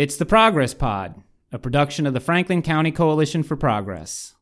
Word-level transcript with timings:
It's 0.00 0.16
the 0.16 0.24
Progress 0.24 0.72
Pod, 0.72 1.22
a 1.52 1.58
production 1.58 2.06
of 2.06 2.14
the 2.14 2.20
Franklin 2.20 2.62
County 2.62 2.90
Coalition 2.90 3.42
for 3.42 3.54
Progress. 3.54 4.34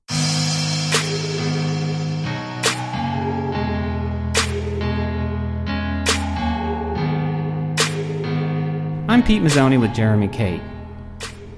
I'm 9.09 9.25
Pete 9.25 9.43
Mazzoni 9.43 9.81
with 9.81 9.93
Jeremy 9.93 10.29
Kate. 10.29 10.63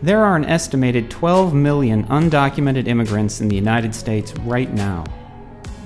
There 0.03 0.25
are 0.25 0.35
an 0.35 0.46
estimated 0.46 1.11
12 1.11 1.53
million 1.53 2.05
undocumented 2.05 2.89
immigrants 2.89 3.43
in 3.43 3.48
the 3.48 3.57
United 3.57 3.95
States 3.95 4.35
right 4.39 4.73
now. 4.73 5.05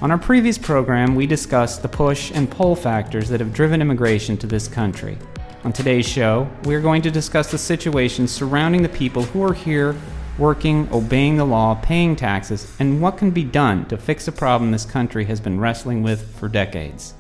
On 0.03 0.13
our 0.13 0.19
previous 0.19 0.57
program, 0.57 1.17
we 1.17 1.27
discussed 1.27 1.83
the 1.83 1.89
push 1.89 2.31
and 2.31 2.49
pull 2.49 2.77
factors 2.77 3.29
that 3.29 3.41
have 3.41 3.53
driven 3.53 3.83
immigration 3.83 4.37
to 4.37 4.47
this 4.47 4.69
country. 4.69 5.19
On 5.65 5.73
today's 5.73 6.07
show, 6.07 6.47
we 6.65 6.75
are 6.75 6.81
going 6.81 7.01
to 7.01 7.11
discuss 7.11 7.51
the 7.51 7.57
situation 7.57 8.29
surrounding 8.29 8.83
the 8.83 8.89
people 8.91 9.23
who 9.23 9.43
are 9.43 9.55
here, 9.55 9.97
working, 10.37 10.87
obeying 10.93 11.39
the 11.39 11.47
law, 11.47 11.75
paying 11.77 12.15
taxes, 12.15 12.71
and 12.81 13.01
what 13.01 13.17
can 13.17 13.31
be 13.31 13.45
done 13.45 13.87
to 13.87 13.97
fix 13.97 14.29
a 14.29 14.33
problem 14.33 14.71
this 14.71 14.85
country 14.85 15.25
has 15.25 15.41
been 15.41 15.59
wrestling 15.59 16.03
with 16.03 16.37
for 16.37 16.51
decades. 16.51 17.15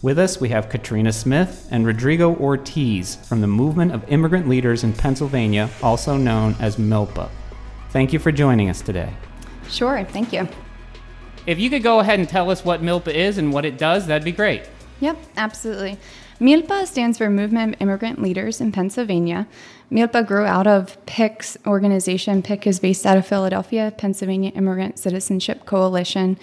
With 0.00 0.16
us, 0.16 0.40
we 0.40 0.50
have 0.50 0.68
Katrina 0.68 1.12
Smith 1.12 1.66
and 1.72 1.84
Rodrigo 1.84 2.36
Ortiz 2.36 3.16
from 3.16 3.40
the 3.40 3.48
Movement 3.48 3.92
of 3.92 4.08
Immigrant 4.12 4.48
Leaders 4.48 4.84
in 4.84 4.92
Pennsylvania, 4.92 5.68
also 5.82 6.16
known 6.16 6.54
as 6.60 6.76
MILPA. 6.76 7.28
Thank 7.90 8.12
you 8.12 8.20
for 8.20 8.30
joining 8.30 8.70
us 8.70 8.80
today. 8.80 9.12
Sure, 9.68 10.04
thank 10.04 10.32
you. 10.32 10.46
If 11.48 11.58
you 11.58 11.68
could 11.68 11.82
go 11.82 11.98
ahead 11.98 12.20
and 12.20 12.28
tell 12.28 12.48
us 12.48 12.64
what 12.64 12.80
MILPA 12.80 13.12
is 13.12 13.38
and 13.38 13.52
what 13.52 13.64
it 13.64 13.76
does, 13.76 14.06
that'd 14.06 14.24
be 14.24 14.30
great. 14.30 14.70
Yep, 15.00 15.18
absolutely. 15.36 15.98
MILPA 16.40 16.86
stands 16.86 17.16
for 17.16 17.30
Movement 17.30 17.74
of 17.74 17.80
Immigrant 17.80 18.20
Leaders 18.20 18.60
in 18.60 18.70
Pennsylvania. 18.70 19.46
MILPA 19.90 20.26
grew 20.26 20.44
out 20.44 20.66
of 20.66 20.98
PIC's 21.06 21.56
organization. 21.66 22.42
PIC 22.42 22.66
is 22.66 22.78
based 22.78 23.06
out 23.06 23.16
of 23.16 23.26
Philadelphia, 23.26 23.94
Pennsylvania 23.96 24.50
Immigrant 24.50 24.98
Citizenship 24.98 25.64
Coalition. 25.64 26.38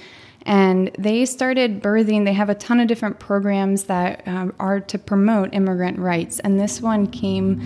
And 0.48 0.90
they 0.98 1.26
started 1.26 1.84
birthing, 1.84 2.26
they 2.26 2.34
have 2.34 2.50
a 2.50 2.56
ton 2.56 2.80
of 2.80 2.88
different 2.88 3.20
programs 3.20 3.84
that 3.84 4.28
um, 4.28 4.54
are 4.60 4.80
to 4.80 4.98
promote 4.98 5.54
immigrant 5.54 6.00
rights. 6.00 6.40
And 6.40 6.60
this 6.60 6.82
one 6.82 7.06
came 7.06 7.62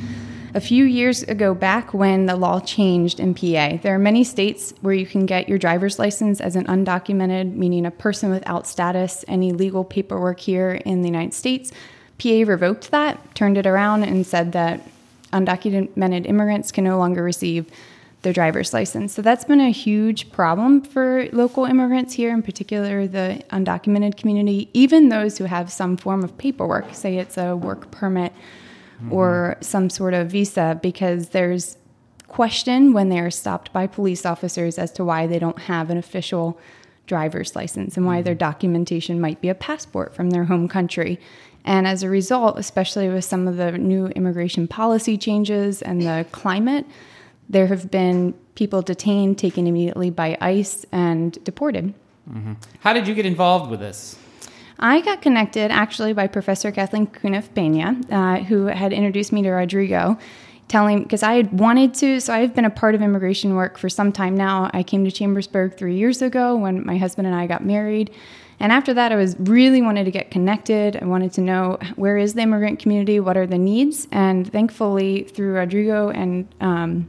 a 0.54 0.60
few 0.60 0.84
years 0.84 1.24
ago 1.24 1.54
back 1.54 1.94
when 1.94 2.26
the 2.26 2.36
law 2.36 2.60
changed 2.60 3.22
in 3.22 3.34
PA. 3.36 3.78
There 3.82 3.96
are 3.96 4.00
many 4.00 4.26
states 4.26 4.74
where 4.82 4.94
you 4.94 5.06
can 5.06 5.26
get 5.26 5.48
your 5.48 5.58
driver's 5.58 5.98
license 5.98 6.42
as 6.42 6.58
an 6.58 6.66
undocumented, 6.66 7.56
meaning 7.56 7.86
a 7.86 7.92
person 7.92 8.30
without 8.32 8.68
status, 8.68 9.24
any 9.30 9.54
legal 9.54 9.86
paperwork 9.86 10.42
here 10.42 10.72
in 10.72 11.02
the 11.02 11.08
United 11.08 11.34
States. 11.34 11.72
PA 12.20 12.44
revoked 12.46 12.92
that, 12.92 13.36
turned 13.36 13.58
it 13.58 13.68
around, 13.68 14.04
and 14.04 14.26
said 14.26 14.52
that 14.54 14.82
undocumented 15.34 16.26
immigrants 16.28 16.72
can 16.72 16.84
no 16.84 16.98
longer 16.98 17.24
receive 17.24 17.70
their 18.24 18.34
driver's 18.34 18.74
license. 18.74 19.14
So 19.14 19.22
that's 19.22 19.46
been 19.46 19.62
a 19.62 19.70
huge 19.70 20.32
problem 20.32 20.82
for 20.82 21.30
local 21.32 21.66
immigrants 21.66 22.14
here, 22.14 22.34
in 22.34 22.42
particular 22.42 23.08
the 23.08 23.44
undocumented 23.52 24.18
community, 24.18 24.70
even 24.74 25.10
those 25.10 25.38
who 25.38 25.46
have 25.46 25.72
some 25.72 25.98
form 25.98 26.24
of 26.24 26.38
paperwork, 26.38 26.94
say 26.96 27.18
it's 27.18 27.38
a 27.38 27.56
work 27.56 27.92
permit 27.92 28.34
mm-hmm. 28.98 29.14
or 29.14 29.58
some 29.62 29.90
sort 29.90 30.14
of 30.14 30.32
visa, 30.32 30.80
because 30.82 31.30
there's 31.30 31.78
question 32.28 32.92
when 32.92 33.10
they're 33.10 33.32
stopped 33.32 33.72
by 33.72 33.88
police 33.88 34.26
officers 34.26 34.78
as 34.78 34.92
to 34.92 35.06
why 35.06 35.28
they 35.28 35.40
don't 35.40 35.60
have 35.60 35.90
an 35.90 35.98
official 35.98 36.60
driver's 37.06 37.56
license 37.56 37.96
and 37.96 38.06
why 38.06 38.22
their 38.22 38.34
mm-hmm. 38.34 38.40
documentation 38.40 39.22
might 39.22 39.40
be 39.42 39.48
a 39.48 39.56
passport 39.56 40.14
from 40.16 40.32
their 40.32 40.46
home 40.46 40.68
country. 40.68 41.20
And 41.68 41.86
as 41.86 42.02
a 42.02 42.10
result, 42.10 42.58
especially 42.58 43.10
with 43.10 43.26
some 43.26 43.46
of 43.46 43.58
the 43.58 43.74
new 43.74 44.08
immigration 44.08 44.70
policy 44.70 45.18
changes 45.18 45.82
and 45.82 46.02
the 46.02 46.26
climate, 46.32 46.86
there 47.50 47.68
have 47.68 47.92
been 47.92 48.34
people 48.56 48.82
detained, 48.82 49.38
taken 49.38 49.68
immediately 49.68 50.10
by 50.10 50.38
ICE, 50.40 50.86
and 50.94 51.44
deported. 51.44 51.94
Mm-hmm. 52.32 52.54
How 52.80 52.94
did 52.94 53.06
you 53.06 53.14
get 53.14 53.26
involved 53.26 53.70
with 53.70 53.82
this? 53.82 54.18
I 54.80 55.02
got 55.02 55.22
connected 55.22 55.70
actually 55.70 56.14
by 56.14 56.28
Professor 56.28 56.72
Kathleen 56.72 57.06
Cunha 57.08 57.44
Pena, 57.54 58.00
uh, 58.12 58.44
who 58.46 58.68
had 58.68 58.94
introduced 58.94 59.34
me 59.34 59.42
to 59.44 59.50
Rodrigo, 59.50 60.18
telling 60.70 61.04
because 61.04 61.22
I 61.22 61.34
had 61.34 61.60
wanted 61.60 61.94
to. 61.96 62.22
So 62.22 62.34
I've 62.34 62.56
been 62.56 62.66
a 62.66 62.70
part 62.70 62.96
of 62.96 63.02
immigration 63.02 63.56
work 63.56 63.78
for 63.78 63.90
some 63.90 64.14
time 64.14 64.38
now. 64.38 64.72
I 64.74 64.84
came 64.84 65.04
to 65.04 65.12
Chambersburg 65.12 65.76
three 65.76 65.98
years 65.98 66.22
ago 66.22 66.56
when 66.56 66.86
my 66.86 66.98
husband 66.98 67.28
and 67.28 67.36
I 67.36 67.46
got 67.46 67.66
married. 67.66 68.12
And 68.60 68.72
after 68.72 68.94
that, 68.96 69.12
I 69.12 69.16
was 69.16 69.36
really 69.40 69.82
wanted 69.82 70.06
to 70.06 70.12
get 70.12 70.32
connected. 70.32 70.98
I 70.98 71.06
wanted 71.06 71.32
to 71.34 71.42
know 71.42 71.78
where 71.96 72.18
is 72.18 72.34
the 72.34 72.42
immigrant 72.42 72.80
community, 72.80 73.20
what 73.20 73.38
are 73.38 73.46
the 73.46 73.58
needs, 73.58 74.08
and 74.12 74.52
thankfully 74.52 75.24
through 75.24 75.54
Rodrigo 75.54 76.10
and 76.10 76.48
um, 76.60 77.08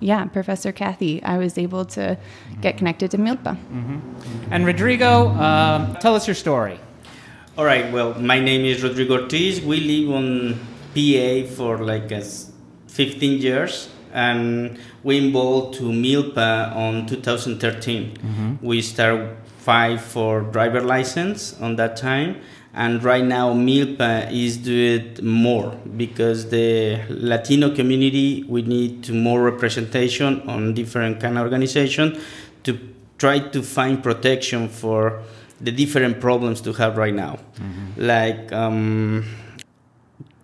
yeah, 0.00 0.24
Professor 0.26 0.72
Kathy, 0.72 1.22
I 1.22 1.38
was 1.38 1.58
able 1.58 1.84
to 1.86 2.16
get 2.60 2.78
connected 2.78 3.10
to 3.10 3.18
Milpa. 3.18 3.56
Mm-hmm. 3.56 4.52
And 4.52 4.64
Rodrigo, 4.64 5.28
uh, 5.30 5.98
tell 5.98 6.14
us 6.14 6.26
your 6.26 6.34
story. 6.36 6.78
All 7.56 7.64
right. 7.64 7.92
Well, 7.92 8.14
my 8.20 8.38
name 8.38 8.64
is 8.64 8.82
Rodrigo 8.82 9.22
Ortiz. 9.22 9.60
We 9.60 9.80
live 9.80 10.14
on 10.14 10.60
PA 10.94 11.52
for 11.54 11.78
like 11.78 12.10
15 12.86 13.40
years, 13.40 13.88
and 14.12 14.78
we 15.02 15.18
involved 15.18 15.78
to 15.78 15.84
Milpa 15.84 16.74
on 16.76 17.06
2013. 17.06 18.12
Mm-hmm. 18.12 18.66
We 18.66 18.80
started 18.80 19.36
five 19.68 20.00
for 20.00 20.40
driver 20.56 20.80
license 20.80 21.40
on 21.60 21.76
that 21.76 21.94
time 21.94 22.40
and 22.72 23.04
right 23.04 23.24
now 23.24 23.52
milpa 23.52 24.12
is 24.32 24.56
doing 24.56 25.14
more 25.22 25.68
because 26.02 26.48
the 26.48 26.98
latino 27.10 27.68
community 27.74 28.44
we 28.48 28.62
need 28.62 29.04
to 29.04 29.12
more 29.12 29.42
representation 29.42 30.40
on 30.48 30.72
different 30.72 31.20
kind 31.20 31.36
of 31.36 31.42
organization 31.44 32.18
to 32.62 32.78
try 33.18 33.38
to 33.38 33.62
find 33.62 34.02
protection 34.02 34.70
for 34.70 35.22
the 35.60 35.70
different 35.70 36.18
problems 36.18 36.62
to 36.62 36.72
have 36.72 36.96
right 36.96 37.14
now 37.14 37.34
mm-hmm. 37.36 37.88
like 37.96 38.50
um, 38.52 39.22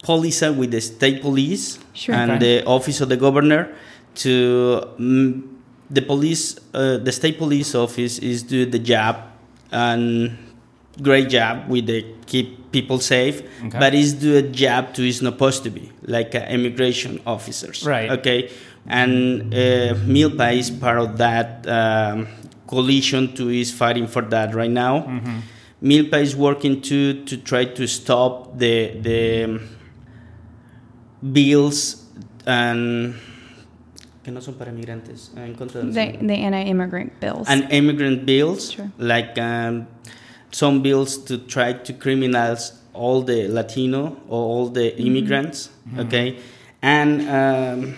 police 0.03 0.43
with 0.43 0.71
the 0.71 0.83
state 0.83 1.23
police 1.23 1.79
sure, 1.95 2.15
and 2.15 2.31
okay. 2.33 2.59
the 2.59 2.67
office 2.67 3.01
of 3.01 3.09
the 3.09 3.17
governor 3.17 3.75
to 4.15 4.83
um, 4.99 5.54
the 5.91 6.03
police 6.03 6.59
uh, 6.73 6.99
the 6.99 7.13
state 7.13 7.39
police 7.39 7.75
office 7.75 8.19
is 8.19 8.43
do 8.43 8.67
the 8.67 8.79
job 8.79 9.17
and 9.71 10.39
great 11.03 11.29
job 11.29 11.69
with 11.69 11.87
the 11.87 12.05
keep 12.27 12.73
people 12.73 12.99
safe, 12.99 13.43
okay. 13.67 13.79
but 13.79 13.95
it's 13.95 14.13
do 14.13 14.37
a 14.37 14.43
job 14.43 14.95
to 14.95 15.07
is 15.07 15.23
not 15.23 15.35
supposed 15.35 15.63
to 15.65 15.71
be 15.71 15.91
like 16.03 16.35
uh, 16.35 16.39
immigration 16.49 17.21
officers. 17.27 17.85
Right. 17.87 18.11
Okay. 18.11 18.51
And 18.87 19.55
uh, 19.55 19.95
Milpa 20.05 20.55
is 20.55 20.71
part 20.71 20.99
of 20.99 21.17
that 21.19 21.67
um, 21.67 22.29
coalition 22.67 23.35
to 23.35 23.49
is 23.49 23.73
fighting 23.73 24.07
for 24.07 24.23
that 24.23 24.55
right 24.55 24.71
now. 24.71 25.01
Mm-hmm. 25.01 25.39
Milpa 25.83 26.21
is 26.21 26.35
working 26.37 26.81
to 26.83 27.25
to 27.25 27.37
try 27.37 27.65
to 27.65 27.87
stop 27.87 28.59
the 28.59 28.77
the 29.01 29.45
um, 29.45 29.69
bills 31.33 32.05
and 32.47 33.15
que 34.25 34.33
no 34.33 34.41
son 34.41 34.55
para 34.55 34.73
migrantes 34.73 35.31
en 35.37 35.55
contra 35.55 35.83
de 35.83 35.93
the, 35.93 36.27
the 36.27 36.35
anti-immigrant 36.35 37.13
bills 37.21 37.47
and 37.49 37.71
immigrant 37.71 38.25
bills 38.25 38.73
sure. 38.73 38.91
like 38.99 39.39
um, 39.39 39.87
some 40.51 40.83
bills 40.83 41.19
to 41.19 41.39
try 41.39 41.73
to 41.73 41.93
criminalize 41.93 42.73
all 42.95 43.23
the 43.23 43.49
Latino 43.49 44.17
or 44.29 44.43
all 44.43 44.69
the 44.69 44.93
mm-hmm. 44.93 45.07
immigrants. 45.07 45.69
Mm-hmm. 45.89 46.01
Okay, 46.01 46.39
and 46.81 47.29
um, 47.29 47.97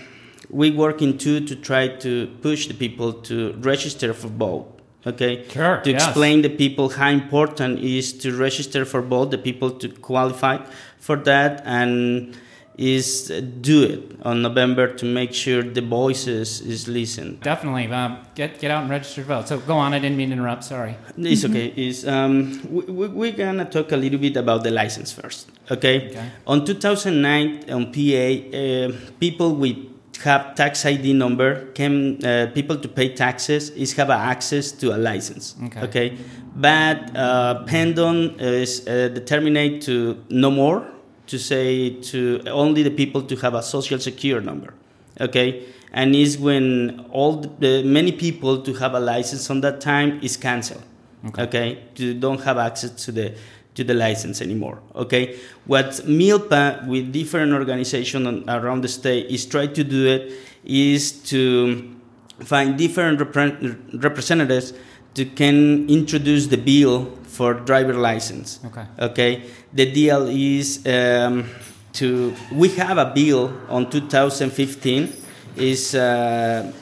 we 0.51 0.71
working 0.71 1.19
too 1.19 1.41
to 1.47 1.55
try 1.55 1.89
to 1.89 2.27
push 2.41 2.67
the 2.67 2.75
people 2.75 3.13
to 3.13 3.53
register 3.59 4.13
for 4.15 4.29
vote. 4.29 4.73
Okay, 5.07 5.47
sure, 5.49 5.81
to 5.83 5.93
yes. 5.93 6.05
explain 6.05 6.43
the 6.43 6.49
people 6.49 6.89
how 6.89 7.11
important 7.11 7.79
is 7.79 8.13
to 8.15 8.37
register 8.37 8.85
for 8.85 9.03
vote, 9.03 9.31
the 9.31 9.39
people 9.39 9.71
to 9.71 9.89
qualify 9.89 10.59
for 10.99 11.17
that, 11.17 11.63
and 11.65 12.37
is 12.77 13.33
do 13.61 13.83
it 13.85 14.21
on 14.23 14.43
November 14.43 14.93
to 14.95 15.07
make 15.07 15.33
sure 15.33 15.63
the 15.63 15.81
voices 15.81 16.61
is 16.61 16.87
listened. 16.87 17.41
Definitely, 17.41 17.91
um, 17.91 18.19
get 18.35 18.59
get 18.59 18.71
out 18.71 18.83
and 18.83 18.91
register 18.91 19.23
to 19.23 19.29
vote. 19.29 19.49
So 19.49 19.59
go 19.59 19.77
on. 19.77 19.95
I 19.95 19.99
didn't 19.99 20.19
mean 20.19 20.29
to 20.29 20.35
interrupt. 20.35 20.65
Sorry. 20.65 20.95
It's 21.17 21.45
okay. 21.45 21.73
Is 21.75 22.07
um, 22.07 22.61
we, 22.71 23.09
we, 23.09 23.29
are 23.31 23.33
gonna 23.33 23.65
talk 23.65 23.93
a 23.93 23.97
little 23.97 24.19
bit 24.19 24.37
about 24.37 24.63
the 24.63 24.71
license 24.71 25.11
first. 25.11 25.51
Okay. 25.71 26.11
okay. 26.11 26.31
On 26.47 26.65
2009 26.65 27.71
on 27.71 27.93
PA, 27.93 28.57
uh, 28.57 29.11
people 29.19 29.55
with 29.55 29.77
have 30.23 30.55
tax 30.55 30.85
ID 30.85 31.13
number 31.13 31.67
can 31.73 32.25
uh, 32.25 32.51
people 32.55 32.77
to 32.77 32.89
pay 32.89 33.15
taxes 33.15 33.71
is 33.71 33.93
have 33.95 34.11
access 34.11 34.73
to 34.73 34.95
a 34.95 34.99
license. 34.99 35.55
Okay. 35.65 35.81
okay? 35.81 36.19
But 36.55 37.15
uh, 37.15 37.65
PennDOT 37.67 38.41
is 38.41 38.87
uh, 38.87 39.09
determined 39.09 39.83
to 39.83 40.25
no 40.31 40.51
more 40.51 40.87
to 41.27 41.39
say 41.39 41.91
to 42.01 42.41
only 42.47 42.83
the 42.83 42.91
people 42.91 43.23
to 43.23 43.37
have 43.37 43.55
a 43.55 43.63
social 43.63 43.99
secure 43.99 44.41
number 44.41 44.75
okay 45.21 45.65
and 45.93 46.15
is 46.15 46.37
when 46.37 47.07
all 47.11 47.37
the, 47.37 47.83
many 47.85 48.13
people 48.13 48.63
to 48.63 48.75
have 48.75 48.95
a 48.95 49.01
license 49.01 49.49
on 49.51 49.61
that 49.61 49.81
time 49.81 50.21
is 50.23 50.37
canceled 50.37 50.83
okay, 51.27 51.43
okay? 51.43 51.83
to 51.95 52.15
don't 52.15 52.43
have 52.43 52.59
access 52.59 52.91
to 53.05 53.13
the 53.13 53.35
to 53.77 53.85
the 53.85 53.95
license 53.95 54.41
anymore. 54.41 54.81
Okay, 54.95 55.39
what 55.67 55.91
MILPA 56.07 56.89
with 56.89 57.13
different 57.13 57.53
organizations 57.53 58.45
around 58.49 58.81
the 58.81 58.89
state 58.89 59.31
is 59.31 59.47
trying 59.47 59.75
to 59.75 59.85
do 59.85 60.07
it 60.07 60.33
is 60.65 61.13
to 61.31 61.95
find 62.41 62.77
different 62.77 63.21
repre- 63.21 64.03
representatives 64.03 64.73
to 65.15 65.25
can 65.25 65.89
introduce 65.89 66.47
the 66.49 66.57
bill 66.57 67.05
for 67.37 67.55
driver 67.55 67.95
license. 67.95 68.61
Okay. 68.65 68.87
Okay. 68.99 69.43
The 69.73 69.93
deal 69.93 70.27
is 70.29 70.85
um, 70.87 71.45
to 71.93 72.35
we 72.53 72.69
have 72.81 72.99
a 72.99 73.13
bill 73.15 73.53
on 73.69 73.91
2015 73.91 75.13
is 75.57 75.95
uh, 75.95 76.73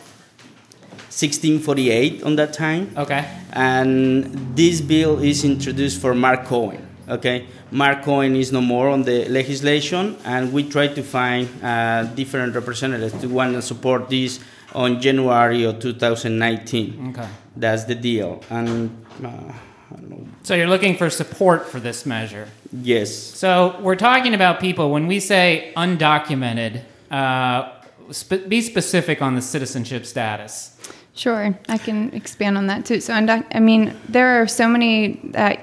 1648 1.11 2.23
on 2.23 2.37
that 2.37 2.53
time. 2.53 2.91
Okay. 2.97 3.25
And 3.53 4.57
this 4.57 4.81
bill 4.81 5.19
is 5.19 5.45
introduced 5.45 6.01
for 6.01 6.15
Mark 6.15 6.45
Cohen. 6.45 6.85
Okay, 7.07 7.47
Mark 7.71 8.03
Cohen 8.03 8.35
is 8.35 8.51
no 8.51 8.63
more 8.63 8.89
on 8.89 9.03
the 9.03 9.29
legislation, 9.29 10.17
and 10.25 10.51
we 10.55 10.67
try 10.67 10.89
to 10.89 11.03
find 11.03 11.49
uh, 11.63 12.05
different 12.15 12.55
representatives 12.55 13.13
to 13.21 13.29
want 13.29 13.53
to 13.53 13.61
support 13.61 14.09
this 14.09 14.41
on 14.75 15.01
January 15.03 15.65
of 15.65 15.81
2019. 15.81 17.11
Okay. 17.11 17.29
That's 17.57 17.85
the 17.85 17.95
deal. 17.95 18.43
And 18.49 19.05
uh, 19.23 19.53
I 19.95 20.01
don't 20.01 20.11
know. 20.11 20.27
So 20.43 20.55
you're 20.55 20.69
looking 20.69 20.97
for 20.97 21.09
support 21.11 21.69
for 21.69 21.81
this 21.81 22.05
measure. 22.05 22.49
Yes. 22.73 23.15
So 23.15 23.79
we're 23.81 23.97
talking 23.97 24.35
about 24.35 24.61
people 24.61 24.91
when 24.91 25.07
we 25.07 25.21
say 25.21 25.73
undocumented. 25.77 26.83
Uh, 27.11 27.71
sp- 28.11 28.49
be 28.49 28.61
specific 28.61 29.23
on 29.23 29.35
the 29.35 29.43
citizenship 29.43 30.05
status. 30.07 30.77
Sure, 31.15 31.57
I 31.69 31.79
can 31.79 32.13
expand 32.13 32.59
on 32.59 32.67
that 32.67 32.85
too. 32.85 33.01
So, 33.01 33.15
undoc- 33.15 33.47
I 33.55 33.61
mean, 33.61 33.95
there 34.09 34.43
are 34.43 34.49
so 34.49 34.67
many. 34.67 35.21
Uh, 35.35 35.57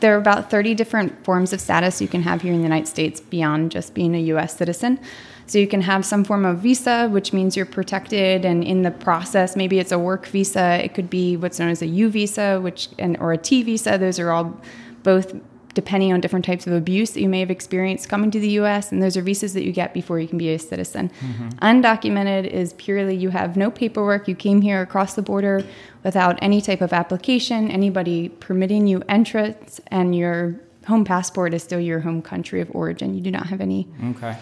there 0.00 0.14
are 0.14 0.18
about 0.18 0.50
30 0.50 0.74
different 0.74 1.24
forms 1.24 1.52
of 1.52 1.60
status 1.60 2.00
you 2.00 2.08
can 2.08 2.22
have 2.22 2.42
here 2.42 2.52
in 2.52 2.58
the 2.58 2.64
United 2.64 2.86
States 2.86 3.20
beyond 3.20 3.72
just 3.72 3.94
being 3.94 4.14
a 4.14 4.18
U.S. 4.18 4.56
citizen. 4.56 5.00
So 5.46 5.58
you 5.58 5.66
can 5.66 5.82
have 5.82 6.04
some 6.04 6.24
form 6.24 6.44
of 6.44 6.58
visa, 6.58 7.08
which 7.08 7.32
means 7.32 7.56
you're 7.56 7.66
protected, 7.66 8.44
and 8.44 8.64
in 8.64 8.82
the 8.82 8.90
process, 8.90 9.56
maybe 9.56 9.78
it's 9.78 9.92
a 9.92 9.98
work 9.98 10.26
visa. 10.26 10.82
It 10.82 10.94
could 10.94 11.10
be 11.10 11.36
what's 11.36 11.58
known 11.58 11.70
as 11.70 11.82
a 11.82 11.86
U 11.86 12.08
visa, 12.08 12.60
which 12.60 12.88
and 12.98 13.16
or 13.18 13.32
a 13.32 13.38
T 13.38 13.62
visa. 13.62 13.98
Those 13.98 14.18
are 14.18 14.30
all 14.30 14.58
both 15.02 15.34
depending 15.74 16.12
on 16.12 16.20
different 16.20 16.44
types 16.44 16.66
of 16.66 16.72
abuse 16.72 17.10
that 17.10 17.20
you 17.20 17.28
may 17.28 17.40
have 17.40 17.50
experienced 17.50 18.08
coming 18.08 18.30
to 18.30 18.38
the 18.38 18.50
US, 18.60 18.92
and 18.92 19.02
those 19.02 19.16
are 19.16 19.22
visas 19.22 19.54
that 19.54 19.64
you 19.64 19.72
get 19.72 19.92
before 19.92 20.18
you 20.18 20.28
can 20.28 20.38
be 20.38 20.50
a 20.50 20.58
citizen. 20.58 21.10
Mm-hmm. 21.20 21.48
Undocumented 21.58 22.46
is 22.46 22.72
purely 22.74 23.16
you 23.16 23.30
have 23.30 23.56
no 23.56 23.70
paperwork, 23.70 24.28
you 24.28 24.34
came 24.34 24.62
here 24.62 24.80
across 24.80 25.14
the 25.14 25.22
border 25.22 25.64
without 26.04 26.38
any 26.40 26.60
type 26.60 26.80
of 26.80 26.92
application, 26.92 27.70
anybody 27.70 28.28
permitting 28.28 28.86
you 28.86 29.02
entrance, 29.08 29.80
and 29.88 30.14
your 30.14 30.54
home 30.86 31.04
passport 31.04 31.54
is 31.54 31.62
still 31.62 31.80
your 31.80 32.00
home 32.00 32.22
country 32.22 32.60
of 32.60 32.70
origin. 32.74 33.14
You 33.14 33.20
do 33.20 33.30
not 33.30 33.48
have 33.48 33.60
any. 33.60 33.88
Okay. 34.10 34.36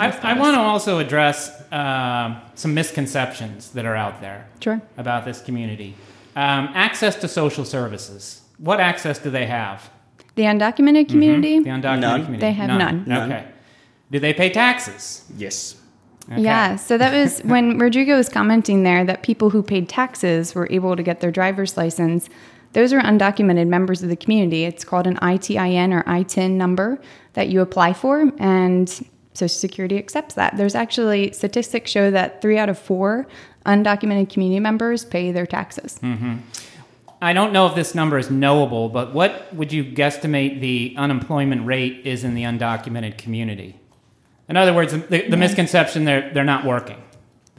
I, 0.00 0.10
I, 0.22 0.38
want 0.38 0.54
to 0.54 0.60
also 0.60 0.98
address 0.98 1.50
uh, 1.70 2.40
some 2.54 2.74
misconceptions 2.74 3.70
that 3.72 3.84
are 3.84 3.94
out 3.94 4.20
there 4.20 4.48
sure. 4.60 4.80
about 4.96 5.24
this 5.24 5.40
community. 5.42 5.94
Um, 6.36 6.70
access 6.74 7.16
to 7.16 7.28
social 7.28 7.64
services. 7.64 8.42
What 8.58 8.80
access 8.80 9.18
do 9.18 9.30
they 9.30 9.46
have? 9.46 9.90
The 10.36 10.44
undocumented 10.44 11.08
community? 11.08 11.58
Mm-hmm. 11.58 11.64
The 11.64 11.70
undocumented 11.70 12.00
none. 12.00 12.24
community. 12.24 12.40
They 12.40 12.52
have 12.52 12.68
none. 12.68 13.04
none. 13.06 13.32
Okay. 13.32 13.48
Do 14.10 14.18
they 14.18 14.32
pay 14.32 14.50
taxes? 14.50 15.24
Yes. 15.36 15.76
Okay. 16.30 16.40
Yeah, 16.40 16.76
so 16.76 16.96
that 16.96 17.12
was 17.12 17.40
when 17.44 17.78
Rodrigo 17.78 18.16
was 18.16 18.28
commenting 18.28 18.82
there 18.82 19.04
that 19.04 19.22
people 19.22 19.50
who 19.50 19.62
paid 19.62 19.88
taxes 19.88 20.54
were 20.54 20.68
able 20.70 20.96
to 20.96 21.02
get 21.02 21.20
their 21.20 21.30
driver's 21.30 21.76
license. 21.76 22.28
Those 22.72 22.92
are 22.92 23.00
undocumented 23.00 23.68
members 23.68 24.02
of 24.02 24.08
the 24.08 24.16
community. 24.16 24.64
It's 24.64 24.84
called 24.84 25.06
an 25.06 25.16
ITIN 25.18 25.92
or 25.92 26.02
ITIN 26.04 26.52
number 26.52 27.00
that 27.34 27.48
you 27.48 27.60
apply 27.60 27.92
for, 27.92 28.32
and 28.38 29.08
Social 29.34 29.48
Security 29.48 29.98
accepts 29.98 30.34
that. 30.34 30.56
There's 30.56 30.74
actually 30.74 31.32
statistics 31.32 31.90
show 31.90 32.10
that 32.10 32.40
three 32.40 32.56
out 32.56 32.68
of 32.68 32.78
four 32.78 33.26
undocumented 33.66 34.30
community 34.30 34.60
members 34.60 35.04
pay 35.04 35.32
their 35.32 35.46
taxes. 35.46 35.98
Mm-hmm. 36.02 36.36
I 37.20 37.32
don't 37.32 37.52
know 37.52 37.66
if 37.66 37.74
this 37.74 37.94
number 37.94 38.18
is 38.18 38.30
knowable, 38.30 38.88
but 38.88 39.14
what 39.14 39.52
would 39.54 39.72
you 39.72 39.84
guesstimate 39.84 40.60
the 40.60 40.94
unemployment 40.96 41.66
rate 41.66 42.06
is 42.06 42.22
in 42.22 42.34
the 42.34 42.42
undocumented 42.42 43.18
community? 43.18 43.80
In 44.48 44.56
other 44.56 44.74
words, 44.74 44.92
the, 44.92 44.98
the 44.98 45.24
yeah. 45.28 45.36
misconception 45.36 46.04
they're 46.04 46.32
they're 46.32 46.44
not 46.44 46.64
working. 46.64 47.02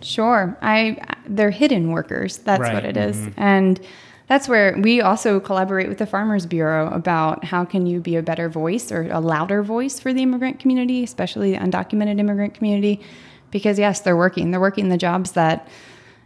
Sure, 0.02 0.58
I 0.62 0.98
they're 1.26 1.50
hidden 1.50 1.92
workers. 1.92 2.38
That's 2.38 2.62
right. 2.62 2.74
what 2.74 2.86
it 2.86 2.96
is. 2.96 3.18
Mm-hmm. 3.18 3.42
and 3.42 3.80
that's 4.28 4.48
where 4.48 4.76
we 4.80 5.02
also 5.02 5.40
collaborate 5.40 5.88
with 5.88 6.00
the 6.00 6.06
Farmers 6.06 6.46
Bureau 6.46 6.90
about 6.92 7.44
how 7.44 7.64
can 7.64 7.86
you 7.86 8.00
be 8.00 8.16
a 8.16 8.24
better 8.24 8.50
voice 8.50 8.92
or 8.92 9.10
a 9.12 9.20
louder 9.20 9.62
voice 9.62 10.00
for 10.00 10.14
the 10.14 10.24
immigrant 10.24 10.60
community, 10.60 11.04
especially 11.04 11.52
the 11.52 11.58
undocumented 11.58 12.20
immigrant 12.20 12.56
community, 12.56 13.02
because 13.52 13.78
yes, 13.78 14.00
they're 14.00 14.18
working. 14.18 14.52
They're 14.52 14.60
working 14.60 14.90
the 14.90 14.98
jobs 14.98 15.34
that 15.34 15.68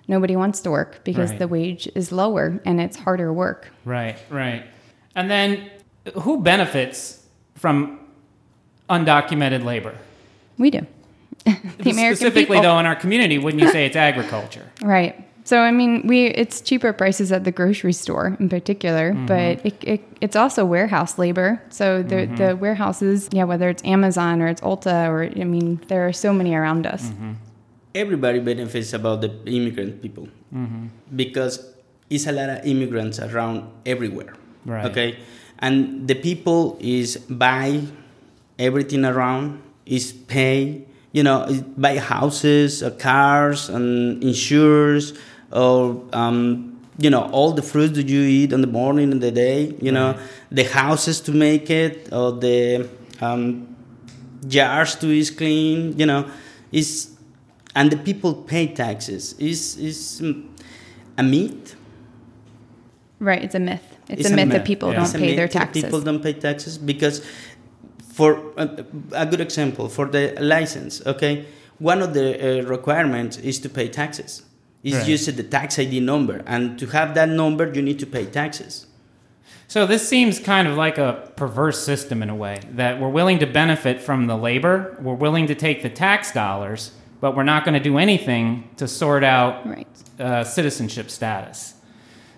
nobody 0.07 0.35
wants 0.35 0.61
to 0.61 0.71
work 0.71 1.03
because 1.03 1.31
right. 1.31 1.39
the 1.39 1.47
wage 1.47 1.89
is 1.93 2.11
lower 2.11 2.59
and 2.65 2.79
it's 2.79 2.97
harder 2.97 3.33
work. 3.33 3.69
Right, 3.83 4.17
right. 4.29 4.65
And 5.15 5.29
then 5.29 5.69
who 6.21 6.41
benefits 6.41 7.25
from 7.55 7.99
undocumented 8.89 9.63
labor? 9.63 9.95
We 10.57 10.71
do. 10.71 10.85
the 11.45 11.91
American 11.91 12.15
Specifically, 12.15 12.57
people. 12.57 12.61
though, 12.63 12.79
in 12.79 12.85
our 12.85 12.95
community, 12.95 13.37
wouldn't 13.37 13.61
you 13.61 13.69
say 13.69 13.85
it's 13.85 13.95
agriculture? 13.95 14.65
Right. 14.81 15.25
So 15.49 15.61
I 15.61 15.71
mean, 15.71 16.05
we 16.05 16.27
it's 16.27 16.61
cheaper 16.61 16.93
prices 16.93 17.31
at 17.31 17.43
the 17.43 17.51
grocery 17.51 17.93
store 17.93 18.37
in 18.39 18.49
particular, 18.49 19.13
mm-hmm. 19.13 19.25
but 19.25 19.65
it, 19.65 19.75
it, 19.81 20.01
it's 20.21 20.35
also 20.35 20.63
warehouse 20.63 21.17
labor. 21.17 21.59
So 21.69 22.03
the 22.03 22.15
mm-hmm. 22.15 22.35
the 22.35 22.55
warehouses, 22.55 23.27
yeah, 23.31 23.45
whether 23.45 23.67
it's 23.67 23.83
Amazon 23.83 24.43
or 24.43 24.47
it's 24.47 24.61
Ulta 24.61 25.09
or 25.09 25.23
I 25.25 25.45
mean, 25.45 25.81
there 25.87 26.05
are 26.05 26.13
so 26.13 26.33
many 26.33 26.53
around 26.53 26.85
us. 26.85 27.09
Mm-hmm. 27.09 27.33
Everybody 27.95 28.37
benefits 28.45 28.93
about 28.93 29.21
the 29.21 29.33
immigrant 29.49 30.03
people 30.03 30.29
mm-hmm. 30.53 30.93
because 31.15 31.65
it's 32.11 32.27
a 32.27 32.31
lot 32.31 32.49
of 32.49 32.63
immigrants 32.63 33.17
around 33.17 33.65
everywhere. 33.87 34.35
Right. 34.69 34.85
Okay, 34.85 35.17
and 35.57 36.07
the 36.07 36.13
people 36.13 36.77
is 36.79 37.17
buy 37.25 37.89
everything 38.59 39.03
around 39.03 39.63
is 39.87 40.13
pay 40.13 40.85
you 41.11 41.23
know 41.23 41.49
buy 41.75 41.97
houses 41.97 42.83
uh, 42.83 42.91
cars 43.01 43.69
and 43.69 44.21
insurance 44.23 45.13
or 45.51 46.03
um, 46.13 46.79
you 46.97 47.09
know 47.09 47.29
all 47.31 47.51
the 47.51 47.61
fruits 47.61 47.95
that 47.95 48.07
you 48.07 48.21
eat 48.21 48.51
in 48.53 48.61
the 48.61 48.67
morning 48.67 49.11
and 49.11 49.21
the 49.21 49.31
day 49.31 49.73
you 49.81 49.91
know 49.91 50.17
the 50.51 50.63
houses 50.63 51.21
to 51.21 51.31
make 51.31 51.69
it 51.69 52.11
or 52.11 52.31
the 52.33 52.87
um, 53.21 53.75
jars 54.47 54.95
to 54.95 55.07
is 55.07 55.31
clean 55.31 55.97
you 55.97 56.05
know 56.05 56.29
is 56.71 57.15
and 57.75 57.91
the 57.91 57.97
people 57.97 58.33
pay 58.33 58.67
taxes. 58.67 59.33
Is 59.33 59.77
is 59.77 60.21
a 61.17 61.23
myth? 61.23 61.75
Right 63.19 63.43
it's 63.43 63.55
a 63.55 63.59
myth. 63.59 63.83
It's, 64.07 64.21
it's 64.21 64.29
a, 64.31 64.35
myth, 64.35 64.47
myth, 64.47 64.57
that 64.57 64.65
people 64.65 64.91
yeah. 64.91 65.03
don't 65.03 65.13
pay 65.13 65.35
their 65.35 65.47
taxes 65.47 65.83
people 65.83 66.01
don't 66.01 66.23
pay 66.23 66.33
taxes 66.33 66.79
because 66.79 67.23
for 68.11 68.41
a, 68.57 68.83
a 69.11 69.25
good 69.25 69.39
example 69.39 69.87
for 69.87 70.07
the 70.07 70.35
license 70.39 71.05
okay? 71.05 71.45
One 71.77 72.01
of 72.01 72.13
the 72.13 72.27
uh, 72.35 72.63
requirements 72.63 73.37
is 73.37 73.59
to 73.59 73.69
pay 73.69 73.87
taxes 73.87 74.43
is 74.83 74.95
right. 74.95 75.05
just 75.05 75.35
the 75.35 75.43
tax 75.43 75.77
ID 75.77 75.99
number. 75.99 76.41
And 76.45 76.79
to 76.79 76.87
have 76.87 77.13
that 77.15 77.29
number, 77.29 77.71
you 77.71 77.81
need 77.81 77.99
to 77.99 78.05
pay 78.05 78.25
taxes. 78.25 78.87
So 79.67 79.85
this 79.85 80.07
seems 80.07 80.39
kind 80.39 80.67
of 80.67 80.77
like 80.77 80.97
a 80.97 81.31
perverse 81.35 81.83
system 81.83 82.23
in 82.23 82.29
a 82.29 82.35
way 82.35 82.59
that 82.71 82.99
we're 82.99 83.09
willing 83.09 83.39
to 83.39 83.45
benefit 83.45 84.01
from 84.01 84.25
the 84.25 84.35
labor, 84.35 84.97
we're 84.99 85.13
willing 85.13 85.45
to 85.47 85.55
take 85.55 85.83
the 85.83 85.89
tax 85.89 86.31
dollars, 86.31 86.91
but 87.21 87.35
we're 87.35 87.43
not 87.43 87.65
going 87.65 87.75
to 87.75 87.79
do 87.79 87.97
anything 87.97 88.67
to 88.77 88.87
sort 88.87 89.23
out 89.23 89.67
right. 89.67 89.87
uh, 90.19 90.43
citizenship 90.43 91.11
status. 91.11 91.75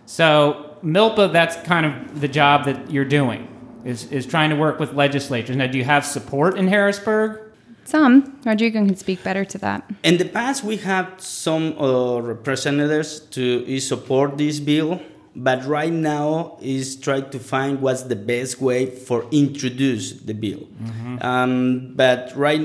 So 0.06 0.76
MILPA, 0.84 1.32
that's 1.32 1.56
kind 1.66 1.86
of 1.86 2.20
the 2.20 2.28
job 2.28 2.66
that 2.66 2.92
you're 2.92 3.06
doing, 3.06 3.48
is, 3.86 4.12
is 4.12 4.26
trying 4.26 4.50
to 4.50 4.58
work 4.58 4.78
with 4.80 4.94
legislatures. 4.94 5.56
Now, 5.56 5.68
do 5.68 5.78
you 5.78 5.86
have 5.86 6.06
support 6.06 6.58
in 6.58 6.68
Harrisburg? 6.68 7.51
Some. 7.86 8.40
Rodrigo 8.46 8.86
can 8.86 8.96
speak 8.96 9.24
better 9.24 9.44
to 9.46 9.58
that. 9.60 9.90
In 10.04 10.18
the 10.18 10.26
past, 10.26 10.64
we 10.64 10.78
have 10.78 11.20
some 11.20 11.78
uh, 11.78 12.20
representatives 12.20 13.20
to 13.32 13.80
support 13.80 14.38
this 14.38 14.60
bill, 14.60 15.02
but 15.36 15.66
right 15.66 15.92
now 15.92 16.58
is 16.62 16.96
trying 16.96 17.30
to 17.32 17.40
find 17.40 17.82
what's 17.82 18.04
the 18.04 18.16
best 18.16 18.62
way 18.62 18.86
for 18.86 19.26
introduce 19.32 20.14
the 20.14 20.34
bill. 20.34 20.60
Mm-hmm. 20.60 21.18
Um, 21.22 21.94
but 21.96 22.32
right, 22.36 22.62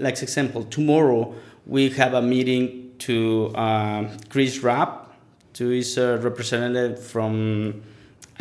like 0.00 0.22
example, 0.22 0.64
tomorrow 0.64 1.34
we 1.66 1.90
have 1.90 2.14
a 2.14 2.22
meeting 2.22 2.92
to 2.98 3.52
uh, 3.54 4.08
Chris 4.28 4.60
Rabb, 4.60 5.08
to 5.54 5.70
is 5.70 5.98
a 5.98 6.18
representative 6.18 7.02
from 7.02 7.82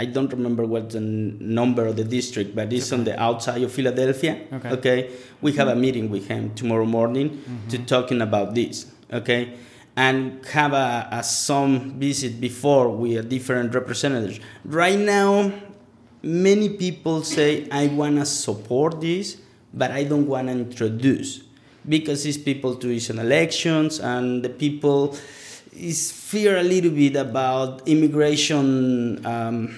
I 0.02 0.06
don't 0.06 0.32
remember 0.32 0.66
what 0.66 0.90
the 0.90 1.00
number 1.00 1.86
of 1.86 1.96
the 1.96 2.04
district, 2.04 2.56
but 2.56 2.74
it's 2.74 2.92
on 2.92 3.04
the 3.04 3.14
outside 3.22 3.62
of 3.62 3.72
Philadelphia. 3.72 4.42
Okay. 4.52 4.70
okay? 4.70 5.10
We 5.42 5.52
have 5.54 5.68
a 5.68 5.76
meeting 5.76 6.10
with 6.10 6.28
him 6.28 6.56
tomorrow 6.56 6.86
morning 6.86 7.30
mm-hmm. 7.30 7.68
to 7.68 7.78
talking 7.86 8.20
about 8.20 8.56
this. 8.56 8.88
Okay? 9.14 9.54
And 9.96 10.44
have 10.48 10.74
a, 10.74 11.08
a 11.12 11.22
some 11.22 12.00
visit 12.00 12.42
before 12.42 12.90
with 12.90 13.30
different 13.30 13.76
representatives. 13.76 14.40
Right 14.66 14.98
now, 14.98 15.54
many 16.24 16.70
people 16.70 17.22
say, 17.22 17.70
I 17.70 17.86
want 17.86 18.16
to 18.18 18.26
support 18.26 19.02
this, 19.02 19.38
but 19.72 19.92
I 19.92 20.04
don't 20.04 20.26
want 20.26 20.48
to 20.48 20.54
introduce 20.54 21.44
because 21.88 22.24
these 22.24 22.40
people 22.40 22.74
do 22.74 22.90
recent 22.90 23.20
elections 23.20 24.00
and 24.00 24.42
the 24.42 24.50
people 24.50 25.16
is 25.78 26.12
fear 26.12 26.58
a 26.58 26.64
little 26.64 26.92
bit 26.92 27.16
about 27.16 27.88
immigration 27.88 29.24
um, 29.28 29.76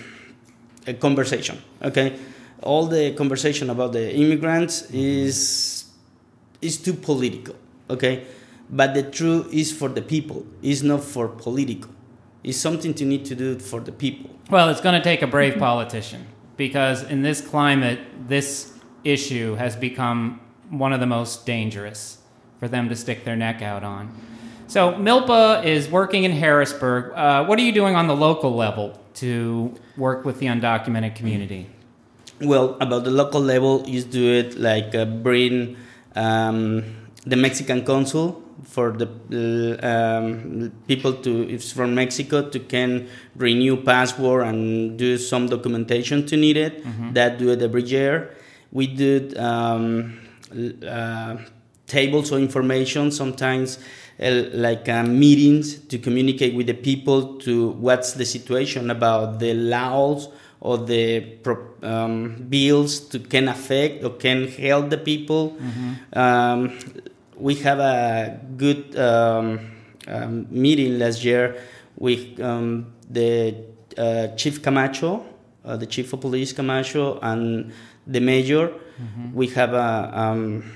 conversation. 0.99 1.61
Okay, 1.81 2.19
all 2.61 2.87
the 2.87 3.13
conversation 3.13 3.69
about 3.69 3.93
the 3.93 4.13
immigrants 4.13 4.89
is 4.91 5.85
is 6.61 6.77
too 6.77 6.93
political. 6.93 7.55
Okay, 7.89 8.25
but 8.69 8.93
the 8.93 9.03
truth 9.03 9.53
is 9.53 9.71
for 9.71 9.89
the 9.89 10.01
people. 10.01 10.45
It's 10.61 10.81
not 10.81 11.03
for 11.03 11.27
political. 11.27 11.91
It's 12.43 12.57
something 12.57 12.93
to 12.95 13.05
need 13.05 13.25
to 13.25 13.35
do 13.35 13.59
for 13.59 13.79
the 13.79 13.91
people. 13.91 14.29
Well, 14.49 14.69
it's 14.69 14.81
going 14.81 14.95
to 14.95 15.03
take 15.03 15.21
a 15.21 15.27
brave 15.27 15.57
politician 15.57 16.25
because 16.57 17.03
in 17.03 17.21
this 17.21 17.39
climate, 17.39 17.99
this 18.27 18.73
issue 19.03 19.55
has 19.55 19.75
become 19.75 20.41
one 20.69 20.91
of 20.91 20.99
the 20.99 21.05
most 21.05 21.45
dangerous 21.45 22.17
for 22.59 22.67
them 22.67 22.89
to 22.89 22.95
stick 22.95 23.23
their 23.23 23.35
neck 23.35 23.61
out 23.61 23.83
on. 23.83 24.13
So 24.67 24.93
Milpa 24.93 25.63
is 25.63 25.89
working 25.89 26.23
in 26.23 26.31
Harrisburg. 26.31 27.13
Uh, 27.13 27.45
what 27.45 27.59
are 27.59 27.61
you 27.61 27.71
doing 27.71 27.95
on 27.95 28.07
the 28.07 28.15
local 28.15 28.55
level 28.55 28.99
to 29.15 29.73
work 29.97 30.25
with 30.25 30.39
the 30.39 30.47
undocumented 30.47 31.15
community? 31.15 31.69
Well, 32.41 32.77
about 32.81 33.03
the 33.03 33.11
local 33.11 33.41
level, 33.41 33.83
you 33.87 34.03
do 34.03 34.33
it 34.33 34.57
like 34.59 34.95
uh, 34.95 35.05
bring 35.05 35.77
um, 36.15 36.83
the 37.25 37.35
Mexican 37.35 37.85
consul 37.85 38.41
for 38.63 38.91
the 38.91 39.07
um, 39.81 40.71
people 40.87 41.13
to 41.13 41.49
if 41.49 41.71
from 41.71 41.95
Mexico 41.95 42.49
to 42.49 42.59
can 42.59 43.07
renew 43.35 43.77
passport 43.77 44.45
and 44.47 44.97
do 44.97 45.17
some 45.17 45.47
documentation 45.47 46.25
to 46.25 46.37
need 46.37 46.57
it. 46.57 46.83
Mm-hmm. 46.83 47.13
That 47.13 47.37
do 47.37 47.51
it 47.51 47.61
every 47.61 47.83
year. 47.83 48.35
We 48.71 48.87
do 48.87 49.31
um, 49.37 50.19
uh, 50.87 51.37
tables 51.87 52.31
of 52.31 52.39
information 52.39 53.11
sometimes 53.11 53.77
uh, 54.21 54.43
like 54.53 54.87
uh, 54.89 55.03
meetings 55.03 55.79
to 55.87 55.97
communicate 55.97 56.53
with 56.55 56.67
the 56.67 56.73
people 56.73 57.37
to 57.39 57.69
what's 57.69 58.13
the 58.13 58.25
situation 58.25 58.91
about 58.91 59.39
the 59.39 59.53
laws 59.53 60.29
or 60.59 60.77
the 60.77 61.25
um, 61.81 62.35
bills 62.47 62.99
to 62.99 63.19
can 63.19 63.47
affect 63.47 64.03
or 64.03 64.11
can 64.11 64.47
help 64.47 64.89
the 64.89 64.97
people. 64.97 65.51
Mm-hmm. 65.51 66.17
Um, 66.17 66.79
we 67.37 67.55
have 67.55 67.79
a 67.79 68.39
good 68.55 68.95
um, 68.97 69.71
um 70.07 70.47
meeting 70.49 70.99
last 70.99 71.23
year 71.23 71.55
with 71.97 72.39
um, 72.39 72.93
the 73.09 73.55
uh, 73.97 74.27
Chief 74.35 74.61
Camacho, 74.61 75.25
uh, 75.65 75.77
the 75.77 75.85
Chief 75.85 76.11
of 76.13 76.21
Police 76.21 76.53
Camacho, 76.53 77.19
and 77.21 77.73
the 78.07 78.19
Mayor. 78.19 78.69
Mm-hmm. 78.69 79.33
We 79.33 79.47
have 79.47 79.73
a 79.73 80.11
um, 80.13 80.71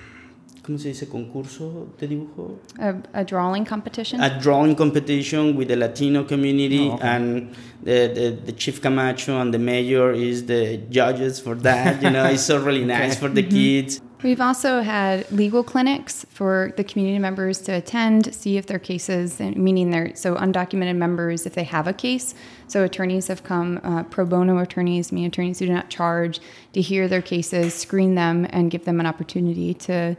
¿cómo 0.67 0.77
se 0.77 0.89
dice? 0.89 1.07
Concurso 1.07 1.87
de 1.97 2.07
dibujo. 2.07 2.59
A, 2.77 2.95
a, 3.13 3.23
drawing 3.23 3.63
competition. 3.63 4.19
A 4.21 4.37
drawing 4.37 4.75
competition 4.75 5.55
with 5.55 5.69
the 5.69 5.77
Latino 5.77 6.25
community, 6.25 6.89
oh, 6.89 6.95
okay. 6.95 7.07
and 7.07 7.55
the, 7.83 8.11
the, 8.13 8.37
the, 8.45 8.51
chief 8.51 8.81
Camacho 8.81 9.39
and 9.39 9.53
the 9.53 9.59
mayor 9.59 10.11
is 10.11 10.45
the 10.45 10.77
judges 10.89 11.39
for 11.39 11.55
that. 11.55 12.03
You 12.03 12.09
know, 12.09 12.25
it's 12.25 12.43
so 12.43 12.61
really 12.63 12.83
nice 12.83 13.13
okay. 13.13 13.19
for 13.21 13.29
the 13.29 13.43
mm-hmm. 13.43 13.51
kids. 13.51 14.01
We've 14.23 14.41
also 14.41 14.81
had 14.81 15.31
legal 15.31 15.63
clinics 15.63 16.25
for 16.29 16.73
the 16.75 16.83
community 16.83 17.19
members 17.19 17.61
to 17.61 17.73
attend, 17.73 18.33
see 18.33 18.57
if 18.57 18.65
their 18.65 18.79
cases, 18.79 19.39
meaning 19.39 19.91
their 19.91 20.15
so 20.15 20.35
undocumented 20.35 20.97
members, 20.97 21.45
if 21.45 21.53
they 21.53 21.63
have 21.63 21.87
a 21.87 21.93
case. 21.93 22.33
So 22.67 22.83
attorneys 22.83 23.27
have 23.27 23.43
come, 23.43 23.79
uh, 23.83 24.03
pro 24.03 24.25
bono 24.25 24.57
attorneys, 24.57 25.11
me 25.11 25.25
attorneys 25.25 25.59
who 25.59 25.67
do 25.67 25.73
not 25.73 25.89
charge, 25.89 26.41
to 26.73 26.81
hear 26.81 27.07
their 27.07 27.21
cases, 27.21 27.75
screen 27.75 28.15
them, 28.15 28.47
and 28.49 28.71
give 28.71 28.85
them 28.85 28.99
an 28.99 29.05
opportunity 29.05 29.75
to 29.75 30.17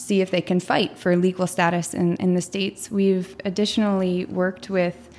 see 0.00 0.20
if 0.20 0.30
they 0.30 0.40
can 0.40 0.60
fight 0.60 0.96
for 0.96 1.16
legal 1.16 1.46
status 1.46 1.92
in, 1.94 2.16
in 2.16 2.34
the 2.34 2.40
states. 2.40 2.90
We've 2.90 3.36
additionally 3.44 4.24
worked 4.24 4.70
with 4.70 5.10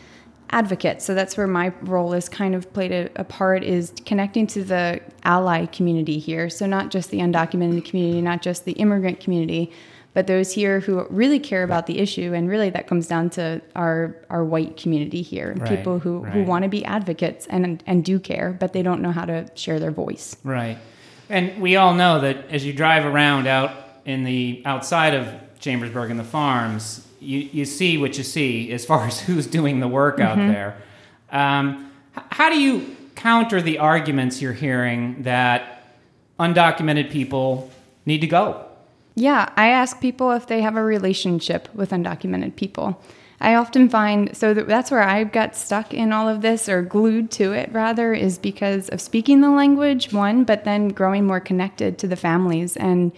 advocates. 0.50 1.06
So 1.06 1.14
that's 1.14 1.38
where 1.38 1.48
my 1.48 1.72
role 1.82 2.14
is 2.14 2.28
kind 2.28 2.56
of 2.56 2.74
played 2.74 2.92
a, 2.92 3.10
a, 3.16 3.24
part 3.24 3.64
is 3.64 3.94
connecting 4.06 4.48
to 4.48 4.64
the 4.64 5.00
ally 5.24 5.66
community 5.68 6.20
here. 6.20 6.50
So 6.50 6.66
not 6.66 6.90
just 6.90 7.10
the 7.10 7.20
undocumented 7.20 7.86
community, 7.86 8.22
not 8.22 8.42
just 8.42 8.66
the 8.66 8.74
immigrant 8.74 9.22
community, 9.22 9.72
but 10.14 10.28
those 10.28 10.52
here 10.52 10.82
who 10.82 11.06
really 11.10 11.40
care 11.40 11.64
about 11.64 11.88
the 11.88 12.00
issue. 12.00 12.34
And 12.34 12.50
really 12.50 12.70
that 12.72 12.88
comes 12.88 13.08
down 13.08 13.30
to 13.32 13.62
our 13.76 14.18
our 14.30 14.44
white 14.44 14.76
community 14.76 15.22
here, 15.22 15.56
right, 15.58 15.70
people 15.70 16.00
who, 16.00 16.20
right. 16.20 16.34
who 16.34 16.44
want 16.44 16.64
to 16.64 16.70
be 16.70 16.84
advocates 16.84 17.48
and 17.48 17.82
and 17.88 18.04
do 18.04 18.20
care, 18.20 18.52
but 18.60 18.74
they 18.74 18.82
don't 18.82 19.02
know 19.02 19.12
how 19.12 19.24
to 19.24 19.50
share 19.56 19.80
their 19.80 19.92
voice. 19.92 20.36
Right. 20.44 20.78
And 21.30 21.62
we 21.62 21.78
all 21.78 21.94
know 21.94 22.20
that 22.20 22.50
as 22.50 22.66
you 22.66 22.74
drive 22.74 23.06
around 23.06 23.48
out 23.48 23.72
in 24.06 24.24
the 24.24 24.62
outside 24.66 25.14
of 25.14 25.28
Chambersburg 25.60 26.12
and 26.12 26.20
the 26.20 26.24
farms, 26.24 27.08
you, 27.20 27.40
you 27.40 27.66
see 27.66 27.98
what 27.98 28.18
you 28.18 28.24
see 28.24 28.72
as 28.72 28.86
far 28.86 29.06
as 29.08 29.20
who's 29.20 29.48
doing 29.48 29.80
the 29.80 29.88
work 29.88 30.18
mm-hmm. 30.18 30.42
out 30.42 30.48
there. 30.52 30.78
Um, 31.32 31.92
how 32.14 32.50
do 32.50 32.60
you 32.60 32.96
counter 33.16 33.62
the 33.62 33.78
arguments 33.78 34.42
you're 34.42 34.54
hearing 34.54 35.24
that 35.24 35.96
undocumented 36.40 37.12
people 37.12 37.72
need 38.06 38.22
to 38.22 38.28
go? 38.28 38.66
Yeah, 39.16 39.50
I 39.56 39.68
ask 39.68 40.00
people 40.00 40.32
if 40.32 40.48
they 40.48 40.62
have 40.62 40.76
a 40.76 40.84
relationship 40.84 41.70
with 41.76 41.92
undocumented 41.92 42.56
people. 42.56 43.02
I 43.42 43.56
often 43.56 43.90
find 43.90 44.36
so 44.38 44.54
that 44.54 44.68
that's 44.68 44.92
where 44.92 45.02
I 45.02 45.24
got 45.24 45.56
stuck 45.56 45.94
in 45.94 46.14
all 46.14 46.30
of 46.30 46.42
this 46.42 46.70
or 46.70 46.84
glued 46.84 47.32
to 47.32 47.54
it 47.54 47.72
rather 47.74 48.14
is 48.14 48.38
because 48.38 48.88
of 48.90 49.02
speaking 49.02 49.42
the 49.42 49.50
language 49.50 50.14
one 50.14 50.44
but 50.44 50.64
then 50.64 50.90
growing 50.90 51.26
more 51.26 51.40
connected 51.40 51.98
to 51.98 52.08
the 52.08 52.16
families 52.16 52.78
and 52.78 53.12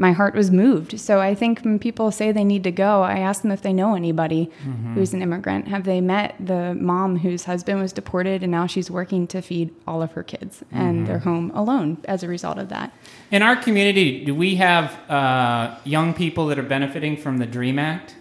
my 0.00 0.12
heart 0.12 0.34
was 0.34 0.50
moved. 0.50 0.98
So 0.98 1.20
I 1.20 1.34
think 1.34 1.60
when 1.60 1.78
people 1.78 2.10
say 2.10 2.32
they 2.32 2.42
need 2.42 2.64
to 2.64 2.72
go, 2.72 3.02
I 3.02 3.18
ask 3.18 3.42
them 3.42 3.50
if 3.50 3.60
they 3.60 3.74
know 3.74 3.94
anybody 3.94 4.50
mm-hmm. 4.64 4.94
who's 4.94 5.12
an 5.12 5.20
immigrant. 5.20 5.68
Have 5.68 5.84
they 5.84 6.00
met 6.00 6.36
the 6.40 6.74
mom 6.74 7.18
whose 7.18 7.44
husband 7.44 7.82
was 7.82 7.92
deported 7.92 8.42
and 8.42 8.50
now 8.50 8.66
she's 8.66 8.90
working 8.90 9.26
to 9.26 9.42
feed 9.42 9.74
all 9.86 10.00
of 10.00 10.12
her 10.12 10.22
kids 10.22 10.64
mm-hmm. 10.64 10.78
and 10.78 11.06
they're 11.06 11.18
home 11.18 11.50
alone 11.54 11.98
as 12.06 12.22
a 12.22 12.28
result 12.28 12.56
of 12.56 12.70
that? 12.70 12.94
In 13.30 13.42
our 13.42 13.56
community, 13.56 14.24
do 14.24 14.34
we 14.34 14.56
have 14.56 14.98
uh, 15.10 15.76
young 15.84 16.14
people 16.14 16.46
that 16.46 16.58
are 16.58 16.62
benefiting 16.62 17.18
from 17.18 17.36
the 17.36 17.46
DREAM 17.46 17.78
Act? 17.78 18.16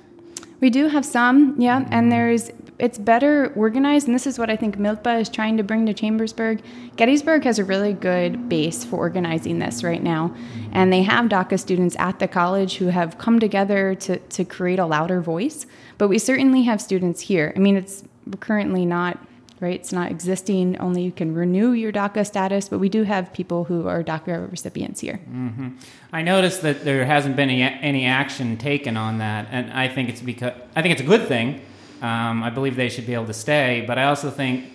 We 0.60 0.70
do 0.70 0.88
have 0.88 1.06
some, 1.06 1.56
yeah, 1.58 1.82
mm-hmm. 1.82 1.94
and 1.94 2.12
there's 2.12 2.52
it's 2.80 2.98
better 2.98 3.52
organized, 3.56 4.08
and 4.08 4.16
this 4.16 4.26
is 4.26 4.40
what 4.40 4.50
I 4.50 4.56
think 4.56 4.78
Milpa 4.78 5.20
is 5.20 5.28
trying 5.28 5.58
to 5.58 5.64
bring 5.64 5.86
to 5.86 5.94
Chambersburg. 5.94 6.62
Gettysburg 6.96 7.44
has 7.44 7.60
a 7.60 7.66
really 7.66 7.92
good 7.92 8.48
base 8.48 8.86
for 8.86 8.96
organizing 8.96 9.60
this 9.60 9.84
right 9.84 10.02
now, 10.02 10.34
and 10.72 10.92
they 10.92 11.04
have 11.04 11.26
DACA 11.26 11.60
students 11.60 11.98
at 12.00 12.20
the 12.20 12.28
college 12.28 12.78
who 12.78 12.88
have 12.88 13.18
come 13.18 13.38
together 13.38 13.96
to, 13.96 14.18
to 14.18 14.46
create 14.46 14.80
a 14.80 14.86
louder 14.86 15.20
voice. 15.20 15.66
But 15.98 16.08
we 16.08 16.18
certainly 16.20 16.64
have 16.64 16.82
students 16.82 17.20
here. 17.20 17.52
I 17.54 17.60
mean, 17.60 17.76
it's 17.76 18.06
currently 18.40 18.86
not 18.86 19.20
right? 19.60 19.80
It's 19.80 19.92
not 19.92 20.12
existing. 20.12 20.78
Only 20.78 21.04
you 21.04 21.12
can 21.12 21.34
renew 21.34 21.72
your 21.72 21.92
DACA 21.92 22.26
status, 22.26 22.70
but 22.70 22.80
we 22.80 22.90
do 22.90 23.04
have 23.04 23.34
people 23.34 23.66
who 23.66 23.88
are 23.88 24.04
DACA 24.04 24.50
recipients 24.50 25.00
here. 25.00 25.20
Mm-hmm. 25.30 25.70
I 26.14 26.22
noticed 26.22 26.62
that 26.62 26.84
there 26.84 27.06
hasn't 27.06 27.36
been 27.36 27.50
any, 27.50 27.64
any 27.64 28.06
action 28.06 28.58
taken 28.58 28.98
on 28.98 29.18
that, 29.20 29.48
and 29.52 29.72
I 29.72 29.88
think 29.88 30.10
it's 30.10 30.22
because 30.22 30.54
I 30.76 30.82
think 30.82 30.94
it's 30.94 31.02
a 31.02 31.06
good 31.06 31.28
thing 31.28 31.62
um, 32.02 32.44
I 32.44 32.50
believe 32.50 32.76
they 32.76 32.90
should 32.90 33.06
be 33.06 33.14
able 33.14 33.26
to 33.26 33.34
stay, 33.34 33.84
but 33.86 33.98
I 33.98 34.06
also 34.06 34.30
think 34.30 34.66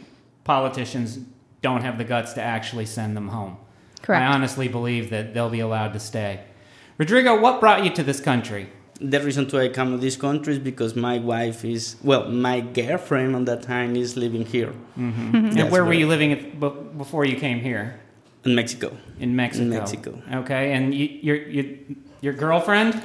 politicians 0.45 1.19
don't 1.63 1.81
have 1.81 1.97
the 1.97 2.05
guts 2.05 2.35
to 2.35 2.43
actually 2.43 2.87
send 2.87 3.17
them 3.17 3.29
home. 3.29 3.57
Correct. 4.03 4.23
I 4.23 4.27
honestly 4.27 4.69
believe 4.69 5.11
that 5.11 5.33
they'll 5.33 5.51
be 5.51 5.61
allowed 5.61 5.95
to 5.95 6.01
stay. 6.01 6.41
Rodrigo, 6.99 7.41
what 7.41 7.61
brought 7.61 7.83
you 7.83 7.91
to 7.95 8.03
this 8.03 8.21
country? 8.21 8.69
The 9.01 9.21
reason 9.21 9.47
why 9.49 9.65
I 9.65 9.69
come 9.69 9.91
to 9.93 9.99
this 9.99 10.17
country 10.17 10.53
is 10.55 10.59
because 10.59 10.95
my 10.95 11.19
wife 11.19 11.65
is 11.65 11.97
well, 12.03 12.29
my 12.29 12.61
girlfriend 12.61 13.35
at 13.35 13.47
that 13.47 13.63
time 13.63 13.97
is 13.97 14.17
living 14.17 14.47
here. 14.47 14.73
Mm-hmm. 14.99 15.59
and 15.59 15.71
where 15.71 15.85
were 15.85 15.93
you 15.93 16.07
living 16.07 16.33
before 16.97 17.25
you 17.25 17.37
came 17.37 17.61
here? 17.61 18.01
In 18.45 18.55
Mexico. 18.55 18.97
In 19.19 19.35
Mexico. 19.35 19.65
In 19.65 19.71
Mexico. 19.71 20.23
Okay, 20.33 20.73
and 20.73 20.95
you, 20.95 21.07
your 21.23 21.37
your 21.37 21.65
your 22.21 22.33
girlfriend? 22.35 23.03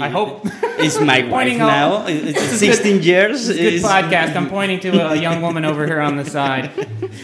I 0.00 0.08
hope 0.08 0.40
it's 0.44 1.00
my 1.00 1.22
wife 1.28 1.56
now. 1.56 2.06
It's 2.06 2.58
16 2.58 2.96
good, 2.96 3.04
years. 3.04 3.48
It's 3.48 3.58
a 3.58 3.62
good 3.62 3.82
podcast. 3.82 4.34
I'm 4.34 4.48
pointing 4.48 4.80
to 4.80 5.12
a 5.12 5.14
young 5.26 5.42
woman 5.42 5.64
over 5.64 5.86
here 5.86 6.00
on 6.00 6.16
the 6.16 6.24
side. 6.24 6.70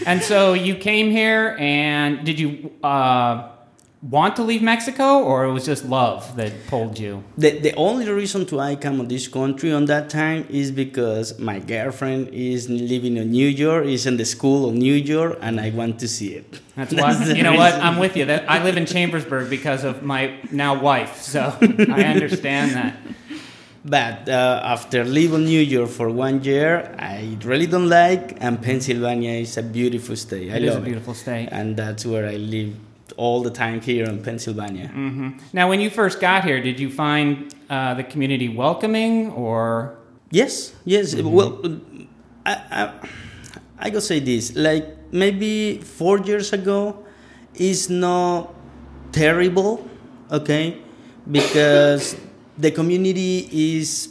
And 0.07 0.23
so 0.23 0.53
you 0.53 0.77
came 0.77 1.11
here, 1.11 1.57
and 1.59 2.25
did 2.25 2.39
you 2.39 2.71
uh, 2.85 3.49
want 4.09 4.37
to 4.37 4.43
leave 4.43 4.63
Mexico, 4.63 5.19
or 5.23 5.45
it 5.45 5.53
was 5.53 5.65
just 5.67 5.85
love 5.85 6.37
that 6.37 6.53
pulled 6.69 6.99
you? 6.99 7.25
The, 7.37 7.51
the 7.59 7.75
only 7.75 8.09
reason 8.09 8.47
to 8.47 8.61
I 8.61 8.77
come 8.77 8.99
to 8.99 9.05
this 9.05 9.27
country 9.29 9.73
on 9.73 9.87
that 9.87 10.11
time 10.11 10.47
is 10.49 10.71
because 10.71 11.39
my 11.39 11.59
girlfriend 11.59 12.29
is 12.29 12.69
living 12.69 13.17
in 13.17 13.31
New 13.31 13.49
York, 13.49 13.87
is 13.87 14.07
in 14.07 14.17
the 14.17 14.25
school 14.25 14.69
of 14.69 14.75
New 14.75 14.95
York, 14.95 15.39
and 15.41 15.61
I 15.61 15.71
want 15.71 15.99
to 16.01 16.09
see 16.09 16.35
it. 16.35 16.61
That's 16.77 16.93
why 17.01 17.13
you 17.13 17.43
know 17.43 17.51
reason. 17.53 17.57
what 17.57 17.75
I'm 17.75 17.99
with 17.99 18.17
you. 18.17 18.25
That 18.27 18.49
I 18.51 18.63
live 18.63 18.77
in 18.77 18.87
Chambersburg 18.87 19.51
because 19.51 19.83
of 19.85 20.03
my 20.03 20.37
now 20.53 20.79
wife, 20.81 21.21
so 21.21 21.57
I 21.61 22.05
understand 22.15 22.73
that. 22.73 22.97
but 23.85 24.29
uh, 24.29 24.61
after 24.65 25.05
living 25.05 25.45
New 25.45 25.61
York 25.61 25.91
for 25.91 26.11
one 26.11 26.43
year, 26.45 26.95
I 26.99 27.39
really 27.45 27.67
don't 27.67 27.89
like, 27.89 28.37
and 28.41 28.61
Pennsylvania 28.61 29.33
is 29.41 29.57
a 29.57 29.63
beautiful 29.63 30.17
state. 30.17 30.51
I 30.53 30.57
It 30.57 30.65
is 30.65 30.75
love 30.75 30.83
a 30.83 30.87
beautiful 30.87 31.15
state. 31.15 31.49
and 31.53 31.77
that's 31.77 32.05
where 32.05 32.27
I 32.27 32.37
live 32.37 32.75
all 33.17 33.43
the 33.43 33.51
time 33.51 33.81
here 33.81 34.05
in 34.05 34.23
Pennsylvania. 34.23 34.89
hmm 34.89 35.31
Now, 35.53 35.69
when 35.69 35.81
you 35.81 35.91
first 35.91 36.21
got 36.21 36.45
here, 36.45 36.61
did 36.61 36.81
you 36.81 36.91
find 36.91 37.55
uh, 37.71 37.95
the 37.95 38.05
community 38.05 38.49
welcoming 38.49 39.31
or? 39.33 39.97
Yes, 40.31 40.75
yes. 40.85 41.15
Well, 41.15 41.63
I, 42.45 42.53
I, 42.71 42.93
I 43.79 43.91
gotta 43.91 44.01
say 44.01 44.19
this. 44.19 44.55
Like 44.57 45.13
maybe 45.13 45.79
four 45.79 46.19
years 46.19 46.53
ago, 46.53 47.07
is 47.55 47.89
not 47.89 48.53
terrible, 49.13 49.87
okay, 50.31 50.77
because 51.31 52.17
the 52.59 52.71
community 52.71 53.49
is 53.51 54.09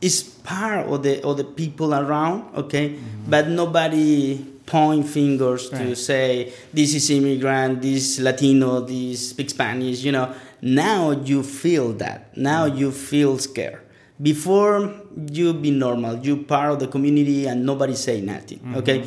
is 0.00 0.22
part 0.22 0.86
of 0.86 1.02
the 1.02 1.20
of 1.22 1.36
the 1.36 1.44
people 1.44 1.94
around, 1.94 2.44
okay, 2.56 2.96
but 3.28 3.48
nobody 3.48 4.38
point 4.68 5.08
fingers 5.08 5.70
to 5.70 5.96
say 5.96 6.52
this 6.72 6.94
is 6.94 7.10
immigrant, 7.10 7.82
this 7.82 8.20
Latino, 8.20 8.80
this 8.80 9.30
speak 9.30 9.50
Spanish. 9.50 10.04
You 10.04 10.12
know, 10.12 10.34
now 10.62 11.10
you 11.10 11.42
feel 11.42 11.92
that. 11.94 12.36
Now 12.36 12.66
you 12.66 12.92
feel 12.92 13.38
scared. 13.38 13.80
Before 14.20 14.94
you 15.30 15.54
be 15.54 15.70
normal, 15.70 16.18
you 16.18 16.44
part 16.44 16.72
of 16.72 16.78
the 16.80 16.88
community 16.88 17.46
and 17.46 17.64
nobody 17.64 17.94
say 17.94 18.20
nothing. 18.20 18.60
Okay, 18.76 19.06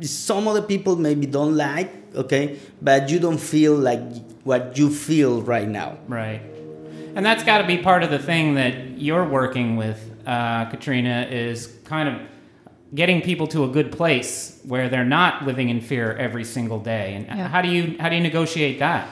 some 0.00 0.48
other 0.48 0.62
people 0.62 0.96
maybe 0.96 1.26
don't 1.26 1.56
like. 1.56 1.90
Okay, 2.14 2.58
but 2.82 3.08
you 3.08 3.20
don't 3.20 3.38
feel 3.38 3.76
like 3.76 4.02
what 4.42 4.76
you 4.76 4.90
feel 4.90 5.42
right 5.42 5.68
now. 5.68 5.98
Right. 6.08 6.42
And 7.14 7.24
that's 7.24 7.44
got 7.44 7.58
to 7.58 7.66
be 7.66 7.78
part 7.78 8.02
of 8.02 8.10
the 8.10 8.18
thing 8.18 8.54
that 8.54 8.98
you're 8.98 9.28
working 9.28 9.76
with, 9.76 9.98
uh, 10.26 10.66
Katrina, 10.66 11.26
is 11.30 11.66
kind 11.84 12.08
of 12.08 12.14
getting 12.94 13.22
people 13.22 13.46
to 13.48 13.64
a 13.64 13.68
good 13.68 13.92
place 13.92 14.60
where 14.64 14.88
they're 14.88 15.04
not 15.04 15.46
living 15.46 15.68
in 15.68 15.80
fear 15.80 16.12
every 16.16 16.44
single 16.44 16.80
day. 16.80 17.14
And 17.14 17.26
Yeah. 17.26 17.48
how 17.48 17.62
do 17.62 17.68
you 17.68 17.96
how 18.00 18.08
do 18.08 18.16
you 18.16 18.22
negotiate 18.22 18.78
that? 18.80 19.06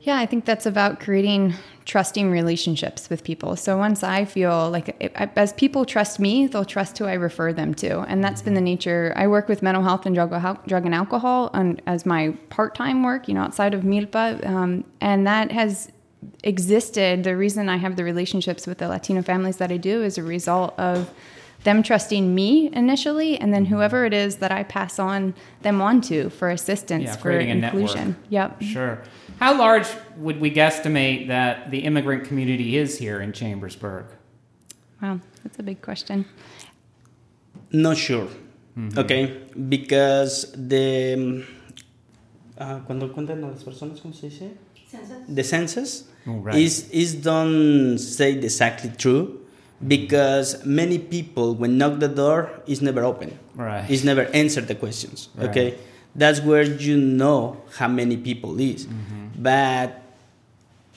Yeah, 0.00 0.18
I 0.18 0.26
think 0.26 0.44
that's 0.44 0.66
about 0.66 0.98
creating 0.98 1.54
trusting 1.84 2.30
relationships 2.30 3.08
with 3.08 3.22
people. 3.24 3.54
So 3.56 3.78
once 3.78 4.02
I 4.02 4.24
feel 4.24 4.68
like 4.70 4.96
if, 5.00 5.12
as 5.36 5.52
people 5.52 5.84
trust 5.84 6.18
me, 6.20 6.46
they'll 6.48 6.64
trust 6.64 6.98
who 6.98 7.06
I 7.06 7.14
refer 7.14 7.52
them 7.52 7.72
to, 7.74 8.00
and 8.00 8.22
that's 8.22 8.42
been 8.42 8.54
the 8.54 8.60
nature. 8.60 9.12
I 9.16 9.26
work 9.26 9.48
with 9.48 9.62
mental 9.62 9.82
health 9.82 10.04
and 10.06 10.14
drug, 10.14 10.30
drug 10.66 10.86
and 10.86 10.94
alcohol 10.94 11.50
on, 11.54 11.80
as 11.86 12.04
my 12.04 12.30
part-time 12.50 13.02
work, 13.02 13.28
you 13.28 13.34
know, 13.34 13.42
outside 13.42 13.74
of 13.74 13.82
Milpa, 13.82 14.44
um, 14.46 14.84
and 15.00 15.26
that 15.26 15.50
has 15.52 15.90
existed. 16.44 17.24
The 17.24 17.36
reason 17.36 17.68
I 17.68 17.76
have 17.76 17.96
the 17.96 18.04
relationships 18.04 18.66
with 18.66 18.78
the 18.78 18.88
Latino 18.88 19.22
families 19.22 19.56
that 19.56 19.72
I 19.72 19.76
do 19.76 20.02
is 20.02 20.18
a 20.18 20.22
result 20.22 20.78
of 20.78 21.10
them 21.64 21.82
trusting 21.82 22.34
me 22.34 22.68
initially, 22.72 23.38
and 23.38 23.52
then 23.54 23.66
whoever 23.66 24.04
it 24.04 24.12
is 24.12 24.36
that 24.36 24.50
I 24.50 24.62
pass 24.64 24.98
on 24.98 25.34
them 25.62 25.80
on 25.80 26.00
to 26.02 26.28
for 26.30 26.50
assistance, 26.50 27.04
Yeah, 27.04 27.16
for 27.16 27.22
creating 27.30 27.62
a 27.62 27.66
inclusion. 27.66 28.08
network. 28.08 28.16
Yep. 28.30 28.62
Sure. 28.62 29.02
How 29.38 29.56
large 29.56 29.86
would 30.16 30.40
we 30.40 30.50
guesstimate 30.50 31.28
that 31.28 31.70
the 31.70 31.80
immigrant 31.80 32.24
community 32.24 32.76
is 32.76 32.98
here 32.98 33.20
in 33.20 33.32
Chambersburg? 33.32 34.06
Wow, 35.00 35.20
that's 35.42 35.58
a 35.58 35.62
big 35.62 35.82
question. 35.82 36.26
Not 37.72 37.96
sure. 37.96 38.28
Okay, 38.96 39.42
because 39.68 40.50
the 40.56 41.44
ah, 42.58 42.80
cuando 42.86 43.08
cuentan 43.12 43.42
a 43.44 43.48
las 43.48 43.62
personas, 43.64 44.00
¿cómo 44.00 44.14
se 44.14 44.28
dice? 44.28 44.50
The 45.28 45.42
census 45.44 46.04
Oh, 46.26 46.34
right. 46.38 46.54
is 46.56 46.88
is 46.90 47.14
don't 47.14 47.98
say 47.98 48.32
exactly 48.34 48.90
true 48.96 49.40
because 49.86 50.64
many 50.64 50.98
people 50.98 51.54
when 51.54 51.78
knock 51.78 51.98
the 51.98 52.08
door 52.08 52.50
is 52.66 52.80
never 52.82 53.04
open. 53.04 53.38
Right. 53.54 53.88
Is 53.90 54.04
never 54.04 54.22
answer 54.32 54.60
the 54.60 54.74
questions. 54.74 55.28
Right. 55.34 55.50
Okay, 55.50 55.78
that's 56.14 56.40
where 56.40 56.62
you 56.62 56.96
know 56.96 57.60
how 57.76 57.88
many 57.88 58.16
people 58.16 58.58
is. 58.60 58.86
Mm-hmm. 58.86 59.42
But 59.42 60.02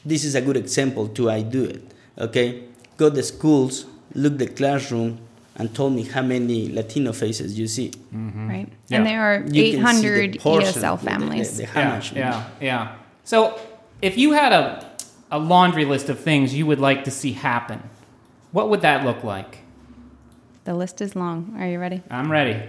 this 0.06 0.24
is 0.24 0.36
a 0.36 0.42
good 0.42 0.58
example 0.58 1.08
to 1.10 1.30
I 1.30 1.42
do 1.42 1.64
it. 1.66 1.84
Okay, 2.18 2.64
go 2.98 3.10
to 3.10 3.24
schools, 3.24 3.86
look 4.14 4.38
the 4.38 4.48
classroom, 4.48 5.20
and 5.58 5.74
told 5.74 5.94
me 5.94 6.04
how 6.04 6.22
many 6.22 6.70
Latino 6.72 7.12
faces 7.12 7.58
you 7.58 7.68
see. 7.68 7.92
Right. 8.14 8.68
Yeah. 8.88 8.98
And 8.98 9.06
there 9.06 9.22
are 9.22 9.38
You 9.48 9.78
can 9.80 9.96
see 9.96 10.10
the 10.10 10.28
800 10.30 10.40
portion, 10.40 10.70
ESL 10.82 10.98
the- 10.98 11.06
the- 11.06 11.12
families. 11.12 11.58
the- 11.58 11.64
yeah, 11.64 12.02
yeah, 12.16 12.44
yeah. 12.62 12.96
So, 13.24 13.60
if 14.02 14.18
you 14.18 14.34
had 14.34 14.54
a 14.54 14.86
a 15.32 15.40
laundry 15.40 15.86
list 15.86 16.08
of 16.08 16.20
things 16.20 16.54
you 16.54 16.66
would 16.68 16.80
like 16.80 17.04
to 17.04 17.12
see 17.12 17.34
happen, 17.34 17.82
what 18.56 18.70
would 18.70 18.80
that 18.84 19.04
look 19.04 19.22
like? 19.22 19.58
The 20.64 20.74
list 20.74 21.02
is 21.02 21.14
long. 21.14 21.58
Are 21.60 21.68
you 21.68 21.78
ready? 21.78 22.02
I'm 22.10 22.32
ready. 22.32 22.66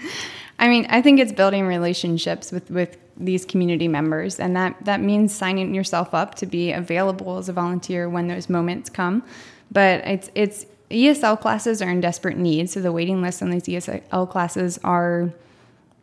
I 0.58 0.68
mean, 0.68 0.86
I 0.90 1.00
think 1.00 1.20
it's 1.20 1.32
building 1.32 1.66
relationships 1.66 2.52
with, 2.52 2.70
with 2.70 2.98
these 3.16 3.46
community 3.46 3.88
members, 3.88 4.38
and 4.38 4.54
that, 4.56 4.76
that 4.84 5.00
means 5.00 5.34
signing 5.34 5.74
yourself 5.74 6.12
up 6.12 6.34
to 6.34 6.44
be 6.44 6.70
available 6.72 7.38
as 7.38 7.48
a 7.48 7.54
volunteer 7.54 8.10
when 8.10 8.28
those 8.28 8.50
moments 8.50 8.90
come. 8.90 9.24
But 9.70 10.06
it's 10.06 10.30
it's 10.34 10.66
ESL 10.90 11.40
classes 11.40 11.80
are 11.80 11.88
in 11.88 12.02
desperate 12.02 12.36
need, 12.36 12.68
so 12.68 12.82
the 12.82 12.92
waiting 12.92 13.22
lists 13.22 13.40
on 13.40 13.48
these 13.48 13.62
ESL 13.62 14.28
classes 14.28 14.78
are 14.84 15.32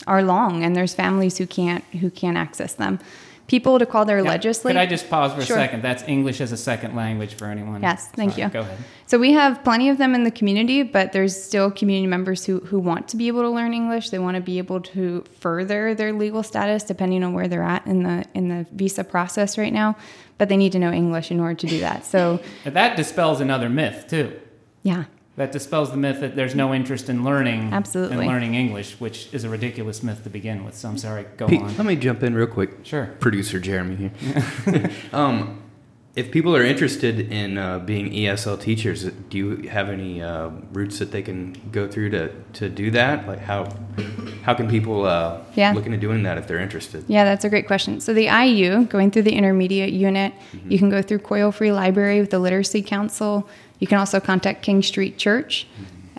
are 0.07 0.23
long, 0.23 0.63
and 0.63 0.75
there's 0.75 0.95
families 0.95 1.37
who 1.37 1.45
can't 1.45 1.83
who 2.01 2.09
can't 2.09 2.35
access 2.35 2.73
them. 2.73 2.97
People 3.49 3.79
to 3.79 3.85
call 3.85 4.05
their 4.05 4.23
Yeah. 4.23 4.38
Could 4.38 4.77
I 4.77 4.85
just 4.85 5.09
pause 5.09 5.33
for 5.33 5.41
Sure. 5.41 5.57
a 5.57 5.59
second? 5.59 5.81
That's 5.81 6.03
English 6.07 6.39
as 6.39 6.51
a 6.51 6.57
second 6.57 6.95
language 6.95 7.33
for 7.33 7.45
anyone. 7.45 7.81
Yes, 7.81 8.07
thank 8.15 8.31
Sorry, 8.33 8.43
you. 8.43 8.49
Go 8.49 8.59
ahead. 8.62 8.77
So 9.07 9.17
we 9.17 9.31
have 9.33 9.63
plenty 9.63 9.89
of 9.89 9.97
them 9.97 10.13
in 10.13 10.23
the 10.23 10.29
community, 10.29 10.83
but 10.83 11.13
there's 11.13 11.35
still 11.41 11.71
community 11.71 12.05
members 12.05 12.45
who, 12.45 12.59
who 12.59 12.77
want 12.77 13.07
to 13.07 13.17
be 13.17 13.27
able 13.27 13.41
to 13.41 13.49
learn 13.49 13.73
English. 13.73 14.12
They 14.12 14.19
want 14.19 14.35
to 14.35 14.41
be 14.41 14.59
able 14.59 14.81
to 14.81 15.23
further 15.39 15.95
their 15.95 16.13
legal 16.13 16.43
status 16.43 16.83
depending 16.83 17.23
on 17.23 17.33
where 17.33 17.47
they're 17.47 17.63
at 17.63 17.85
in 17.88 18.03
the 18.03 18.23
in 18.35 18.49
the 18.49 18.67
visa 18.71 19.03
process 19.03 19.57
right 19.57 19.73
now. 19.73 19.97
But 20.38 20.47
they 20.49 20.55
need 20.57 20.71
to 20.73 20.79
know 20.79 20.91
English 20.91 21.31
in 21.31 21.39
order 21.39 21.55
to 21.55 21.67
do 21.67 21.79
that. 21.79 22.05
So 22.05 22.39
that 22.63 22.95
dispels 22.95 23.41
another 23.41 23.67
myth 23.69 24.05
too. 24.09 24.39
yeah. 24.83 25.05
That 25.39 25.54
dispels 25.54 25.89
the 25.89 25.95
myth 25.95 26.19
that 26.19 26.36
there's 26.36 26.54
no 26.54 26.73
interest 26.73 27.08
in 27.08 27.23
learning 27.23 27.71
Absolutely. 27.71 28.17
and 28.17 28.28
learning 28.28 28.56
English, 28.56 28.99
which 28.99 29.30
is 29.34 29.45
a 29.45 29.49
ridiculous 29.49 30.04
myth 30.04 30.21
to 30.25 30.30
begin 30.30 30.65
with. 30.65 30.75
So 30.75 30.89
I'm 30.89 30.97
sorry. 30.97 31.28
Go 31.38 31.47
Pete, 31.47 31.62
on. 31.62 31.78
let 31.78 31.86
me 31.86 31.95
jump 31.95 32.23
in 32.23 32.36
real 32.36 32.45
quick. 32.45 32.71
Sure. 32.84 33.06
Producer 33.21 33.58
Jeremy 33.58 33.95
here. 33.95 34.12
um, 35.13 35.62
if 36.13 36.30
people 36.32 36.54
are 36.58 36.63
interested 36.63 37.32
in 37.32 37.58
uh, 37.58 37.80
being 37.80 38.12
ESL 38.12 38.60
teachers, 38.60 39.06
do 39.30 39.38
you 39.38 39.69
have 39.69 39.88
any 39.88 40.21
uh, 40.21 40.49
routes 40.73 40.99
that 40.99 41.12
they 41.13 41.21
can 41.21 41.54
go 41.71 41.88
through 41.88 42.10
to, 42.10 42.34
to 42.54 42.67
do 42.67 42.91
that? 42.91 43.25
Like 43.25 43.39
how 43.39 43.73
how 44.43 44.54
can 44.54 44.69
people 44.69 45.06
uh, 45.06 45.39
Yeah. 45.56 45.71
look 45.71 45.86
into 45.86 45.97
doing 45.97 46.23
that 46.23 46.38
if 46.38 46.47
they're 46.47 46.60
interested? 46.60 47.06
Yeah, 47.08 47.23
that's 47.23 47.45
a 47.45 47.49
great 47.49 47.65
question. 47.65 48.02
So 48.02 48.13
the 48.13 48.25
IU, 48.25 48.84
going 48.88 49.10
through 49.10 49.21
the 49.23 49.34
intermediate 49.34 49.93
unit, 49.93 50.34
you 50.67 50.78
can 50.78 50.89
go 50.89 51.02
through 51.02 51.19
Coyle 51.19 51.54
Free 51.54 51.71
Library 51.71 52.19
with 52.19 52.32
the 52.32 52.39
Literacy 52.39 52.82
Council. 52.82 53.47
You 53.79 53.87
can 53.87 53.97
also 53.97 54.19
contact 54.19 54.61
King 54.61 54.83
Street 54.83 55.17
Church. 55.17 55.67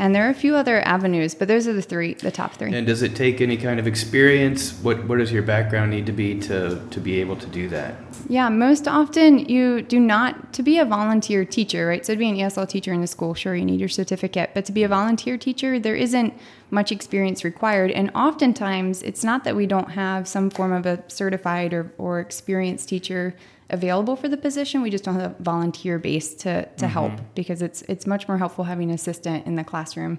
And 0.01 0.15
there 0.15 0.27
are 0.27 0.31
a 0.31 0.35
few 0.35 0.57
other 0.57 0.81
avenues, 0.81 1.35
but 1.35 1.47
those 1.47 1.69
are 1.69 1.75
the 1.75 1.83
three, 1.83 2.15
the 2.15 2.31
top 2.31 2.55
three. 2.55 2.75
And 2.75 2.87
does 2.87 3.03
it 3.03 3.15
take 3.15 3.43
any 3.43 3.59
kind 3.59 3.79
of 3.79 3.87
experience? 3.87 4.73
What 4.83 5.05
what 5.07 5.19
does 5.19 5.31
your 5.31 5.43
background 5.43 5.91
need 5.91 6.07
to 6.07 6.13
be 6.13 6.41
to 6.41 6.83
to 6.89 7.01
be 7.01 7.21
able 7.21 7.37
to 7.37 7.47
do 7.47 7.69
that? 7.69 7.97
Yeah, 8.27 8.49
most 8.49 8.89
often 8.89 9.41
you 9.41 9.83
do 9.83 10.01
not 10.01 10.55
to 10.55 10.63
be 10.63 10.79
a 10.79 10.87
volunteer 10.87 11.45
teacher, 11.45 11.87
right? 11.87 12.05
So 12.07 12.15
to 12.15 12.19
be 12.19 12.31
an 12.31 12.37
ESL 12.37 12.67
teacher 12.67 12.95
in 12.95 13.03
the 13.03 13.07
school, 13.07 13.35
sure 13.35 13.55
you 13.55 13.67
need 13.67 13.79
your 13.79 13.91
certificate, 13.91 14.53
but 14.55 14.65
to 14.65 14.73
be 14.73 14.85
a 14.85 14.89
volunteer 14.89 15.37
teacher, 15.37 15.79
there 15.79 15.97
isn't 15.97 16.33
much 16.71 16.91
experience 16.91 17.45
required. 17.45 17.91
And 17.91 18.11
oftentimes 18.15 19.03
it's 19.03 19.23
not 19.23 19.45
that 19.45 19.55
we 19.55 19.67
don't 19.67 19.91
have 19.91 20.27
some 20.27 20.49
form 20.49 20.73
of 20.73 20.87
a 20.87 21.05
certified 21.09 21.75
or, 21.75 21.93
or 21.99 22.21
experienced 22.21 22.89
teacher 22.89 23.35
available 23.73 24.17
for 24.17 24.29
the 24.29 24.37
position. 24.37 24.83
We 24.83 24.91
just 24.91 25.05
don't 25.05 25.15
have 25.19 25.33
a 25.39 25.43
volunteer 25.43 25.99
base 25.99 26.35
to, 26.37 26.67
to 26.67 26.87
help 26.89 27.13
because 27.35 27.63
it's 27.63 27.83
it's 27.83 28.07
much 28.07 28.29
more 28.29 28.39
helpful 28.39 28.65
having 28.65 28.89
an 28.91 28.95
assistant 28.95 29.47
in 29.47 29.57
the 29.57 29.65
classroom 29.65 30.19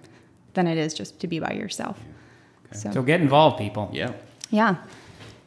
than 0.53 0.67
it 0.67 0.77
is 0.77 0.93
just 0.93 1.19
to 1.21 1.27
be 1.27 1.39
by 1.39 1.53
yourself. 1.53 1.99
So, 2.73 2.91
So 2.91 3.01
get 3.03 3.21
involved, 3.21 3.57
people. 3.57 3.89
Yeah. 3.93 4.13
yeah. 4.49 4.75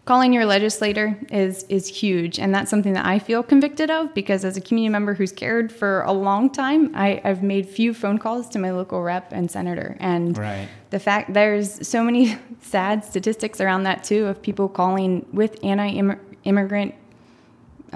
Calling 0.07 0.35
your 0.35 0.45
legislator 0.45 1.19
is 1.31 1.64
is 1.71 1.88
huge, 1.88 2.38
and 2.38 2.55
that's 2.55 2.69
something 2.69 2.93
that 2.93 3.07
I 3.07 3.19
feel 3.19 3.43
convicted 3.43 3.90
of 3.90 4.12
because 4.12 4.45
as 4.45 4.55
a 4.59 4.61
community 4.61 4.90
member 4.93 5.14
who's 5.14 5.33
cared 5.33 5.73
for 5.73 6.03
a 6.03 6.12
long 6.12 6.51
time, 6.51 6.90
I, 6.95 7.23
I've 7.25 7.43
made 7.43 7.67
few 7.67 7.95
phone 7.95 8.19
calls 8.19 8.47
to 8.51 8.59
my 8.59 8.71
local 8.71 9.01
rep 9.03 9.33
and 9.33 9.51
senator, 9.51 9.97
and 10.01 10.37
Right. 10.37 10.69
the 10.90 10.99
fact 10.99 11.33
there's 11.33 11.88
so 11.88 12.05
many 12.05 12.37
sad 12.61 13.03
statistics 13.03 13.62
around 13.62 13.85
that 13.85 14.05
too 14.05 14.27
of 14.27 14.43
people 14.43 14.69
calling 14.69 15.25
with 15.33 15.59
anti-immigrant 15.64 16.93
uh, 16.93 16.97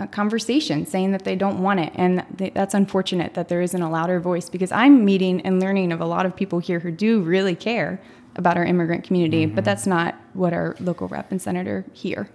conversation 0.06 0.86
saying 0.86 1.12
that 1.12 1.24
they 1.24 1.36
don't 1.36 1.62
want 1.62 1.80
it 1.80 1.92
and 1.94 2.24
th- 2.38 2.54
that's 2.54 2.74
unfortunate 2.74 3.34
that 3.34 3.48
there 3.48 3.60
isn't 3.60 3.82
a 3.82 3.90
louder 3.90 4.20
voice 4.20 4.48
because 4.48 4.72
i'm 4.72 5.04
meeting 5.04 5.40
and 5.42 5.60
learning 5.60 5.92
of 5.92 6.00
a 6.00 6.06
lot 6.06 6.24
of 6.24 6.34
people 6.34 6.58
here 6.58 6.78
who 6.78 6.90
do 6.90 7.20
really 7.20 7.54
care 7.54 8.00
about 8.36 8.56
our 8.56 8.64
immigrant 8.64 9.04
community 9.04 9.44
but 9.46 9.64
that's 9.64 9.86
not 9.86 10.14
what 10.32 10.52
our 10.52 10.76
local 10.80 11.08
rep 11.08 11.30
and 11.30 11.42
senator 11.42 11.84
hear 11.92 12.28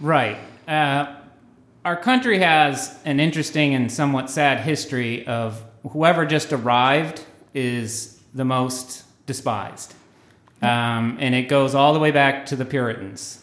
Right. 0.00 0.36
Uh, 0.66 1.14
our 1.84 1.96
country 1.96 2.38
has 2.38 2.98
an 3.04 3.20
interesting 3.20 3.74
and 3.74 3.90
somewhat 3.90 4.30
sad 4.30 4.60
history 4.60 5.26
of 5.26 5.62
whoever 5.90 6.26
just 6.26 6.52
arrived 6.52 7.24
is 7.52 8.20
the 8.34 8.44
most 8.44 9.04
despised. 9.26 9.94
Um, 10.62 11.18
and 11.20 11.34
it 11.34 11.48
goes 11.48 11.74
all 11.74 11.92
the 11.92 11.98
way 11.98 12.10
back 12.10 12.46
to 12.46 12.56
the 12.56 12.64
Puritans. 12.64 13.42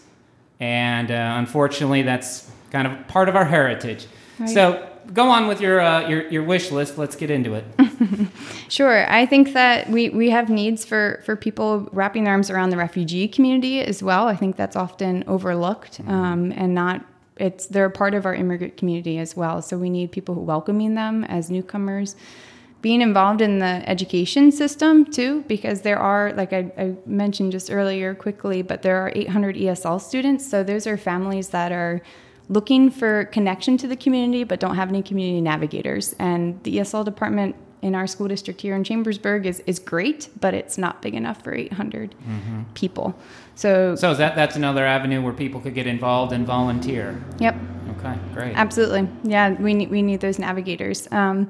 And 0.60 1.12
uh, 1.12 1.36
unfortunately, 1.38 2.01
that's 2.01 2.49
kind 2.71 2.88
of 2.88 3.07
part 3.07 3.29
of 3.29 3.36
our 3.36 3.45
heritage. 3.45 4.07
Right. 4.39 4.49
So 4.49 4.89
go 5.13 5.29
on 5.29 5.47
with 5.47 5.62
your, 5.62 5.79
uh, 5.79 6.07
your, 6.07 6.27
your 6.29 6.43
wish 6.43 6.71
list. 6.71 6.97
Let's 6.97 7.15
get 7.15 7.29
into 7.29 7.53
it. 7.53 7.65
Sure. 8.71 9.05
I 9.12 9.25
think 9.25 9.51
that 9.51 9.89
we, 9.89 10.07
we 10.07 10.29
have 10.29 10.49
needs 10.49 10.86
for, 10.86 11.21
for 11.25 11.36
people 11.36 11.89
wrapping 11.91 12.23
their 12.23 12.31
arms 12.31 12.49
around 12.49 12.69
the 12.69 12.77
refugee 12.77 13.27
community 13.27 13.81
as 13.81 14.01
well. 14.01 14.29
I 14.29 14.36
think 14.38 14.55
that's 14.55 14.77
often 14.77 15.25
overlooked 15.27 15.99
um, 16.07 16.53
and 16.53 16.73
not. 16.73 17.05
It's 17.36 17.65
they're 17.65 17.86
a 17.86 17.91
part 17.91 18.13
of 18.13 18.25
our 18.25 18.34
immigrant 18.34 18.77
community 18.77 19.17
as 19.17 19.36
well. 19.36 19.62
So 19.62 19.77
we 19.77 19.89
need 19.89 20.13
people 20.13 20.36
welcoming 20.36 20.95
them 20.95 21.25
as 21.25 21.51
newcomers, 21.51 22.15
being 22.81 23.01
involved 23.01 23.41
in 23.41 23.60
the 23.60 23.84
education 23.89 24.53
system 24.53 25.03
too, 25.03 25.43
because 25.49 25.81
there 25.81 25.99
are 25.99 26.31
like 26.31 26.53
I, 26.53 26.71
I 26.77 26.95
mentioned 27.05 27.51
just 27.51 27.69
earlier 27.69 28.15
quickly, 28.15 28.62
but 28.62 28.84
there 28.84 28.95
are 28.97 29.12
800 29.13 29.57
ESL 29.57 29.99
students. 29.99 30.49
So 30.49 30.63
those 30.63 30.88
are 30.88 30.95
families 30.95 31.49
that 31.49 31.73
are 31.73 32.01
looking 32.52 32.92
for 32.92 33.26
connection 33.26 33.78
to 33.78 33.88
the 33.88 33.96
community 33.96 34.44
but 34.44 34.60
don't 34.60 34.76
have 34.76 34.90
any 34.90 35.02
community 35.02 35.40
navigators. 35.42 36.14
And 36.20 36.62
the 36.64 36.78
ESL 36.78 37.06
department 37.06 37.56
in 37.82 37.96
our 37.96 38.06
school 38.06 38.28
district 38.28 38.62
here 38.62 38.76
in 38.76 38.84
Chambersburg 38.84 39.46
is, 39.46 39.64
is 39.66 39.80
great, 39.80 40.30
but 40.40 40.54
it's 40.54 40.78
not 40.78 41.02
big 41.02 41.16
enough 41.16 41.42
for 41.44 41.54
800 41.54 42.14
people. 42.76 43.16
So, 43.56 43.96
So 43.96 44.12
is 44.12 44.18
that, 44.20 44.36
that's 44.36 44.56
another 44.56 44.86
avenue 44.86 45.22
where 45.22 45.34
people 45.34 45.62
could 45.62 45.74
get 45.74 45.88
involved 45.88 46.32
and 46.34 46.46
volunteer. 46.46 47.20
yep, 47.40 47.56
Okay, 47.98 48.16
great. 48.34 48.56
absolutely. 48.56 49.08
Yeah, 49.24 49.54
we 49.54 49.74
need, 49.74 49.90
we 49.90 50.02
need 50.02 50.20
those 50.20 50.38
navigators. 50.38 51.08
Um, 51.12 51.50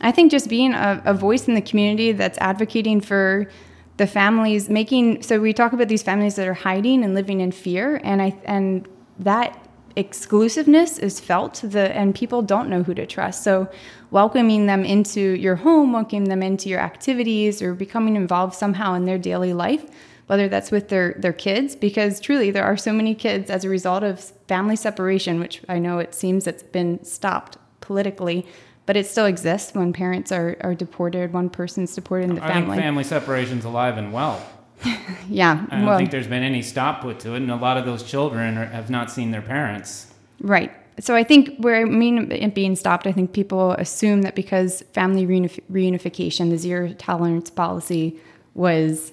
I 0.00 0.12
think 0.12 0.30
just 0.30 0.48
being 0.48 0.72
a, 0.74 1.02
a 1.04 1.12
voice 1.14 1.48
in 1.48 1.54
the 1.54 1.60
community 1.62 2.12
that's 2.12 2.38
advocating 2.38 3.00
for 3.00 3.50
the 3.96 4.06
families, 4.06 4.68
making 4.70 5.22
so 5.22 5.40
we 5.40 5.52
talk 5.52 5.72
about 5.72 5.88
these 5.88 6.02
families 6.02 6.36
that 6.36 6.46
are 6.46 6.54
hiding 6.54 7.02
and 7.02 7.14
living 7.14 7.40
in 7.40 7.50
fear, 7.50 7.98
and 8.04 8.20
I 8.20 8.36
and 8.44 8.86
that 9.18 9.65
exclusiveness 9.96 10.98
is 10.98 11.18
felt 11.18 11.62
the 11.64 11.96
and 11.96 12.14
people 12.14 12.42
don't 12.42 12.68
know 12.68 12.82
who 12.82 12.94
to 12.94 13.06
trust. 13.06 13.42
So 13.42 13.68
welcoming 14.10 14.66
them 14.66 14.84
into 14.84 15.20
your 15.20 15.56
home, 15.56 15.92
welcoming 15.92 16.28
them 16.28 16.42
into 16.42 16.68
your 16.68 16.80
activities, 16.80 17.62
or 17.62 17.74
becoming 17.74 18.14
involved 18.14 18.54
somehow 18.54 18.94
in 18.94 19.06
their 19.06 19.18
daily 19.18 19.54
life, 19.54 19.84
whether 20.26 20.48
that's 20.48 20.70
with 20.70 20.88
their 20.88 21.14
their 21.18 21.32
kids, 21.32 21.74
because 21.74 22.20
truly 22.20 22.50
there 22.50 22.64
are 22.64 22.76
so 22.76 22.92
many 22.92 23.14
kids 23.14 23.50
as 23.50 23.64
a 23.64 23.68
result 23.68 24.02
of 24.02 24.20
family 24.46 24.76
separation, 24.76 25.40
which 25.40 25.62
I 25.68 25.78
know 25.78 25.98
it 25.98 26.14
seems 26.14 26.46
it's 26.46 26.62
been 26.62 27.02
stopped 27.02 27.56
politically, 27.80 28.46
but 28.84 28.96
it 28.96 29.06
still 29.06 29.26
exists 29.26 29.74
when 29.74 29.92
parents 29.92 30.30
are, 30.30 30.56
are 30.60 30.74
deported, 30.74 31.32
one 31.32 31.50
person's 31.50 31.94
deported 31.94 32.30
in 32.30 32.36
the 32.36 32.44
I 32.44 32.52
think 32.52 32.66
family. 32.66 32.78
family 32.78 33.04
separation's 33.04 33.64
alive 33.64 33.96
and 33.96 34.12
well. 34.12 34.44
yeah, 35.28 35.66
I 35.70 35.76
don't 35.76 35.86
well, 35.86 35.98
think 35.98 36.10
there's 36.10 36.26
been 36.26 36.42
any 36.42 36.62
stop 36.62 37.00
put 37.02 37.20
to 37.20 37.34
it, 37.34 37.38
and 37.38 37.50
a 37.50 37.56
lot 37.56 37.76
of 37.76 37.84
those 37.84 38.02
children 38.02 38.58
are, 38.58 38.66
have 38.66 38.90
not 38.90 39.10
seen 39.10 39.30
their 39.30 39.42
parents. 39.42 40.12
right. 40.40 40.72
So 40.98 41.14
I 41.14 41.24
think 41.24 41.54
where 41.58 41.76
I 41.76 41.84
mean 41.84 42.32
it 42.32 42.54
being 42.54 42.74
stopped, 42.74 43.06
I 43.06 43.12
think 43.12 43.34
people 43.34 43.72
assume 43.72 44.22
that 44.22 44.34
because 44.34 44.82
family 44.94 45.26
reunif- 45.26 45.60
reunification, 45.70 46.48
the 46.48 46.56
zero 46.56 46.94
tolerance 46.94 47.50
policy, 47.50 48.18
was 48.54 49.12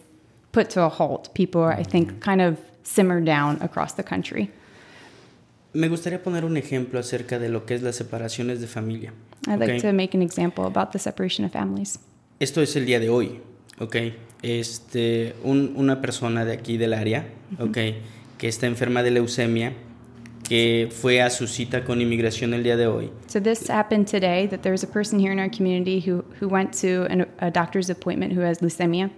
put 0.54 0.70
to 0.70 0.82
a 0.84 0.88
halt, 0.88 1.34
people 1.34 1.62
are, 1.62 1.74
I 1.74 1.84
think, 1.84 2.22
kind 2.22 2.40
of 2.42 2.58
simmered 2.84 3.26
down 3.26 3.62
across 3.62 3.94
the 3.94 4.04
country. 4.04 4.50
Me 5.74 5.90
gustaría 5.90 6.24
poner 6.24 6.46
un 6.46 6.56
ejemplo 6.56 7.00
acerca 7.00 7.38
de 7.38 7.50
lo 7.50 7.66
que 7.66 7.76
es 7.76 7.82
las 7.82 7.98
separaciones 7.98 8.62
de 8.62 8.68
familia. 8.68 9.12
I'd 9.48 9.60
like 9.60 9.82
to 9.82 9.92
make 9.92 10.14
an 10.14 10.22
example 10.22 10.66
about 10.66 10.94
the 10.94 11.00
separation 11.00 11.44
of 11.44 11.52
families. 11.52 12.00
Esto 12.40 12.62
es 12.62 12.76
el 12.78 12.86
día 12.86 13.00
de 13.00 13.10
hoy, 13.10 13.42
¿ok? 13.80 13.96
Este, 14.44 15.36
un- 15.44 15.74
una 15.78 16.02
persona 16.02 16.44
de 16.46 16.52
aquí 16.54 16.78
del 16.78 16.94
área, 16.94 17.26
¿ok? 17.60 17.78
Que 18.38 18.48
está 18.50 18.68
enferma 18.68 19.02
de 19.02 19.12
leucemia, 19.12 19.74
que 20.48 20.90
fue 20.92 21.22
a 21.22 21.30
su 21.30 21.48
cita 21.48 21.86
con 21.86 22.02
inmigración 22.02 22.54
el 22.54 22.62
día 22.62 22.76
de 22.76 22.86
hoy. 22.88 23.10
So 23.28 23.42
this 23.42 23.70
happened 23.70 24.06
today 24.08 24.46
that 24.50 24.60
there's 24.60 24.84
a 24.84 24.88
person 24.88 25.18
here 25.18 25.32
in 25.32 25.40
our 25.40 25.50
community 25.50 26.02
who, 26.06 26.26
who 26.42 26.50
went 26.50 26.74
to 26.82 27.08
an, 27.10 27.26
a 27.40 27.50
doctor's 27.50 27.90
appointment 27.90 28.34
who 28.38 28.42
has 28.46 28.60
leukemia. 28.62 29.10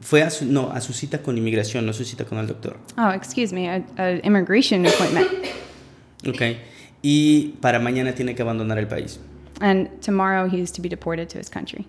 Fue 0.00 0.22
a 0.22 0.30
su, 0.30 0.46
no, 0.46 0.70
a 0.72 0.80
su 0.80 0.94
cita 0.94 1.18
con 1.18 1.36
inmigración, 1.36 1.84
no 1.84 1.92
su 1.92 2.04
cita 2.04 2.24
con 2.24 2.38
el 2.38 2.46
doctor, 2.46 2.78
Oh, 2.96 3.10
excuse 3.10 3.52
me, 3.52 3.68
a, 3.68 3.84
a 3.98 4.12
immigration 4.24 4.86
appointment. 4.86 5.28
¿ok? 6.26 6.56
Y 7.02 7.48
para 7.60 7.78
mañana 7.78 8.14
tiene 8.14 8.34
que 8.34 8.40
abandonar 8.40 8.78
el 8.78 8.86
país. 8.86 9.20
And 9.60 9.90
tomorrow 10.00 10.48
he's 10.48 10.72
to 10.72 10.80
be 10.80 10.88
deported 10.88 11.28
to 11.28 11.38
his 11.38 11.50
country. 11.50 11.84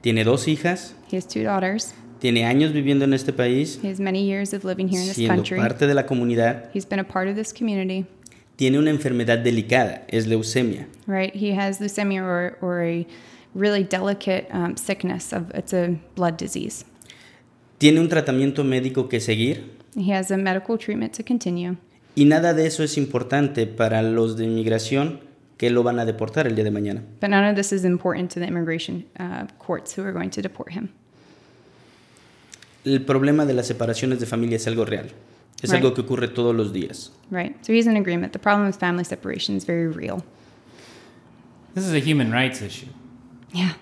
Tiene 0.00 0.24
dos 0.24 0.46
hijas, 0.48 0.94
He 1.10 1.16
has 1.16 1.26
two 1.26 1.42
daughters. 1.42 1.94
tiene 2.20 2.44
años 2.46 2.72
viviendo 2.72 3.04
en 3.04 3.12
este 3.14 3.32
país, 3.32 3.78
He 3.82 3.88
has 3.90 4.00
many 4.00 4.24
years 4.24 4.52
of 4.54 4.64
living 4.64 4.88
here 4.88 5.00
in 5.00 5.06
this 5.08 5.16
siendo 5.16 5.34
country. 5.36 5.58
parte 5.58 5.86
de 5.86 5.94
la 5.94 6.06
comunidad, 6.06 6.70
He's 6.74 6.86
been 6.88 7.00
a 7.00 7.04
part 7.04 7.28
of 7.28 7.36
this 7.36 7.52
community, 7.52 8.06
tiene 8.56 8.78
una 8.78 8.90
enfermedad 8.90 9.38
delicada, 9.38 10.04
es 10.08 10.26
leucemia. 10.26 10.86
right? 11.06 11.34
He 11.34 11.52
has 11.58 11.80
leukemia 11.80 12.22
or, 12.22 12.56
or 12.62 12.82
a 12.82 13.06
really 13.54 13.82
delicate 13.84 14.46
um, 14.52 14.76
sickness 14.76 15.32
of 15.32 15.50
it's 15.54 15.72
a 15.74 15.98
blood 16.14 16.36
disease. 16.38 16.84
Tiene 17.78 18.00
un 18.00 18.08
tratamiento 18.08 18.64
médico 18.64 19.08
que 19.08 19.20
seguir 19.20 19.76
He 19.96 20.12
has 20.12 20.30
a 20.30 20.36
medical 20.36 20.78
treatment 20.78 21.14
to 21.16 21.22
continue. 21.24 21.76
y 22.14 22.24
nada 22.24 22.54
de 22.54 22.66
eso 22.66 22.82
es 22.82 22.96
importante 22.96 23.66
para 23.66 24.00
los 24.02 24.36
de 24.38 24.44
inmigración 24.44 25.20
que 25.58 25.70
lo 25.70 25.82
van 25.82 25.98
a 25.98 26.04
deportar 26.04 26.46
el 26.46 26.54
día 26.54 26.64
de 26.64 26.70
mañana. 26.70 27.02
But 27.20 27.30
none 27.30 27.44
of 27.48 27.56
this 27.56 27.72
is 27.72 27.84
important 27.84 28.30
to 28.32 28.40
the 28.40 28.46
immigration 28.46 29.04
uh, 29.18 29.46
courts 29.58 29.92
who 29.96 30.02
are 30.04 30.12
going 30.12 30.30
to 30.30 30.42
deport 30.42 30.72
him. 30.72 30.90
El 32.84 33.00
problema 33.00 33.44
de 33.46 33.54
las 33.54 33.66
separaciones 33.66 34.20
de 34.20 34.26
familia 34.26 34.56
es 34.56 34.66
algo 34.66 34.84
real. 34.84 35.06
Es 35.62 35.70
Right. 35.70 35.82
algo 35.82 35.94
que 35.94 36.02
ocurre 36.02 36.28
todos 36.28 36.54
los 36.54 36.72
días. 36.72 37.10
Right. 37.30 37.56
So 37.64 37.72
he's 37.72 37.86
in 37.86 37.96
agreement. 37.96 38.32
The 38.32 38.38
problem 38.38 38.66
with 38.66 38.76
family 38.78 39.04
separation 39.04 39.56
is 39.56 39.64
very 39.64 39.88
real. 39.88 40.22
This 41.74 41.84
is 41.86 41.94
a 41.94 41.98
human 41.98 42.30
rights 42.30 42.60
issue. 42.62 42.86
Yeah. 43.52 43.72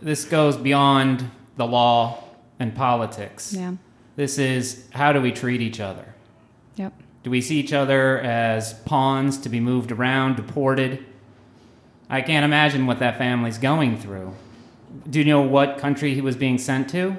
This 0.00 0.24
goes 0.24 0.56
beyond 0.56 1.24
the 1.56 1.66
law 1.66 2.18
and 2.58 2.74
politics. 2.74 3.52
Yeah. 3.52 3.74
This 4.16 4.38
is 4.38 4.86
how 4.92 5.12
do 5.12 5.20
we 5.20 5.32
treat 5.32 5.60
each 5.60 5.80
other? 5.80 6.14
Yep. 6.76 6.92
Do 7.24 7.30
we 7.30 7.40
see 7.40 7.58
each 7.58 7.72
other 7.72 8.20
as 8.20 8.74
pawns 8.84 9.36
to 9.38 9.48
be 9.48 9.58
moved 9.60 9.90
around, 9.90 10.36
deported? 10.36 11.04
I 12.14 12.22
can't 12.22 12.44
imagine 12.44 12.86
what 12.86 13.00
that 13.00 13.18
family's 13.18 13.58
going 13.58 13.98
through. 13.98 14.34
Do 15.10 15.18
you 15.18 15.24
know 15.24 15.40
what 15.40 15.78
country 15.78 16.14
he 16.14 16.20
was 16.20 16.36
being 16.36 16.58
sent 16.58 16.88
to? 16.90 17.16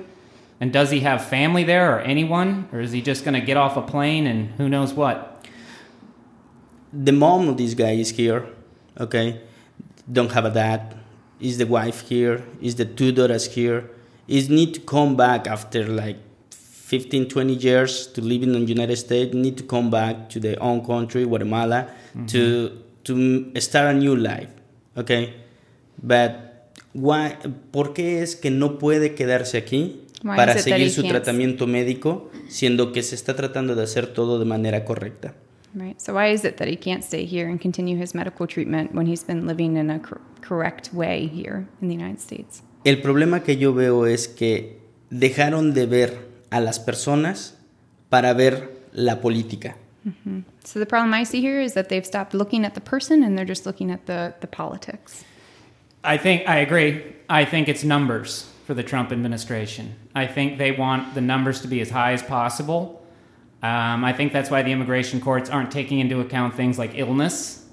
And 0.61 0.71
does 0.71 0.89
he 0.89 1.01
have 1.01 1.25
family 1.25 1.65
there 1.65 1.93
or 1.95 1.99
anyone? 1.99 2.69
Or 2.71 2.79
is 2.79 2.93
he 2.93 3.01
just 3.01 3.25
going 3.25 3.33
to 3.33 3.45
get 3.45 3.57
off 3.57 3.75
a 3.75 3.81
plane 3.81 4.25
and 4.25 4.51
who 4.51 4.69
knows 4.69 4.93
what? 4.93 5.45
The 6.93 7.11
mom 7.11 7.49
of 7.49 7.57
this 7.57 7.73
guy 7.73 7.91
is 7.91 8.11
here, 8.11 8.45
okay? 8.97 9.41
Don't 10.09 10.31
have 10.31 10.45
a 10.45 10.49
dad. 10.49 10.97
Is 11.41 11.57
the 11.57 11.65
wife 11.65 12.07
here? 12.07 12.45
Is 12.61 12.75
the 12.75 12.85
two 12.85 13.11
daughters 13.11 13.53
here? 13.53 13.89
Is 14.29 14.49
need 14.49 14.73
to 14.75 14.79
come 14.79 15.17
back 15.17 15.45
after 15.45 15.85
like 15.85 16.19
15, 16.51 17.27
20 17.27 17.53
years 17.53 18.07
to 18.13 18.21
live 18.21 18.43
in 18.43 18.53
the 18.53 18.59
United 18.59 18.95
States, 18.95 19.33
need 19.33 19.57
to 19.57 19.63
come 19.63 19.89
back 19.89 20.29
to 20.29 20.39
their 20.39 20.61
own 20.63 20.85
country, 20.85 21.25
Guatemala, 21.25 21.89
to 22.27 22.69
mm-hmm. 23.05 23.53
to 23.53 23.61
start 23.61 23.95
a 23.95 23.97
new 23.97 24.15
life, 24.15 24.49
okay? 24.95 25.35
But 26.01 26.31
why, 26.93 27.35
¿por 27.71 27.93
qué 27.93 28.21
es 28.21 28.35
que 28.35 28.51
no 28.51 28.77
puede 28.79 29.15
quedarse 29.15 29.57
aquí 29.57 30.01
Why 30.23 30.35
para 30.35 30.57
seguir 30.57 30.89
su 30.91 31.03
tratamiento 31.03 31.67
médico, 31.67 32.29
siendo 32.47 32.91
que 32.91 33.03
se 33.03 33.15
está 33.15 33.35
tratando 33.35 33.75
de 33.75 33.83
hacer 33.83 34.07
todo 34.07 34.39
de 34.39 34.45
manera 34.45 34.85
correcta? 34.85 35.35
Right. 35.73 35.99
So 35.99 36.13
why 36.13 36.31
is 36.31 36.45
it 36.45 36.55
that 36.55 36.67
he 36.67 36.77
can't 36.77 37.03
stay 37.03 37.25
here 37.25 37.49
and 37.49 37.59
continue 37.59 38.01
his 38.01 38.15
medical 38.15 38.47
treatment 38.47 38.93
when 38.93 39.07
he's 39.07 39.25
been 39.25 39.45
living 39.45 39.75
in 39.75 39.89
a 39.89 39.99
cor- 39.99 40.21
correct 40.41 40.93
way 40.93 41.27
here 41.27 41.67
in 41.81 41.89
the 41.89 41.95
United 41.95 42.19
States? 42.19 42.63
El 42.85 43.01
problema 43.01 43.43
que 43.43 43.57
yo 43.57 43.73
veo 43.73 44.05
es 44.05 44.27
que 44.29 44.79
dejaron 45.09 45.73
de 45.73 45.85
ver 45.85 46.29
a 46.49 46.61
las 46.61 46.79
personas 46.79 47.57
para 48.09 48.33
ver 48.33 48.77
la 48.93 49.19
política. 49.19 49.75
So 50.63 50.79
the 50.79 50.85
problem 50.85 51.13
I 51.13 51.23
see 51.23 51.41
here 51.41 51.59
is 51.59 51.73
that 51.73 51.89
they've 51.89 52.05
stopped 52.05 52.33
looking 52.33 52.63
at 52.65 52.75
the 52.75 52.81
person 52.81 53.23
and 53.23 53.37
they're 53.37 53.45
just 53.45 53.65
looking 53.65 53.91
at 53.91 54.05
the, 54.05 54.35
the 54.39 54.47
politics. 54.47 55.23
I 56.03 56.17
think 56.17 56.47
I 56.47 56.57
agree. 56.57 57.15
I 57.29 57.45
think 57.45 57.67
it's 57.67 57.83
numbers 57.83 58.51
for 58.65 58.73
the 58.73 58.83
Trump 58.83 59.11
administration. 59.11 59.95
I 60.13 60.27
think 60.27 60.57
they 60.57 60.71
want 60.71 61.15
the 61.15 61.21
numbers 61.21 61.61
to 61.61 61.67
be 61.67 61.81
as 61.81 61.89
high 61.89 62.13
as 62.13 62.21
possible. 62.21 63.03
Um, 63.63 64.05
I 64.05 64.13
think 64.13 64.31
that's 64.31 64.51
why 64.51 64.61
the 64.61 64.71
immigration 64.71 65.19
courts 65.19 65.49
aren't 65.49 65.71
taking 65.71 65.99
into 65.99 66.19
account 66.19 66.53
things 66.53 66.77
like 66.77 66.91
illness. 66.93 67.65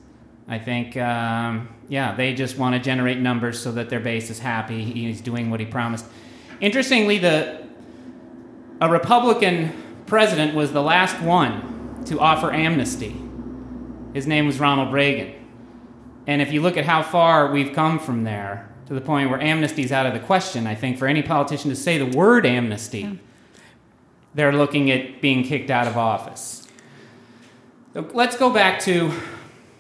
I 0.49 0.59
think, 0.59 0.97
um, 0.97 1.68
yeah, 1.88 2.14
they 2.14 2.35
just 2.35 2.57
want 2.57 2.75
to 2.75 2.81
generate 2.81 3.18
numbers 3.18 3.61
so 3.61 3.73
that 3.73 3.90
their 3.90 4.01
base 4.01 4.31
is 4.31 4.38
happy. 4.38 4.83
He's 4.83 5.21
doing 5.21 5.51
what 5.51 5.61
he 5.61 5.66
promised. 5.66 6.07
Interestingly, 6.61 7.18
the 7.18 7.66
a 8.81 8.88
Republican 8.88 9.73
president 10.07 10.55
was 10.55 10.73
the 10.73 10.83
last 10.83 11.21
one 11.23 11.72
to 12.07 12.21
offer 12.21 12.53
amnesty. 12.53 13.17
His 14.15 14.27
name 14.27 14.47
was 14.47 14.61
Ronald 14.61 14.93
Reagan. 14.93 15.35
And 16.27 16.43
if 16.43 16.53
you 16.53 16.61
look 16.61 16.77
at 16.77 16.85
how 16.85 17.03
far 17.03 17.51
we've 17.51 17.73
come 17.73 17.99
from 17.99 18.25
there, 18.25 18.73
to 18.87 19.01
the 19.01 19.01
point 19.01 19.31
where 19.31 19.41
amnesty 19.41 19.83
is 19.83 19.91
out 19.91 20.05
of 20.05 20.12
the 20.12 20.21
question. 20.21 20.67
I 20.67 20.75
think 20.75 20.99
for 20.99 21.07
any 21.07 21.23
politician 21.23 21.71
to 21.71 21.77
say 21.77 21.99
the 21.99 22.17
word 22.17 22.45
amnesty, 22.45 23.01
yeah. 23.01 23.12
they're 24.35 24.53
looking 24.53 24.91
at 24.91 25.23
being 25.23 25.45
kicked 25.45 25.71
out 25.71 25.87
of 25.87 25.97
office. 25.97 26.67
So 27.95 28.09
let's 28.12 28.37
go 28.37 28.53
back 28.53 28.81
to 28.81 29.12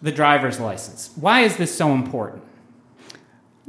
the 0.00 0.12
driver's 0.12 0.60
license. 0.60 1.10
Why 1.16 1.40
is 1.40 1.56
this 1.56 1.74
so 1.74 1.92
important? 1.92 2.42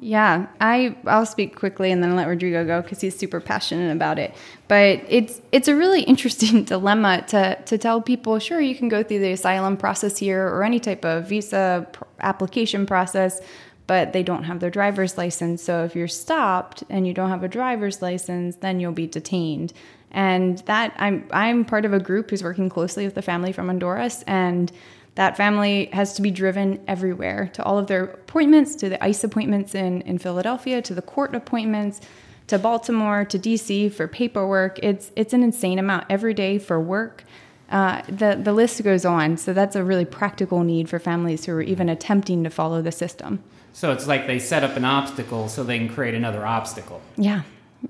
Yeah, 0.03 0.47
I 0.59 0.97
I'll 1.05 1.25
speak 1.25 1.55
quickly 1.55 1.89
and 1.89 2.03
then 2.03 2.17
let 2.17 2.27
Rodrigo 2.27 2.65
go 2.65 2.81
because 2.81 2.99
he's 2.99 3.17
super 3.17 3.39
passionate 3.39 3.89
about 3.89 4.19
it. 4.19 4.35
But 4.67 5.01
it's 5.07 5.41
it's 5.53 5.69
a 5.69 5.75
really 5.75 6.01
interesting 6.13 6.65
dilemma 6.65 7.23
to 7.29 7.55
to 7.55 7.77
tell 7.77 8.01
people, 8.01 8.37
sure, 8.39 8.59
you 8.59 8.75
can 8.75 8.89
go 8.89 9.01
through 9.01 9.19
the 9.19 9.31
asylum 9.31 9.77
process 9.77 10.17
here 10.17 10.45
or 10.45 10.65
any 10.65 10.81
type 10.81 11.05
of 11.05 11.29
visa 11.29 11.87
application 12.19 12.85
process, 12.85 13.39
but 13.87 14.11
they 14.11 14.23
don't 14.23 14.43
have 14.43 14.59
their 14.59 14.69
driver's 14.69 15.17
license. 15.17 15.63
So 15.63 15.85
if 15.85 15.95
you're 15.95 16.09
stopped 16.09 16.83
and 16.89 17.07
you 17.07 17.13
don't 17.13 17.29
have 17.29 17.43
a 17.43 17.47
driver's 17.47 18.01
license, 18.01 18.57
then 18.57 18.81
you'll 18.81 18.91
be 18.91 19.07
detained. 19.07 19.71
And 20.11 20.57
that 20.65 20.93
I'm 20.97 21.29
I'm 21.31 21.63
part 21.63 21.85
of 21.85 21.93
a 21.93 21.99
group 21.99 22.29
who's 22.29 22.43
working 22.43 22.67
closely 22.67 23.05
with 23.05 23.15
the 23.15 23.21
family 23.21 23.53
from 23.53 23.67
Honduras 23.67 24.21
and 24.27 24.69
that 25.15 25.37
family 25.37 25.85
has 25.93 26.13
to 26.13 26.21
be 26.21 26.31
driven 26.31 26.81
everywhere 26.87 27.49
to 27.53 27.63
all 27.63 27.77
of 27.77 27.87
their 27.87 28.05
appointments, 28.05 28.75
to 28.75 28.89
the 28.89 29.03
ICE 29.03 29.23
appointments 29.23 29.75
in, 29.75 30.01
in 30.01 30.17
Philadelphia, 30.17 30.81
to 30.81 30.93
the 30.93 31.01
court 31.01 31.35
appointments, 31.35 32.01
to 32.47 32.57
Baltimore, 32.57 33.23
to 33.25 33.37
DC 33.37 33.91
for 33.93 34.07
paperwork. 34.07 34.79
It's, 34.79 35.11
it's 35.15 35.33
an 35.33 35.43
insane 35.43 35.79
amount 35.79 36.05
every 36.09 36.33
day 36.33 36.57
for 36.57 36.79
work. 36.79 37.23
Uh, 37.69 38.01
the, 38.07 38.39
the 38.41 38.53
list 38.53 38.83
goes 38.83 39.05
on. 39.05 39.37
So 39.37 39.53
that's 39.53 39.75
a 39.75 39.83
really 39.83 40.05
practical 40.05 40.63
need 40.63 40.89
for 40.89 40.99
families 40.99 41.45
who 41.45 41.53
are 41.53 41.61
even 41.61 41.89
attempting 41.89 42.43
to 42.43 42.49
follow 42.49 42.81
the 42.81 42.91
system. 42.91 43.43
So 43.71 43.91
it's 43.91 44.07
like 44.07 44.27
they 44.27 44.39
set 44.39 44.63
up 44.63 44.77
an 44.77 44.85
obstacle 44.85 45.47
so 45.47 45.63
they 45.63 45.79
can 45.79 45.89
create 45.89 46.13
another 46.13 46.45
obstacle. 46.45 47.01
Yeah. 47.17 47.41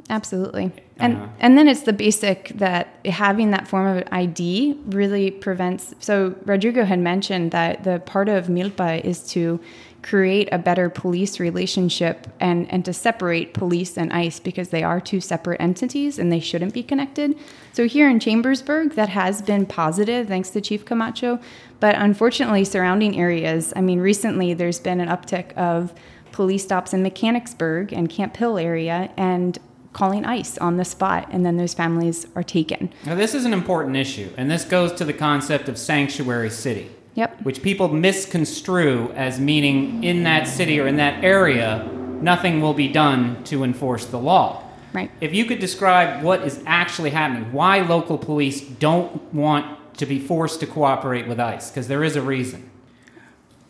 Absolutely. 0.10 0.72
And 0.98 1.18
uh-huh. 1.18 1.28
and 1.40 1.58
then 1.58 1.68
it's 1.68 1.82
the 1.82 1.94
basic 1.94 2.50
that 2.56 3.00
having 3.06 3.52
that 3.52 3.68
form 3.68 3.98
of 3.98 4.04
ID 4.12 4.78
really 4.88 5.32
prevents 5.32 5.94
so 6.00 6.36
Rodrigo 6.46 6.84
had 6.84 7.00
mentioned 7.00 7.52
that 7.52 7.84
the 7.84 8.00
part 8.00 8.30
of 8.30 8.48
Milpa 8.48 9.04
is 9.04 9.26
to 9.30 9.60
create 10.04 10.50
a 10.52 10.58
better 10.58 10.90
police 10.90 11.40
relationship 11.40 12.28
and, 12.40 12.70
and 12.70 12.84
to 12.86 12.94
separate 12.94 13.54
police 13.54 13.98
and 13.98 14.12
ICE 14.12 14.38
because 14.42 14.70
they 14.70 14.84
are 14.84 15.00
two 15.00 15.22
separate 15.22 15.60
entities 15.62 16.20
and 16.20 16.32
they 16.32 16.42
shouldn't 16.42 16.74
be 16.74 16.84
connected. 16.84 17.36
So 17.72 17.88
here 17.88 18.10
in 18.10 18.20
Chambersburg, 18.20 18.92
that 18.96 19.10
has 19.10 19.42
been 19.42 19.66
positive 19.66 20.28
thanks 20.28 20.50
to 20.52 20.62
Chief 20.62 20.84
Camacho. 20.86 21.40
But 21.80 21.96
unfortunately, 21.96 22.66
surrounding 22.66 23.18
areas, 23.18 23.74
I 23.76 23.82
mean, 23.82 24.00
recently 24.00 24.54
there's 24.54 24.80
been 24.80 25.00
an 25.00 25.08
uptick 25.08 25.54
of 25.54 25.94
police 26.34 26.64
stops 26.64 26.94
in 26.94 27.02
Mechanicsburg 27.02 27.94
and 27.94 28.10
Camp 28.10 28.36
Hill 28.36 28.58
area, 28.58 29.10
and 29.16 29.58
calling 29.94 30.26
ICE 30.26 30.58
on 30.58 30.78
the 30.78 30.86
spot, 30.86 31.28
and 31.32 31.46
then 31.46 31.58
those 31.58 31.74
families 31.74 32.28
are 32.36 32.44
taken. 32.44 32.92
Now, 33.06 33.16
this 33.16 33.34
is 33.34 33.46
an 33.46 33.54
important 33.54 33.96
issue, 33.96 34.30
and 34.38 34.50
this 34.50 34.66
goes 34.66 34.92
to 34.94 35.06
the 35.06 35.14
concept 35.14 35.70
of 35.70 35.78
sanctuary 35.78 36.50
city. 36.50 36.90
Yep. 37.16 37.44
Which 37.44 37.62
people 37.62 37.90
misconstrue 37.90 39.12
as 39.16 39.40
meaning 39.40 40.04
in 40.04 40.24
that 40.24 40.48
city 40.48 40.80
or 40.80 40.88
in 40.88 40.98
that 40.98 41.24
area, 41.24 41.88
nothing 42.22 42.60
will 42.60 42.74
be 42.74 42.88
done 42.88 43.44
to 43.46 43.64
enforce 43.64 44.08
the 44.08 44.18
law. 44.18 44.64
Right. 44.94 45.12
If 45.22 45.34
you 45.34 45.46
could 45.46 45.60
describe 45.60 46.24
what 46.24 46.42
is 46.42 46.62
actually 46.66 47.12
happening, 47.12 47.52
why 47.52 47.82
local 47.82 48.18
police 48.18 48.62
don't 48.62 49.34
want 49.34 49.98
to 49.98 50.06
be 50.08 50.20
forced 50.20 50.60
to 50.62 50.68
cooperate 50.68 51.28
with 51.28 51.40
ICE, 51.40 51.70
because 51.70 51.88
there 51.88 52.04
is 52.04 52.16
a 52.16 52.22
reason. 52.22 52.70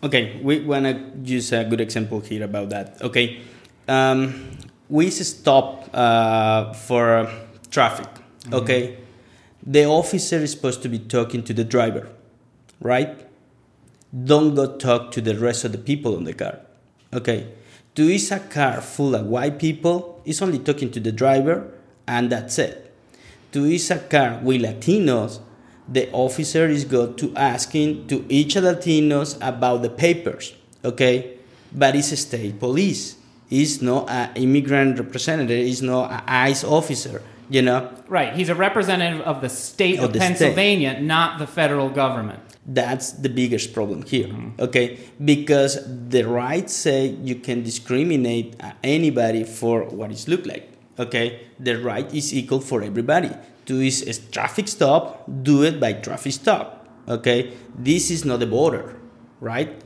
Okay, 0.04 0.40
we 0.42 0.60
want 0.62 0.86
to 0.86 1.12
use 1.24 1.52
a 1.54 1.64
good 1.64 1.80
example 1.82 2.20
here 2.20 2.44
about 2.44 2.70
that. 2.70 3.02
Okay, 3.02 3.42
um, 3.88 4.58
we 4.94 5.10
stop 5.10 5.90
uh, 5.92 6.72
for 6.72 7.28
traffic. 7.72 8.06
Mm-hmm. 8.06 8.54
Okay, 8.54 8.98
the 9.66 9.86
officer 9.86 10.38
is 10.38 10.52
supposed 10.52 10.84
to 10.84 10.90
be 10.90 11.00
talking 11.00 11.42
to 11.46 11.54
the 11.54 11.64
driver, 11.64 12.10
right? 12.80 13.28
Don't 14.14 14.54
go 14.54 14.78
talk 14.78 15.12
to 15.14 15.20
the 15.20 15.36
rest 15.36 15.66
of 15.66 15.72
the 15.72 15.80
people 15.80 16.16
on 16.16 16.26
the 16.26 16.34
car. 16.36 16.60
Okay, 17.12 17.48
to 17.96 18.04
is 18.04 18.32
a 18.32 18.40
car 18.40 18.82
full 18.82 19.16
of 19.16 19.26
white 19.26 19.58
people, 19.58 20.22
it's 20.26 20.44
only 20.44 20.60
talking 20.60 20.92
to 20.92 21.00
the 21.00 21.12
driver, 21.12 21.74
and 22.08 22.30
that's 22.30 22.60
it. 22.60 22.94
To 23.54 23.66
is 23.66 23.90
a 23.90 23.98
car 23.98 24.42
with 24.44 24.62
Latinos, 24.62 25.40
the 25.90 26.12
officer 26.12 26.68
is 26.68 26.86
going 26.86 27.16
to 27.16 27.36
asking 27.36 28.06
to 28.10 28.26
each 28.30 28.56
of 28.56 28.64
Latinos 28.64 29.38
about 29.42 29.82
the 29.82 29.90
papers. 29.90 30.54
Okay, 30.86 31.40
but 31.74 31.96
it's 31.96 32.12
a 32.12 32.18
state 32.18 32.60
police 32.60 33.23
is 33.54 33.82
not 33.82 34.10
an 34.10 34.32
immigrant 34.36 34.98
representative, 34.98 35.68
is 35.68 35.82
not 35.82 36.12
an 36.12 36.22
ICE 36.26 36.64
officer, 36.64 37.22
you 37.50 37.62
know? 37.62 37.92
Right. 38.08 38.34
He's 38.34 38.50
a 38.50 38.56
representative 38.56 39.22
of 39.22 39.42
the 39.42 39.50
state 39.50 40.00
of, 40.00 40.06
of 40.06 40.14
the 40.14 40.20
Pennsylvania, 40.20 40.94
state. 40.94 41.04
not 41.04 41.38
the 41.38 41.46
federal 41.46 41.90
government. 41.90 42.40
That's 42.66 43.12
the 43.12 43.30
biggest 43.30 43.74
problem 43.74 44.04
here, 44.04 44.28
mm-hmm. 44.28 44.60
okay? 44.60 44.98
Because 45.24 45.78
the 45.86 46.24
rights 46.24 46.74
say 46.74 47.08
you 47.08 47.36
can 47.36 47.62
discriminate 47.62 48.56
anybody 48.84 49.44
for 49.44 49.84
what 49.84 50.12
it 50.12 50.28
look 50.28 50.46
like, 50.46 50.72
okay? 50.98 51.48
The 51.60 51.76
right 51.76 52.12
is 52.14 52.34
equal 52.34 52.62
for 52.62 52.82
everybody. 52.82 53.32
To 53.68 53.80
is 53.80 54.02
a 54.02 54.32
traffic 54.32 54.68
stop, 54.68 55.26
do 55.44 55.64
it 55.64 55.80
by 55.80 55.94
traffic 55.94 56.34
stop, 56.34 56.88
okay? 57.08 57.54
This 57.78 58.10
is 58.10 58.26
not 58.26 58.42
a 58.42 58.48
border, 58.48 58.96
right? 59.40 59.82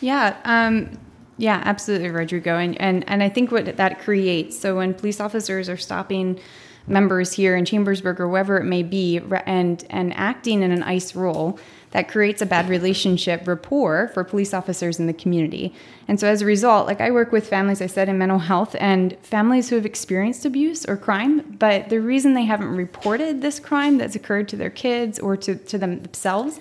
Yeah. 0.00 0.36
Um, 0.44 0.98
yeah, 1.42 1.60
absolutely, 1.64 2.08
Rodrigo. 2.08 2.56
And, 2.56 2.80
and, 2.80 3.02
and 3.08 3.20
I 3.20 3.28
think 3.28 3.50
what 3.50 3.76
that 3.76 3.98
creates 3.98 4.56
so 4.56 4.76
when 4.76 4.94
police 4.94 5.18
officers 5.18 5.68
are 5.68 5.76
stopping 5.76 6.38
members 6.86 7.32
here 7.32 7.56
in 7.56 7.64
Chambersburg 7.64 8.20
or 8.20 8.28
wherever 8.28 8.58
it 8.58 8.64
may 8.64 8.84
be 8.84 9.20
and, 9.44 9.84
and 9.90 10.14
acting 10.14 10.62
in 10.62 10.70
an 10.70 10.84
ICE 10.84 11.16
role, 11.16 11.58
that 11.90 12.08
creates 12.08 12.42
a 12.42 12.46
bad 12.46 12.68
relationship 12.68 13.48
rapport 13.48 14.12
for 14.14 14.22
police 14.22 14.54
officers 14.54 15.00
in 15.00 15.08
the 15.08 15.12
community. 15.12 15.74
And 16.06 16.20
so 16.20 16.28
as 16.28 16.42
a 16.42 16.46
result, 16.46 16.86
like 16.86 17.00
I 17.00 17.10
work 17.10 17.32
with 17.32 17.48
families, 17.48 17.82
I 17.82 17.86
said, 17.86 18.08
in 18.08 18.18
mental 18.18 18.38
health 18.38 18.76
and 18.78 19.16
families 19.22 19.68
who 19.68 19.74
have 19.74 19.84
experienced 19.84 20.44
abuse 20.44 20.84
or 20.86 20.96
crime, 20.96 21.56
but 21.58 21.88
the 21.88 22.00
reason 22.00 22.34
they 22.34 22.44
haven't 22.44 22.76
reported 22.76 23.42
this 23.42 23.58
crime 23.58 23.98
that's 23.98 24.14
occurred 24.14 24.48
to 24.50 24.56
their 24.56 24.70
kids 24.70 25.18
or 25.18 25.36
to, 25.38 25.56
to 25.56 25.76
themselves 25.76 26.60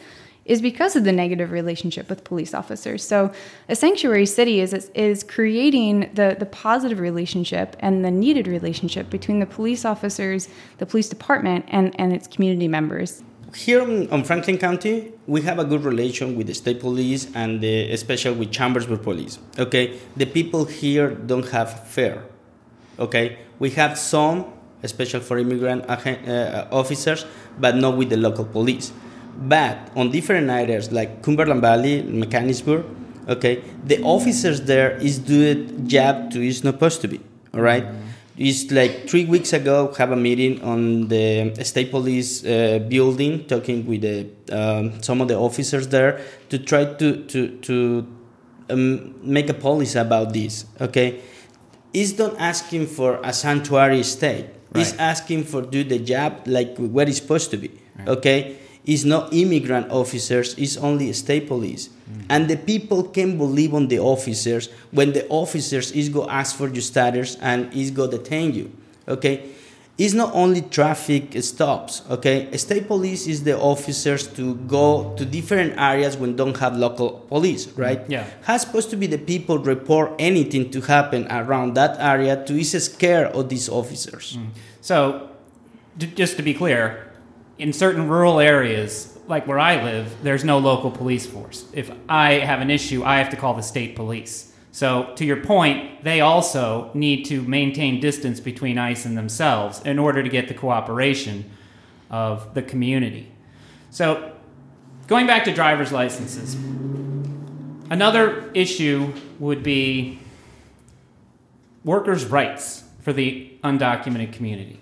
is 0.52 0.62
because 0.62 0.98
of 0.98 1.04
the 1.06 1.14
negative 1.24 1.50
relationship 1.52 2.10
with 2.10 2.26
police 2.26 2.54
officers. 2.54 3.02
So 3.12 3.18
a 3.70 3.76
sanctuary 3.76 4.26
city 4.38 4.56
is 4.60 4.72
is 5.10 5.24
creating 5.24 5.96
the 6.20 6.28
the 6.44 6.50
positive 6.68 7.00
relationship 7.10 7.68
and 7.86 7.94
the 8.08 8.14
needed 8.26 8.46
relationship 8.58 9.06
between 9.18 9.40
the 9.44 9.50
police 9.58 9.84
officers, 9.94 10.50
the 10.82 10.86
police 10.92 11.10
department, 11.16 11.62
and 11.78 11.86
and 12.02 12.12
its 12.18 12.28
community 12.34 12.68
members. 12.68 13.24
Here 13.68 13.82
in 14.16 14.24
Franklin 14.30 14.58
County, 14.58 14.96
we 15.28 15.40
have 15.50 15.58
a 15.66 15.68
good 15.72 15.84
relation 15.92 16.28
with 16.38 16.48
the 16.48 16.54
state 16.64 16.80
police 16.88 17.22
and 17.42 17.60
the, 17.64 17.92
especially 17.92 18.38
with 18.42 18.50
Chambersburg 18.58 19.02
police. 19.10 19.40
Okay, 19.66 19.86
the 20.22 20.26
people 20.38 20.64
here 20.82 21.10
don't 21.30 21.48
have 21.50 21.70
fear. 21.96 22.16
Okay, 22.98 23.26
we 23.60 23.70
have 23.82 23.98
some, 23.98 24.38
especially 24.84 25.24
for 25.28 25.38
immigrant 25.38 25.82
uh, 25.90 26.68
officers, 26.82 27.26
but 27.60 27.76
not 27.76 27.98
with 27.98 28.10
the 28.10 28.18
local 28.28 28.46
police. 28.46 28.94
But 29.41 29.91
on 29.95 30.12
different 30.12 30.49
areas 30.49 30.91
like 30.91 31.23
Cumberland 31.23 31.62
Valley, 31.62 32.04
Mechanicsburg, 32.04 32.86
okay, 33.27 33.63
the 33.84 34.01
officers 34.04 34.62
there 34.62 34.91
is 34.97 35.17
doing 35.17 35.88
job 35.88 36.32
to 36.32 36.45
is 36.45 36.63
not 36.63 36.75
supposed 36.75 37.01
to 37.01 37.08
be. 37.08 37.19
All 37.54 37.62
right? 37.62 37.86
It's 38.38 38.71
like 38.71 39.10
three 39.10 39.25
weeks 39.25 39.51
ago 39.54 39.93
have 39.97 40.12
a 40.12 40.15
meeting 40.15 40.63
on 40.63 41.10
the 41.10 41.54
state 41.63 41.91
police 41.91 42.45
uh, 42.45 42.80
building, 42.88 43.45
talking 43.45 43.86
with 43.86 44.01
the, 44.01 44.30
um, 44.51 45.01
some 45.01 45.21
of 45.21 45.27
the 45.27 45.38
officers 45.38 45.88
there 45.89 46.21
to 46.49 46.58
try 46.58 46.86
to 46.86 47.25
to 47.25 47.58
to 47.60 48.08
um, 48.69 49.13
make 49.21 49.49
a 49.49 49.54
policy 49.54 49.99
about 49.99 50.34
this. 50.34 50.65
Okay, 50.80 51.19
it's 51.93 52.17
not 52.17 52.39
asking 52.39 52.88
for 52.88 53.19
a 53.23 53.34
sanctuary 53.34 54.01
state. 54.04 54.47
Right. 54.73 54.82
It's 54.82 54.93
asking 54.97 55.43
for 55.43 55.62
do 55.62 55.84
the 55.84 55.99
job 55.99 56.43
like 56.47 56.77
where 56.77 57.08
it's 57.08 57.17
supposed 57.17 57.51
to 57.51 57.58
be. 57.58 57.69
Right. 57.99 58.08
Okay, 58.08 58.58
is 58.86 59.06
not 59.06 59.34
immigrant 59.34 59.91
officers, 59.91 60.56
it's 60.58 60.78
only 60.78 61.12
state 61.13 61.48
police. 61.48 61.88
Mm-hmm. 61.88 62.22
And 62.30 62.48
the 62.48 62.58
people 62.58 63.04
can 63.04 63.38
believe 63.38 63.74
on 63.74 63.88
the 63.88 64.00
officers 64.00 64.70
when 64.91 65.13
the 65.13 65.28
officers 65.30 65.91
is 65.91 66.10
go 66.10 66.28
ask 66.28 66.56
for 66.56 66.67
your 66.67 66.82
status 66.82 67.36
and 67.41 67.72
is 67.74 67.91
go 67.91 68.10
detain 68.10 68.54
you. 68.54 68.72
Okay? 69.08 69.52
It's 69.98 70.15
not 70.15 70.34
only 70.34 70.62
traffic 70.62 71.36
stops, 71.44 72.02
okay? 72.10 72.50
State 72.58 72.88
police 72.88 73.28
is 73.28 73.44
the 73.44 73.60
officers 73.60 74.26
to 74.34 74.56
go 74.56 75.13
to 75.15 75.26
different 75.26 75.78
areas 75.78 76.17
when 76.17 76.36
don't 76.36 76.58
have 76.58 76.76
local 76.76 77.20
police, 77.30 77.67
right? 77.78 78.02
Yeah. 78.08 78.26
Has 78.44 78.62
supposed 78.62 78.89
to 78.91 78.96
be 78.96 79.06
the 79.06 79.20
people 79.20 79.60
report 79.60 80.13
anything 80.17 80.72
to 80.72 80.82
happen 80.82 81.28
around 81.30 81.76
that 81.76 82.00
area 82.00 82.44
to 82.46 82.58
is 82.58 82.72
scared 82.84 83.28
of 83.34 83.50
these 83.50 83.70
officers. 83.70 84.38
Mm. 84.39 84.48
So, 84.80 85.30
just 85.98 86.36
to 86.38 86.41
be 86.41 86.56
clear, 86.56 87.11
in 87.62 87.71
certain 87.71 88.10
rural 88.10 88.39
areas, 88.39 89.15
like 89.28 89.45
where 89.45 89.60
I 89.60 89.84
live, 89.84 90.12
there's 90.24 90.43
no 90.43 90.58
local 90.58 90.89
police 90.89 91.28
force. 91.28 91.67
If 91.74 91.91
I 92.10 92.34
have 92.39 92.60
an 92.60 92.71
issue, 92.71 93.04
I 93.04 93.19
have 93.19 93.30
to 93.30 93.38
call 93.38 93.54
the 93.54 93.62
state 93.62 93.95
police. 93.95 94.52
So, 94.71 95.13
to 95.17 95.24
your 95.24 95.43
point, 95.43 96.04
they 96.04 96.21
also 96.21 96.89
need 96.95 97.26
to 97.26 97.43
maintain 97.43 98.00
distance 98.00 98.39
between 98.39 98.80
ICE 98.80 99.06
and 99.06 99.15
themselves 99.15 99.80
in 99.84 100.00
order 100.00 100.24
to 100.24 100.30
get 100.30 100.47
the 100.47 100.56
cooperation 100.56 101.52
of 102.10 102.52
the 102.56 102.63
community. 102.63 103.32
So, 103.91 104.32
going 105.06 105.28
back 105.28 105.43
to 105.43 105.54
driver's 105.54 105.91
licenses, 105.91 106.56
another 107.91 108.50
issue 108.56 109.13
would 109.38 109.62
be 109.62 110.19
workers' 111.84 112.26
rights 112.26 112.86
for 113.02 113.13
the 113.13 113.52
undocumented 113.63 114.34
community. 114.34 114.82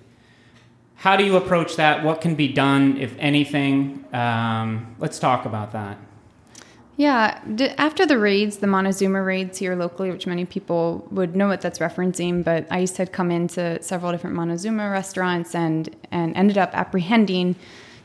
How 1.00 1.16
do 1.16 1.24
you 1.24 1.38
approach 1.38 1.78
that? 1.78 2.04
What 2.04 2.20
can 2.20 2.36
be 2.36 2.50
done, 2.50 2.98
if 2.98 3.16
anything? 3.20 4.04
Um, 4.12 4.96
let's 5.00 5.18
talk 5.18 5.46
about 5.46 5.72
that. 5.72 5.98
Yeah, 6.98 7.40
after 7.78 8.06
the 8.06 8.20
raids, 8.20 8.58
the 8.58 8.68
Montezuma 8.68 9.24
raids 9.24 9.60
here 9.60 9.78
locally, 9.78 10.12
which 10.12 10.28
many 10.28 10.44
people 10.44 11.08
would 11.12 11.38
know 11.38 11.48
what 11.48 11.62
that's 11.62 11.80
referencing, 11.80 12.44
but 12.44 12.68
ICE 12.70 12.98
had 12.98 13.14
come 13.14 13.32
into 13.32 13.82
several 13.82 14.12
different 14.12 14.36
Montezuma 14.36 14.90
restaurants 14.90 15.56
and 15.56 15.96
and 16.12 16.36
ended 16.36 16.58
up 16.58 16.72
apprehending 16.74 17.56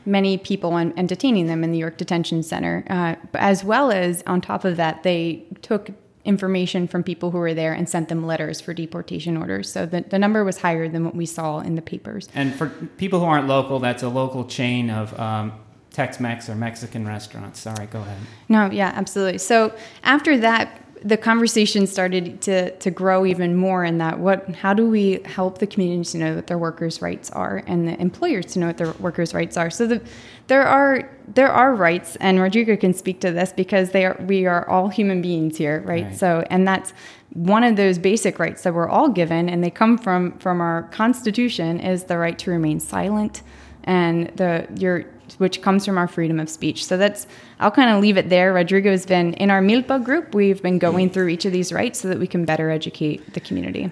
many 0.05 0.37
people 0.37 0.77
and, 0.77 0.93
and 0.95 1.09
detaining 1.09 1.47
them 1.47 1.65
in 1.65 1.73
the 1.73 1.77
York 1.77 1.97
Detention 1.97 2.43
Center. 2.43 2.85
Uh, 2.89 3.15
as 3.33 3.65
well 3.65 3.91
as 3.91 4.23
on 4.25 4.39
top 4.39 4.63
of 4.63 4.77
that, 4.77 5.03
they 5.03 5.43
took 5.61 5.89
information 6.25 6.87
from 6.87 7.03
people 7.03 7.31
who 7.31 7.37
were 7.37 7.53
there 7.53 7.73
and 7.73 7.87
sent 7.87 8.09
them 8.09 8.25
letters 8.25 8.59
for 8.59 8.73
deportation 8.73 9.37
orders. 9.37 9.71
So 9.71 9.85
the, 9.85 10.01
the 10.01 10.19
number 10.19 10.43
was 10.43 10.57
higher 10.57 10.89
than 10.89 11.05
what 11.05 11.15
we 11.15 11.25
saw 11.25 11.59
in 11.59 11.75
the 11.75 11.81
papers. 11.81 12.27
And 12.33 12.53
for 12.53 12.69
people 12.97 13.19
who 13.19 13.25
aren't 13.25 13.47
local, 13.47 13.79
that's 13.79 14.03
a 14.03 14.09
local 14.09 14.45
chain 14.45 14.89
of 14.89 15.17
um, 15.19 15.53
Tex 15.91 16.19
Mex 16.19 16.49
or 16.49 16.55
Mexican 16.55 17.07
restaurants. 17.07 17.59
Sorry, 17.59 17.85
go 17.85 18.01
ahead. 18.01 18.17
No, 18.49 18.69
yeah, 18.69 18.91
absolutely. 18.95 19.37
So 19.37 19.73
after 20.03 20.37
that, 20.39 20.81
the 21.05 21.17
conversation 21.17 21.85
started 21.85 22.41
to, 22.41 22.75
to 22.79 22.89
grow 22.89 23.27
even 23.27 23.55
more 23.55 23.85
in 23.85 23.99
that 23.99 24.17
what 24.17 24.49
how 24.55 24.73
do 24.73 24.89
we 24.89 25.21
help 25.23 25.59
the 25.59 25.67
community 25.67 26.03
to 26.03 26.17
know 26.17 26.35
what 26.35 26.47
their 26.47 26.57
workers' 26.57 26.99
rights 26.99 27.29
are 27.29 27.61
and 27.67 27.87
the 27.87 28.01
employers 28.01 28.47
to 28.47 28.59
know 28.59 28.67
what 28.67 28.77
their 28.77 28.91
workers' 28.93 29.31
rights 29.31 29.55
are. 29.55 29.69
So 29.69 29.85
the, 29.85 30.01
there 30.47 30.63
are 30.63 31.07
there 31.27 31.51
are 31.51 31.75
rights 31.75 32.15
and 32.15 32.39
Rodrigo 32.39 32.75
can 32.75 32.93
speak 32.95 33.21
to 33.21 33.31
this 33.31 33.53
because 33.53 33.91
they 33.91 34.03
are 34.03 34.19
we 34.27 34.47
are 34.47 34.67
all 34.67 34.89
human 34.89 35.21
beings 35.21 35.57
here, 35.57 35.81
right? 35.85 36.05
right. 36.05 36.17
So 36.17 36.43
and 36.49 36.67
that's 36.67 36.91
one 37.33 37.63
of 37.63 37.75
those 37.75 37.99
basic 37.99 38.39
rights 38.39 38.63
that 38.63 38.73
we're 38.73 38.89
all 38.89 39.09
given 39.09 39.47
and 39.47 39.63
they 39.63 39.69
come 39.69 39.99
from 39.99 40.31
from 40.39 40.59
our 40.59 40.83
constitution 40.91 41.79
is 41.79 42.05
the 42.05 42.17
right 42.17 42.39
to 42.39 42.49
remain 42.49 42.79
silent 42.79 43.43
and 43.83 44.29
the 44.37 44.67
your 44.79 45.05
which 45.37 45.61
comes 45.61 45.85
from 45.85 45.97
our 45.97 46.07
freedom 46.07 46.39
of 46.39 46.49
speech. 46.49 46.85
So 46.85 46.97
that's 46.97 47.27
I'll 47.59 47.71
kind 47.71 47.89
of 47.89 48.01
leave 48.01 48.17
it 48.17 48.29
there. 48.29 48.53
Rodrigo's 48.53 49.05
been 49.05 49.33
in 49.35 49.49
our 49.51 49.61
Milpa 49.61 50.03
group. 50.03 50.33
We've 50.33 50.61
been 50.61 50.79
going 50.79 51.09
through 51.09 51.29
each 51.29 51.45
of 51.45 51.51
these 51.51 51.71
rights 51.73 51.99
so 51.99 52.07
that 52.07 52.19
we 52.19 52.27
can 52.27 52.45
better 52.45 52.69
educate 52.69 53.33
the 53.33 53.39
community. 53.39 53.91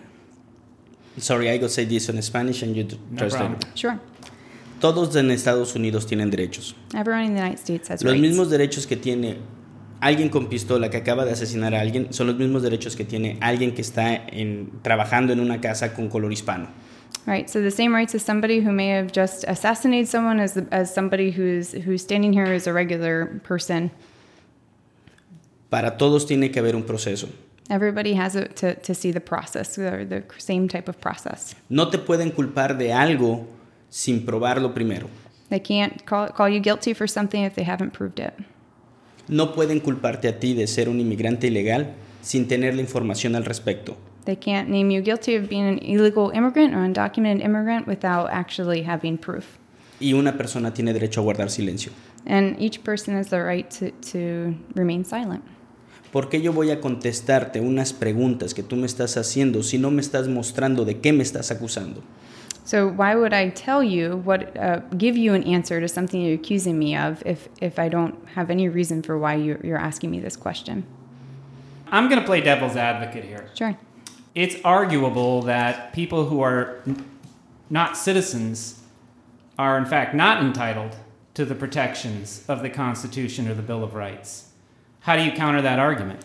Sorry, 1.17 1.49
I 1.49 1.57
go 1.57 1.67
say 1.67 1.85
this 1.85 2.09
in 2.09 2.21
Spanish 2.21 2.63
and 2.63 2.75
you 2.75 2.83
no 3.11 3.27
translate. 3.29 3.65
Sure. 3.75 3.99
Todos 4.79 5.15
en 5.15 5.31
Estados 5.31 5.75
Unidos 5.75 6.05
tienen 6.05 6.29
derechos. 6.31 6.73
Everyone 6.95 7.23
in 7.25 7.33
the 7.35 7.39
United 7.39 7.59
States 7.59 7.89
has 7.89 8.03
Los 8.03 8.13
rights. 8.13 8.21
mismos 8.21 8.49
derechos 8.49 8.85
que 8.87 8.97
tiene 8.97 9.37
alguien 10.01 10.29
con 10.29 10.47
pistola 10.47 10.89
que 10.89 10.97
acaba 10.97 11.23
de 11.23 11.31
asesinar 11.31 11.73
a 11.73 11.79
alguien 11.79 12.11
son 12.11 12.27
los 12.27 12.35
mismos 12.35 12.61
derechos 12.63 12.95
que 12.95 13.05
tiene 13.05 13.37
alguien 13.39 13.73
que 13.73 13.81
está 13.81 14.13
en, 14.13 14.71
trabajando 14.81 15.31
en 15.31 15.39
una 15.39 15.61
casa 15.61 15.93
con 15.93 16.09
color 16.09 16.33
hispano. 16.33 16.67
Right. 17.25 17.49
So 17.49 17.61
the 17.61 17.71
same 17.71 17.93
rights 17.95 18.13
as 18.13 18.23
somebody 18.23 18.59
who 18.59 18.71
may 18.71 18.89
have 18.89 19.11
just 19.11 19.45
assassinated 19.47 20.09
someone 20.09 20.41
as 20.41 20.57
as 20.71 20.93
somebody 20.93 21.31
who's 21.31 21.71
who's 21.71 22.01
standing 22.01 22.33
here 22.33 22.45
as 22.45 22.67
a 22.67 22.73
regular 22.73 23.39
person. 23.43 23.91
Para 25.69 25.97
todos 25.97 26.25
tiene 26.25 26.51
que 26.51 26.61
haber 26.61 26.75
un 26.75 26.83
proceso. 26.83 27.29
Everybody 27.69 28.13
has 28.13 28.35
a, 28.35 28.49
to, 28.49 28.75
to 28.75 28.93
see 28.93 29.11
the 29.11 29.21
process, 29.21 29.77
or 29.77 30.03
the 30.03 30.23
same 30.37 30.67
type 30.67 30.89
of 30.89 30.99
process. 30.99 31.55
No 31.69 31.89
te 31.89 31.97
pueden 31.97 32.31
culpar 32.31 32.77
de 32.77 32.91
algo 32.91 33.47
sin 33.89 34.25
probarlo 34.25 34.73
primero. 34.73 35.07
They 35.49 35.61
can't 35.61 36.05
call, 36.05 36.27
call 36.29 36.49
you 36.49 36.59
guilty 36.59 36.93
for 36.93 37.07
something 37.07 37.41
if 37.43 37.55
they 37.55 37.63
haven't 37.63 37.91
proved 37.91 38.19
it. 38.19 38.33
No 39.29 39.53
pueden 39.53 39.79
culparte 39.79 40.27
a 40.27 40.39
ti 40.39 40.53
de 40.53 40.67
ser 40.67 40.89
un 40.89 40.99
inmigrante 40.99 41.47
ilegal 41.47 41.93
sin 42.21 42.47
tener 42.47 42.75
la 42.75 42.81
información 42.81 43.35
al 43.35 43.45
respecto. 43.45 43.95
They 44.25 44.35
can't 44.35 44.69
name 44.69 44.89
you 44.89 45.01
guilty 45.01 45.35
of 45.35 45.49
being 45.49 45.67
an 45.67 45.79
illegal 45.79 46.29
immigrant 46.29 46.73
or 46.73 46.77
undocumented 46.77 47.43
immigrant 47.43 47.87
without 47.87 48.29
actually 48.31 48.83
having 48.83 49.17
proof. 49.17 49.57
Y 49.99 50.13
una 50.13 50.37
persona 50.37 50.73
tiene 50.73 50.93
derecho 50.93 51.21
a 51.21 51.23
guardar 51.23 51.49
silencio. 51.49 51.91
And 52.25 52.59
each 52.59 52.83
person 52.83 53.15
has 53.15 53.29
the 53.29 53.41
right 53.41 53.69
to, 53.71 53.91
to 54.11 54.55
remain 54.75 55.03
silent. 55.03 55.43
¿Por 56.11 56.29
qué 56.29 56.41
yo 56.41 56.53
voy 56.53 56.69
a 56.69 56.79
contestarte 56.79 57.59
unas 57.59 57.91
preguntas 57.91 58.53
que 58.53 58.61
tú 58.61 58.75
me 58.75 58.85
estás 58.85 59.17
haciendo 59.17 59.63
si 59.63 59.79
no 59.79 59.89
me 59.89 60.01
estás 60.01 60.27
mostrando 60.27 60.85
de 60.85 60.99
qué 60.99 61.11
me 61.11 61.23
estás 61.23 61.51
acusando? 61.51 62.03
So 62.65 62.87
why 62.87 63.15
would 63.15 63.33
I 63.33 63.49
tell 63.49 63.83
you 63.83 64.21
what, 64.23 64.55
uh, 64.55 64.81
give 64.97 65.17
you 65.17 65.33
an 65.33 65.43
answer 65.43 65.81
to 65.81 65.87
something 65.87 66.21
you're 66.21 66.35
accusing 66.35 66.79
me 66.79 66.95
of 66.95 67.21
if, 67.25 67.49
if 67.59 67.77
I 67.77 67.89
don't 67.89 68.15
have 68.35 68.49
any 68.49 68.69
reason 68.69 69.01
for 69.01 69.17
why 69.17 69.35
you're, 69.35 69.59
you're 69.63 69.77
asking 69.77 70.11
me 70.11 70.19
this 70.19 70.37
question? 70.37 70.85
I'm 71.91 72.07
going 72.07 72.21
to 72.21 72.25
play 72.25 72.41
devil's 72.41 72.77
advocate 72.77 73.25
here. 73.25 73.49
Sure. 73.55 73.77
It's 74.35 74.55
arguable 74.63 75.43
that 75.43 75.93
people 75.93 76.25
who 76.25 76.41
are 76.41 76.81
n- 76.87 77.05
not 77.69 77.95
citizens 77.95 78.81
are, 79.59 79.77
in 79.77 79.85
fact, 79.85 80.15
not 80.15 80.43
entitled 80.43 80.95
to 81.35 81.45
the 81.45 81.55
protections 81.55 82.43
of 82.47 82.61
the 82.61 82.69
Constitution 82.69 83.47
or 83.47 83.53
the 83.53 83.61
Bill 83.61 83.83
of 83.83 83.93
Rights. 83.93 84.49
How 85.01 85.15
do 85.15 85.23
you 85.23 85.31
counter 85.31 85.61
that 85.61 85.79
argument? 85.79 86.21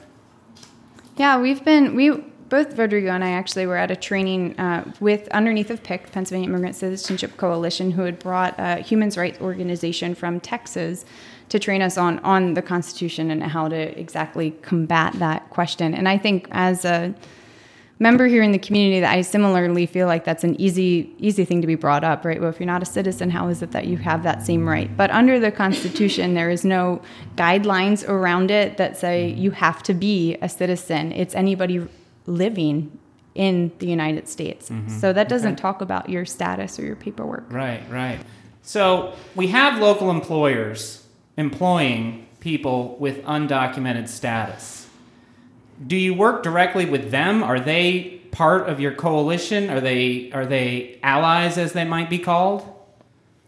Yeah, 1.16 1.40
we've 1.40 1.64
been 1.64 1.94
we 1.94 2.10
both 2.48 2.78
Rodrigo 2.78 3.10
and 3.10 3.22
I 3.22 3.30
actually 3.30 3.66
were 3.66 3.76
at 3.76 3.90
a 3.90 3.96
training 3.96 4.58
uh, 4.58 4.90
with 5.00 5.28
underneath 5.28 5.70
of 5.70 5.82
PIC, 5.82 6.12
Pennsylvania 6.12 6.48
Immigrant 6.48 6.76
Citizenship 6.76 7.36
Coalition, 7.36 7.90
who 7.90 8.02
had 8.02 8.18
brought 8.18 8.54
a 8.58 8.76
human 8.76 9.10
rights 9.10 9.40
organization 9.40 10.14
from 10.14 10.40
Texas 10.40 11.04
to 11.50 11.58
train 11.58 11.82
us 11.82 11.98
on 11.98 12.18
on 12.20 12.54
the 12.54 12.62
Constitution 12.62 13.30
and 13.30 13.42
how 13.42 13.68
to 13.68 13.98
exactly 13.98 14.52
combat 14.62 15.12
that 15.14 15.50
question. 15.50 15.94
And 15.94 16.08
I 16.08 16.16
think 16.16 16.48
as 16.50 16.84
a 16.84 17.14
member 17.98 18.26
here 18.26 18.42
in 18.42 18.52
the 18.52 18.58
community 18.58 19.00
that 19.00 19.12
I 19.12 19.22
similarly 19.22 19.86
feel 19.86 20.06
like 20.06 20.24
that's 20.24 20.44
an 20.44 20.60
easy 20.60 21.14
easy 21.18 21.44
thing 21.44 21.60
to 21.60 21.66
be 21.66 21.74
brought 21.74 22.04
up, 22.04 22.24
right? 22.24 22.40
Well, 22.40 22.50
if 22.50 22.60
you're 22.60 22.66
not 22.66 22.82
a 22.82 22.86
citizen, 22.86 23.30
how 23.30 23.48
is 23.48 23.62
it 23.62 23.72
that 23.72 23.86
you 23.86 23.96
have 23.98 24.22
that 24.22 24.44
same 24.44 24.68
right? 24.68 24.94
But 24.96 25.10
under 25.10 25.40
the 25.40 25.50
Constitution, 25.50 26.34
there 26.34 26.50
is 26.50 26.64
no 26.64 27.02
guidelines 27.36 28.08
around 28.08 28.50
it 28.50 28.76
that 28.76 28.96
say 28.96 29.30
you 29.30 29.50
have 29.52 29.82
to 29.84 29.94
be 29.94 30.36
a 30.40 30.48
citizen. 30.48 31.12
It's 31.12 31.34
anybody 31.34 31.86
living 32.26 32.98
in 33.34 33.72
the 33.78 33.86
United 33.86 34.28
States. 34.28 34.68
Mm-hmm. 34.68 34.98
So 34.98 35.12
that 35.12 35.28
doesn't 35.28 35.52
okay. 35.52 35.62
talk 35.62 35.80
about 35.80 36.08
your 36.08 36.24
status 36.24 36.78
or 36.78 36.84
your 36.84 36.96
paperwork. 36.96 37.50
Right, 37.50 37.82
right. 37.88 38.18
So 38.62 39.14
we 39.36 39.46
have 39.48 39.80
local 39.80 40.10
employers 40.10 41.06
employing 41.36 42.26
people 42.40 42.96
with 42.98 43.22
undocumented 43.22 44.08
status 44.08 44.87
do 45.86 45.96
you 45.96 46.14
work 46.14 46.42
directly 46.42 46.84
with 46.84 47.10
them? 47.10 47.42
Are 47.42 47.60
they 47.60 48.20
part 48.30 48.68
of 48.68 48.80
your 48.80 48.92
coalition? 48.92 49.70
Are 49.70 49.80
they 49.80 50.30
are 50.32 50.46
they 50.46 50.98
allies, 51.02 51.58
as 51.58 51.72
they 51.72 51.84
might 51.84 52.10
be 52.10 52.18
called? 52.18 52.74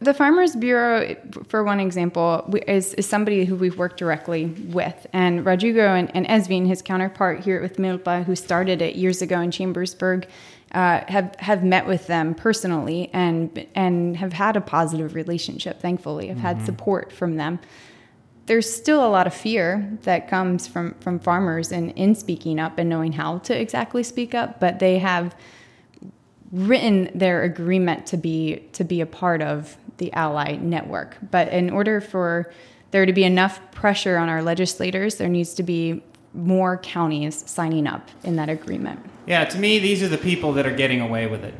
The 0.03 0.15
Farmers 0.15 0.57
Bureau, 0.57 1.15
for 1.49 1.63
one 1.63 1.79
example, 1.79 2.51
is, 2.67 2.95
is 2.95 3.07
somebody 3.07 3.45
who 3.45 3.55
we've 3.55 3.77
worked 3.77 3.99
directly 3.99 4.47
with. 4.47 5.07
And 5.13 5.45
Rodrigo 5.45 5.95
and, 5.95 6.11
and 6.17 6.27
Esvin, 6.27 6.67
his 6.67 6.81
counterpart 6.81 7.41
here 7.41 7.61
with 7.61 7.77
Milpa, 7.77 8.25
who 8.25 8.35
started 8.35 8.81
it 8.81 8.97
years 8.97 9.21
ago 9.21 9.41
in 9.41 9.51
Chambersburg, 9.51 10.27
uh, 10.73 11.03
have 11.09 11.35
have 11.41 11.65
met 11.65 11.87
with 11.87 12.07
them 12.07 12.35
personally 12.35 13.11
and 13.13 13.67
and 13.75 14.17
have 14.17 14.33
had 14.33 14.57
a 14.57 14.61
positive 14.61 15.15
relationship. 15.15 15.81
Thankfully, 15.81 16.29
have 16.29 16.39
mm-hmm. 16.39 16.47
had 16.47 16.65
support 16.65 17.13
from 17.13 17.37
them 17.37 17.59
there's 18.51 18.69
still 18.69 19.07
a 19.07 19.07
lot 19.07 19.29
of 19.29 19.33
fear 19.33 19.97
that 20.03 20.27
comes 20.27 20.67
from, 20.67 20.93
from 20.95 21.21
farmers 21.21 21.71
in, 21.71 21.91
in 21.91 22.17
speaking 22.17 22.59
up 22.59 22.79
and 22.79 22.91
knowing 22.91 23.13
how 23.13 23.39
to 23.39 23.57
exactly 23.57 24.03
speak 24.03 24.35
up, 24.35 24.59
but 24.59 24.81
they 24.81 24.99
have 24.99 25.37
written 26.51 27.09
their 27.15 27.45
agreement 27.45 28.07
to 28.07 28.17
be 28.17 28.57
to 28.73 28.83
be 28.83 29.01
a 29.01 29.07
part 29.07 29.41
of 29.41 29.77
the 29.99 30.13
ally 30.15 30.57
network. 30.57 31.17
But 31.31 31.53
in 31.53 31.71
order 31.71 32.01
for 32.01 32.53
there 32.91 33.07
to 33.07 33.13
be 33.13 33.23
enough 33.23 33.61
pressure 33.71 34.17
on 34.17 34.29
our 34.29 34.43
legislators, 34.43 35.15
there 35.15 35.29
needs 35.29 35.55
to 35.55 35.63
be 35.63 36.03
more 36.35 36.77
counties 36.79 37.49
signing 37.49 37.87
up 37.87 38.09
in 38.25 38.35
that 38.35 38.49
agreement. 38.49 38.99
Yeah, 39.29 39.45
to 39.45 39.59
me, 39.61 39.79
these 39.79 40.03
are 40.03 40.09
the 40.09 40.19
people 40.19 40.55
that 40.55 40.67
are 40.67 40.75
getting 40.75 41.01
away 41.01 41.29
with 41.29 41.45
it. 41.45 41.55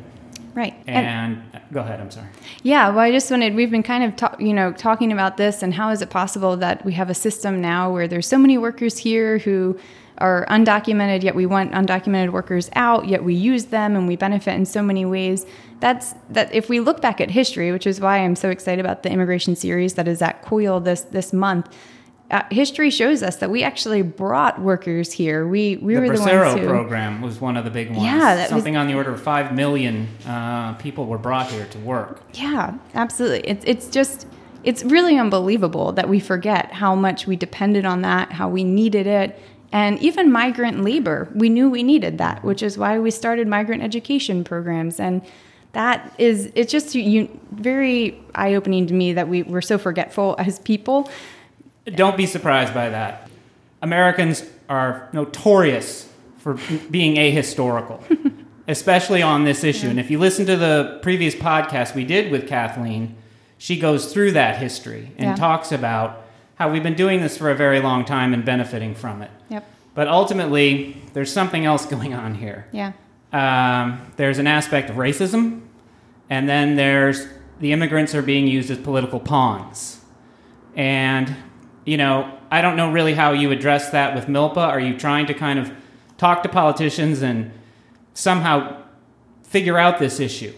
Right. 0.53 0.75
And, 0.87 1.43
and, 1.53 1.61
go 1.71 1.79
ahead. 1.79 1.99
I'm 1.99 2.11
sorry. 2.11 2.27
Yeah. 2.63 2.89
Well, 2.89 2.99
I 2.99 3.11
just 3.11 3.31
wanted. 3.31 3.55
We've 3.55 3.71
been 3.71 3.83
kind 3.83 4.03
of 4.03 4.15
ta- 4.15 4.35
you 4.39 4.53
know 4.53 4.73
talking 4.73 5.11
about 5.11 5.37
this 5.37 5.63
and 5.63 5.73
how 5.73 5.89
is 5.91 6.01
it 6.01 6.09
possible 6.09 6.57
that 6.57 6.83
we 6.83 6.93
have 6.93 7.09
a 7.09 7.13
system 7.13 7.61
now 7.61 7.91
where 7.91 8.07
there's 8.07 8.27
so 8.27 8.37
many 8.37 8.57
workers 8.57 8.97
here 8.97 9.37
who 9.37 9.79
are 10.17 10.45
undocumented, 10.49 11.23
yet 11.23 11.35
we 11.35 11.45
want 11.45 11.71
undocumented 11.71 12.31
workers 12.31 12.69
out, 12.73 13.07
yet 13.07 13.23
we 13.23 13.33
use 13.33 13.65
them 13.65 13.95
and 13.95 14.07
we 14.07 14.15
benefit 14.15 14.53
in 14.53 14.65
so 14.65 14.81
many 14.81 15.05
ways. 15.05 15.45
That's 15.79 16.13
that. 16.29 16.53
If 16.53 16.69
we 16.69 16.79
look 16.79 17.01
back 17.01 17.21
at 17.21 17.31
history, 17.31 17.71
which 17.71 17.87
is 17.87 18.01
why 18.01 18.17
I'm 18.19 18.35
so 18.35 18.49
excited 18.49 18.83
about 18.83 19.03
the 19.03 19.09
immigration 19.09 19.55
series 19.55 19.93
that 19.93 20.07
is 20.07 20.21
at 20.21 20.41
Coyle 20.41 20.79
this 20.79 21.01
this 21.01 21.31
month 21.31 21.73
uh, 22.31 22.43
history 22.49 22.89
shows 22.89 23.21
us 23.21 23.35
that 23.37 23.49
we 23.51 23.61
actually 23.61 24.01
brought 24.01 24.59
workers 24.59 25.11
here. 25.11 25.47
We 25.47 25.77
we 25.77 25.95
the 25.95 26.01
were 26.01 26.17
the 26.17 26.21
ones 26.21 26.59
who 26.59 26.65
program 26.65 27.21
was 27.21 27.39
one 27.39 27.57
of 27.57 27.65
the 27.65 27.71
big 27.71 27.89
ones. 27.89 28.03
Yeah, 28.03 28.35
that 28.35 28.41
was- 28.43 28.49
something 28.49 28.77
on 28.77 28.87
the 28.87 28.95
order 28.95 29.11
of 29.11 29.21
five 29.21 29.53
million 29.53 30.07
uh, 30.25 30.73
people 30.75 31.05
were 31.05 31.17
brought 31.17 31.51
here 31.51 31.65
to 31.65 31.77
work. 31.79 32.21
Yeah, 32.33 32.77
absolutely. 32.95 33.47
It's 33.47 33.65
it's 33.67 33.87
just 33.87 34.27
it's 34.63 34.83
really 34.83 35.17
unbelievable 35.17 35.91
that 35.93 36.07
we 36.07 36.19
forget 36.19 36.71
how 36.71 36.95
much 36.95 37.27
we 37.27 37.35
depended 37.35 37.85
on 37.85 38.01
that, 38.03 38.31
how 38.31 38.47
we 38.49 38.63
needed 38.63 39.07
it. 39.07 39.39
And 39.73 39.99
even 39.99 40.31
migrant 40.31 40.83
labor, 40.83 41.29
we 41.33 41.49
knew 41.49 41.69
we 41.69 41.81
needed 41.83 42.17
that, 42.17 42.43
which 42.43 42.61
is 42.61 42.77
why 42.77 42.99
we 42.99 43.09
started 43.09 43.47
migrant 43.47 43.81
education 43.81 44.43
programs. 44.43 44.99
And 44.99 45.21
that 45.71 46.13
is, 46.17 46.51
it's 46.55 46.71
just 46.71 46.93
you, 46.93 47.39
very 47.51 48.21
eye 48.35 48.55
opening 48.55 48.85
to 48.87 48.93
me 48.93 49.13
that 49.13 49.29
we, 49.29 49.43
we're 49.43 49.61
so 49.61 49.77
forgetful 49.77 50.35
as 50.37 50.59
people. 50.59 51.09
Don't 51.85 52.15
be 52.17 52.25
surprised 52.25 52.73
by 52.73 52.89
that. 52.89 53.29
Americans 53.81 54.43
are 54.69 55.09
notorious 55.13 56.07
for 56.37 56.57
being 56.89 57.15
ahistorical, 57.15 58.01
especially 58.67 59.21
on 59.21 59.43
this 59.43 59.63
issue. 59.63 59.87
And 59.89 59.99
if 59.99 60.11
you 60.11 60.19
listen 60.19 60.45
to 60.45 60.55
the 60.55 60.99
previous 61.01 61.33
podcast 61.35 61.95
we 61.95 62.05
did 62.05 62.31
with 62.31 62.47
Kathleen, 62.47 63.15
she 63.57 63.77
goes 63.79 64.11
through 64.13 64.31
that 64.33 64.57
history 64.57 65.11
and 65.17 65.29
Yeah. 65.31 65.35
talks 65.35 65.71
about 65.71 66.23
how 66.55 66.71
we've 66.71 66.83
been 66.83 66.95
doing 66.95 67.21
this 67.21 67.37
for 67.37 67.49
a 67.49 67.55
very 67.55 67.79
long 67.79 68.05
time 68.05 68.33
and 68.33 68.45
benefiting 68.45 68.93
from 68.93 69.21
it. 69.23 69.31
Yep. 69.49 69.65
But 69.95 70.07
ultimately, 70.07 71.01
there's 71.13 71.31
something 71.33 71.65
else 71.65 71.85
going 71.85 72.13
on 72.13 72.35
here. 72.35 72.67
Yeah. 72.71 72.93
Um, 73.33 74.01
there's 74.17 74.37
an 74.39 74.47
aspect 74.47 74.89
of 74.89 74.95
racism, 74.97 75.61
and 76.29 76.47
then 76.47 76.75
there's 76.75 77.27
the 77.59 77.71
immigrants 77.71 78.13
are 78.15 78.21
being 78.21 78.47
used 78.47 78.69
as 78.71 78.77
political 78.77 79.19
pawns. 79.19 80.01
And, 80.75 81.35
you 81.85 81.97
know, 81.97 82.37
I 82.51 82.61
don't 82.61 82.75
know 82.75 82.91
really 82.91 83.13
how 83.13 83.31
you 83.31 83.51
address 83.51 83.89
that 83.91 84.15
with 84.15 84.25
MILPA. 84.25 84.57
Are 84.57 84.79
you 84.79 84.97
trying 84.97 85.25
to 85.27 85.33
kind 85.33 85.59
of 85.59 85.71
talk 86.17 86.43
to 86.43 86.49
politicians 86.49 87.21
and 87.21 87.51
somehow 88.13 88.83
figure 89.43 89.77
out 89.77 89.99
this 89.99 90.19
issue 90.19 90.53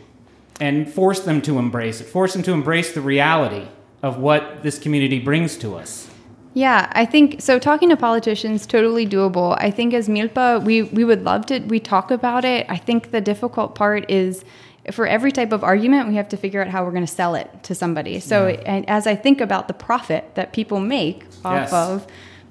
and 0.60 0.92
force 0.92 1.22
them 1.22 1.42
to 1.42 1.58
embrace 1.58 2.02
it, 2.02 2.06
force 2.06 2.34
them 2.34 2.44
to 2.44 2.52
embrace 2.52 2.94
the 2.94 3.02
reality 3.02 3.68
of 4.02 4.18
what 4.18 4.64
this 4.64 4.78
community 4.78 5.20
brings 5.20 5.58
to 5.58 5.76
us? 5.76 6.10
Yeah, 6.54 6.92
I 6.92 7.06
think 7.06 7.42
so. 7.42 7.58
Talking 7.58 7.90
to 7.90 7.98
politicians, 7.98 8.68
totally 8.68 9.08
doable. 9.08 9.58
I 9.60 9.72
think 9.72 9.94
as 9.94 10.08
Milpa, 10.08 10.64
we 10.64 10.84
we 10.84 11.04
would 11.04 11.24
love 11.24 11.48
to. 11.48 11.60
We 11.62 11.80
talk 11.80 12.12
about 12.12 12.46
it. 12.46 12.68
I 12.70 12.78
think 12.78 13.10
the 13.10 13.22
difficult 13.22 13.74
part 13.74 14.10
is 14.10 14.46
for 14.92 15.08
every 15.08 15.32
type 15.32 15.52
of 15.52 15.64
argument, 15.64 16.10
we 16.10 16.16
have 16.16 16.28
to 16.30 16.38
figure 16.38 16.62
out 16.62 16.68
how 16.68 16.84
we're 16.84 16.92
going 16.92 17.06
to 17.06 17.12
sell 17.12 17.36
it 17.36 17.50
to 17.64 17.74
somebody. 17.76 18.20
So, 18.20 18.48
and 18.48 18.88
as 18.90 19.08
I 19.08 19.16
think 19.16 19.40
about 19.40 19.68
the 19.68 19.74
profit 19.74 20.36
that 20.36 20.52
people 20.52 20.80
make 20.80 21.26
off 21.46 21.72
Yes. 21.72 21.74
of 21.74 22.08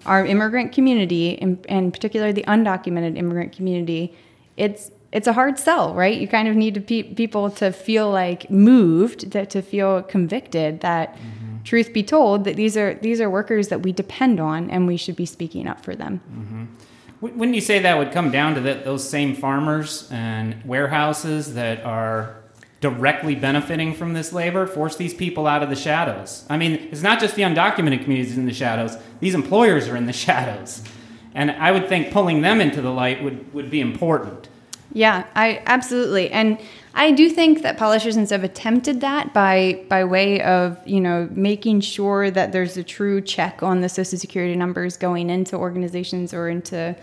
our 0.06 0.24
immigrant 0.24 0.72
community, 0.72 1.38
and, 1.40 1.64
and 1.68 1.92
particularly 1.92 2.32
the 2.32 2.44
undocumented 2.44 3.16
immigrant 3.18 3.54
community, 3.54 4.14
it's 4.56 4.90
it's 5.12 5.26
a 5.26 5.34
hard 5.34 5.58
sell, 5.58 5.94
right? 5.94 6.18
You 6.18 6.26
kind 6.26 6.48
of 6.48 6.56
need 6.56 6.72
to 6.72 6.80
pe- 6.80 7.02
people 7.02 7.50
to 7.50 7.70
feel 7.70 8.10
like 8.10 8.50
moved, 8.50 9.32
that 9.32 9.50
to 9.50 9.60
feel 9.60 10.02
convicted 10.02 10.80
that 10.80 11.14
mm-hmm. 11.14 11.62
truth 11.64 11.92
be 11.92 12.02
told 12.02 12.44
that 12.44 12.56
these 12.56 12.78
are 12.78 12.94
these 12.94 13.20
are 13.20 13.28
workers 13.28 13.68
that 13.68 13.82
we 13.82 13.92
depend 13.92 14.40
on 14.40 14.70
and 14.70 14.86
we 14.86 14.96
should 14.96 15.16
be 15.16 15.26
speaking 15.26 15.68
up 15.68 15.84
for 15.84 15.94
them. 15.94 16.22
Wou- 16.30 16.68
Wouldn't 17.22 17.54
you 17.54 17.60
say 17.60 17.78
that 17.78 17.98
would 17.98 18.10
come 18.10 18.32
down 18.32 18.56
to 18.56 18.60
that 18.62 18.84
those 18.84 19.08
same 19.08 19.36
farmers 19.36 20.10
and 20.10 20.60
warehouses 20.64 21.54
that 21.54 21.84
are 21.84 22.34
directly 22.80 23.36
benefiting 23.36 23.94
from 23.94 24.12
this 24.12 24.32
labor 24.32 24.66
force 24.66 24.96
these 24.96 25.14
people 25.14 25.46
out 25.46 25.62
of 25.62 25.70
the 25.70 25.76
shadows? 25.76 26.44
I 26.50 26.56
mean, 26.56 26.72
it's 26.90 27.00
not 27.00 27.20
just 27.20 27.36
the 27.36 27.42
undocumented 27.42 28.02
communities 28.02 28.36
in 28.36 28.46
the 28.46 28.52
shadows; 28.52 28.96
these 29.20 29.36
employers 29.36 29.88
are 29.88 29.96
in 29.96 30.06
the 30.06 30.12
shadows, 30.26 30.82
and 31.32 31.52
I 31.52 31.70
would 31.70 31.88
think 31.88 32.10
pulling 32.10 32.42
them 32.42 32.60
into 32.60 32.82
the 32.82 32.90
light 32.90 33.22
would 33.22 33.54
would 33.54 33.70
be 33.70 33.80
important. 33.80 34.48
Yeah, 34.92 35.24
I 35.36 35.62
absolutely. 35.64 36.28
And 36.32 36.58
I 36.95 37.11
do 37.11 37.30
think 37.30 37.62
that 37.62 37.78
politicians 37.78 38.30
have 38.30 38.45
attempted 38.45 39.01
that 39.01 39.32
by 39.32 39.84
by 39.88 40.05
way 40.05 40.43
of, 40.43 40.76
you 40.86 41.01
know, 41.01 41.28
making 41.32 41.80
sure 41.80 42.30
that 42.30 42.53
there's 42.53 42.76
a 42.76 42.84
true 42.84 43.20
check 43.20 43.62
on 43.62 43.80
the 43.80 43.88
social 43.88 44.18
security 44.18 44.57
numbers 44.57 44.97
going 44.97 45.30
into 45.30 45.57
organizations 45.57 46.34
or 46.34 46.49
into 46.49 46.95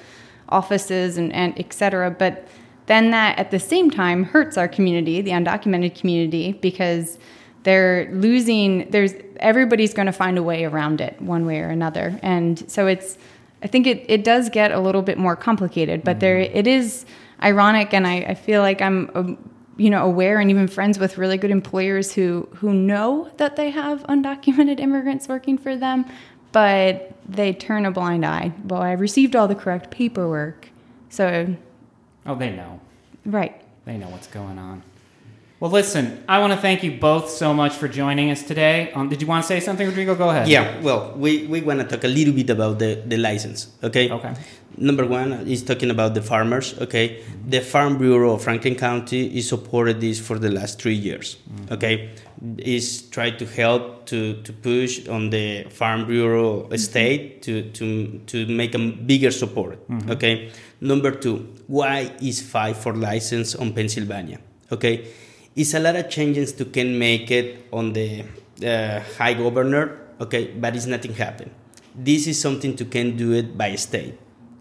offices 0.50 1.18
and, 1.18 1.34
and 1.34 1.58
et 1.60 1.74
cetera. 1.74 2.12
But 2.12 2.48
then 2.86 3.12
that 3.12 3.38
at 3.40 3.52
the 3.52 3.60
same 3.60 3.90
time 3.90 4.24
hurts 4.24 4.58
our 4.58 4.68
community, 4.68 5.22
the 5.22 5.32
undocumented 5.32 6.00
community, 6.00 6.54
because 6.54 7.18
they're 7.64 8.10
losing 8.14 8.90
there's 8.92 9.14
everybody's 9.40 9.94
going 9.94 10.06
to 10.06 10.12
find 10.12 10.38
a 10.38 10.44
way 10.44 10.66
around 10.66 11.02
it 11.02 11.22
one 11.22 11.46
way 11.46 11.60
or 11.60 11.70
another 11.70 12.20
and 12.24 12.70
so 12.70 12.88
it's 12.88 13.18
i 13.64 13.68
think 13.68 13.86
it, 13.86 14.04
it 14.08 14.24
does 14.24 14.50
get 14.50 14.72
a 14.72 14.80
little 14.80 15.02
bit 15.02 15.18
more 15.18 15.36
complicated 15.36 16.04
but 16.04 16.20
there 16.20 16.40
it 16.40 16.68
is 16.68 17.06
ironic 17.44 17.94
and 17.94 18.08
i, 18.08 18.18
I 18.20 18.34
feel 18.34 18.62
like 18.62 18.82
i'm 18.82 19.12
um, 19.14 19.49
you 19.80 19.90
know 19.90 20.04
aware 20.06 20.40
and 20.40 20.50
even 20.52 20.68
friends 20.68 21.00
with 21.00 21.18
really 21.18 21.38
good 21.38 21.52
employers 21.52 22.14
who 22.14 22.48
who 22.56 22.74
know 22.74 23.30
that 23.38 23.56
they 23.56 23.70
have 23.72 24.04
undocumented 24.04 24.80
immigrants 24.80 25.28
working 25.28 25.58
for 25.58 25.76
them 25.76 26.06
but 26.52 27.14
they 27.28 27.54
turn 27.54 27.86
a 27.86 27.92
blind 27.92 28.26
eye 28.26 28.52
well 28.66 28.82
i 28.82 28.92
received 28.92 29.36
all 29.36 29.48
the 29.48 29.56
correct 29.56 29.90
paperwork 29.90 30.70
so 31.10 31.56
Oh, 32.26 32.36
they 32.36 32.52
know. 32.56 32.80
right 33.26 33.60
They 33.86 33.98
know 33.98 34.10
what's 34.10 34.28
going 34.28 34.60
on. 34.60 34.84
Well, 35.60 35.72
listen, 35.72 36.24
I 36.26 36.40
want 36.40 36.54
to 36.54 36.58
thank 36.58 36.84
you 36.84 36.92
both 36.92 37.30
so 37.30 37.54
much 37.54 37.74
for 37.74 37.90
joining 37.90 38.32
us 38.32 38.44
today. 38.44 38.94
Um, 38.94 39.10
did 39.10 39.22
you 39.22 39.28
want 39.28 39.44
to 39.44 39.48
say 39.48 39.60
something, 39.60 39.86
Rodrigo? 39.86 40.16
Go 40.16 40.30
ahead. 40.30 40.48
Yeah, 40.48 40.80
well, 40.80 41.14
we, 41.18 41.48
we 41.48 41.60
want 41.60 41.82
to 41.82 41.86
talk 41.86 42.06
a 42.06 42.08
little 42.08 42.34
bit 42.34 42.50
about 42.50 42.80
the, 42.80 43.04
the 43.06 43.18
license, 43.18 43.68
okay? 43.84 44.10
Okay. 44.10 44.34
Number 44.78 45.06
one 45.06 45.34
is 45.34 45.62
talking 45.62 45.92
about 45.92 46.14
the 46.14 46.22
farmers, 46.22 46.80
okay? 46.80 47.22
The 47.46 47.60
Farm 47.60 47.98
Bureau 47.98 48.36
of 48.36 48.44
Franklin 48.44 48.76
County 48.76 49.38
is 49.38 49.50
supported 49.50 50.00
this 50.00 50.18
for 50.18 50.40
the 50.40 50.50
last 50.50 50.82
three 50.82 50.94
years, 50.94 51.36
mm-hmm. 51.52 51.74
okay? 51.74 52.12
Is 52.60 53.02
try 53.10 53.32
to 53.32 53.46
help 53.46 54.06
to, 54.06 54.42
to 54.44 54.54
push 54.54 55.10
on 55.10 55.30
the 55.30 55.66
Farm 55.72 56.08
Bureau 56.08 56.62
mm-hmm. 56.62 56.76
state 56.78 57.42
to, 57.42 57.70
to, 57.72 58.22
to 58.28 58.46
make 58.48 58.76
a 58.76 58.80
bigger 58.80 59.32
support, 59.32 59.86
mm-hmm. 59.90 60.10
okay? 60.12 60.52
Number 60.80 61.12
two, 61.12 61.54
why 61.68 62.14
is 62.22 62.42
five 62.42 62.78
for 62.78 62.94
license 62.96 63.56
on 63.56 63.74
Pennsylvania, 63.74 64.40
okay? 64.72 65.06
It's 65.62 65.74
a 65.74 65.80
lot 65.86 65.96
of 66.02 66.10
changes 66.10 66.54
to 66.60 66.66
can 66.66 66.90
make 66.98 67.32
it 67.40 67.48
on 67.80 67.94
the 67.94 68.10
uh, 68.74 69.00
high 69.18 69.34
governor, 69.34 69.84
okay, 70.26 70.44
but 70.64 70.76
it's 70.76 70.86
nothing 70.86 71.14
happen. 71.14 71.50
This 72.10 72.28
is 72.32 72.40
something 72.40 72.76
to 72.78 72.86
can 72.86 73.18
do 73.18 73.34
it 73.34 73.58
by 73.62 73.70
state 73.76 74.14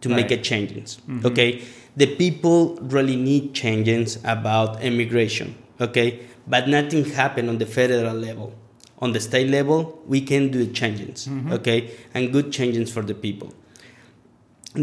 to 0.02 0.08
make 0.08 0.30
Right. 0.30 0.40
a 0.40 0.48
changes, 0.50 0.98
okay. 1.28 1.50
The 2.02 2.08
people 2.22 2.58
really 2.96 3.16
need 3.16 3.54
changes 3.54 4.18
about 4.24 4.82
immigration, 4.90 5.54
okay, 5.86 6.08
but 6.54 6.68
nothing 6.76 7.04
happen 7.20 7.48
on 7.48 7.58
the 7.58 7.66
federal 7.78 8.16
level. 8.28 8.52
On 9.00 9.12
the 9.12 9.20
state 9.20 9.48
level, 9.58 9.80
we 10.12 10.20
can 10.30 10.50
do 10.56 10.66
changes, 10.80 11.28
okay, 11.58 11.78
and 12.14 12.32
good 12.32 12.50
changes 12.58 12.90
for 12.98 13.02
the 13.12 13.14
people 13.26 13.50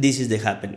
this 0.06 0.20
is 0.20 0.28
the 0.30 0.38
happen 0.38 0.72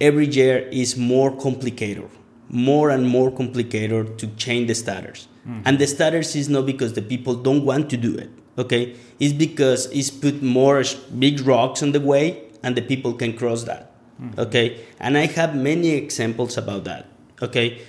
every 0.00 0.26
year 0.38 0.56
is 0.82 0.90
more 0.96 1.30
complicated 1.44 2.08
more 2.48 2.90
and 2.90 3.08
more 3.08 3.30
complicated 3.30 4.18
to 4.18 4.26
change 4.36 4.68
the 4.68 4.74
status. 4.74 5.28
Hmm. 5.44 5.60
And 5.64 5.78
the 5.78 5.86
status 5.86 6.36
is 6.36 6.48
not 6.48 6.66
because 6.66 6.92
the 6.92 7.02
people 7.02 7.34
don't 7.34 7.64
want 7.64 7.90
to 7.90 7.96
do 7.96 8.14
it 8.14 8.30
okay? 8.58 8.96
It's 9.18 9.32
because 9.32 9.86
it's 9.86 10.10
put 10.10 10.42
more 10.42 10.82
big 11.18 11.40
rocks 11.40 11.82
on 11.82 11.92
the 11.92 12.00
way 12.00 12.42
and 12.62 12.76
the 12.76 12.82
people 12.82 13.14
can 13.14 13.36
cross 13.36 13.64
that 13.64 13.90
hmm. 14.18 14.30
okay? 14.38 14.80
And 15.00 15.16
i 15.16 15.26
have 15.26 15.54
many 15.56 15.90
examples 15.90 16.56
about 16.56 16.84
that 16.84 17.08
okay? 17.40 17.80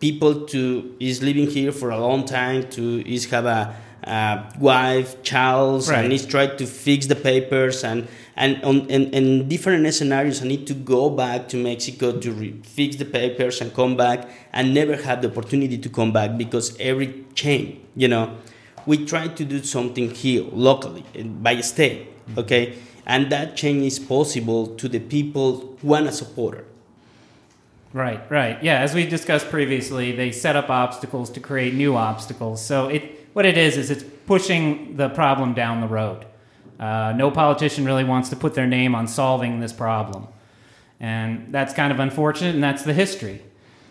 People 0.00 0.46
to 0.46 0.94
is 1.00 1.22
living 1.22 1.48
here 1.48 1.72
for 1.72 1.90
a 1.90 1.98
long 1.98 2.24
time 2.24 2.68
to 2.70 3.06
is 3.10 3.26
have 3.26 3.46
a, 3.46 3.74
a 4.04 4.44
wife 4.58 5.22
child 5.22 5.88
Right. 5.88 6.04
and 6.04 6.12
is 6.12 6.26
try 6.26 6.46
to 6.48 6.66
fix 6.66 7.06
the 7.06 7.16
papers 7.16 7.82
and 7.82 8.06
and 8.36 8.62
on 8.62 8.80
in, 8.88 9.10
in 9.10 9.48
different 9.48 9.92
scenarios 9.94 10.42
i 10.42 10.46
need 10.46 10.66
to 10.66 10.74
go 10.74 11.08
back 11.08 11.48
to 11.48 11.56
mexico 11.56 12.18
to 12.18 12.32
re- 12.32 12.60
fix 12.62 12.96
the 12.96 13.04
papers 13.04 13.60
and 13.60 13.74
come 13.74 13.96
back 13.96 14.28
and 14.52 14.74
never 14.74 14.96
have 14.96 15.22
the 15.22 15.28
opportunity 15.28 15.78
to 15.78 15.88
come 15.88 16.12
back 16.12 16.36
because 16.36 16.76
every 16.78 17.24
chain 17.34 17.80
you 17.96 18.08
know 18.08 18.36
we 18.84 19.04
try 19.04 19.26
to 19.26 19.44
do 19.44 19.62
something 19.62 20.10
here 20.10 20.44
locally 20.52 21.04
by 21.42 21.60
state 21.60 22.06
mm-hmm. 22.06 22.38
okay 22.38 22.78
and 23.06 23.30
that 23.30 23.56
change 23.56 23.82
is 23.82 23.98
possible 23.98 24.66
to 24.76 24.88
the 24.88 24.98
people 24.98 25.76
who 25.80 25.88
want 25.88 26.06
to 26.06 26.12
support 26.12 26.58
it 26.58 26.66
Right, 27.96 28.20
right. 28.30 28.62
Yeah, 28.62 28.80
as 28.80 28.94
we 28.94 29.06
discussed 29.06 29.48
previously, 29.48 30.12
they 30.12 30.30
set 30.30 30.54
up 30.54 30.68
obstacles 30.68 31.30
to 31.30 31.40
create 31.40 31.72
new 31.72 31.96
obstacles. 31.96 32.62
So 32.62 32.88
it, 32.88 33.26
what 33.32 33.46
it 33.46 33.56
is, 33.56 33.78
is 33.78 33.90
it's 33.90 34.04
pushing 34.26 34.98
the 34.98 35.08
problem 35.08 35.54
down 35.54 35.80
the 35.80 35.86
road. 35.86 36.26
Uh, 36.78 37.12
no 37.16 37.30
politician 37.30 37.84
really 37.84 38.04
wants 38.04 38.28
to 38.30 38.36
put 38.36 38.54
their 38.54 38.66
name 38.66 38.94
on 38.94 39.08
solving 39.08 39.60
this 39.60 39.72
problem. 39.72 40.28
And 41.00 41.52
that's 41.52 41.74
kind 41.74 41.92
of 41.92 42.00
unfortunate, 42.00 42.54
and 42.54 42.62
that's 42.62 42.82
the 42.82 42.94
history. 42.94 43.42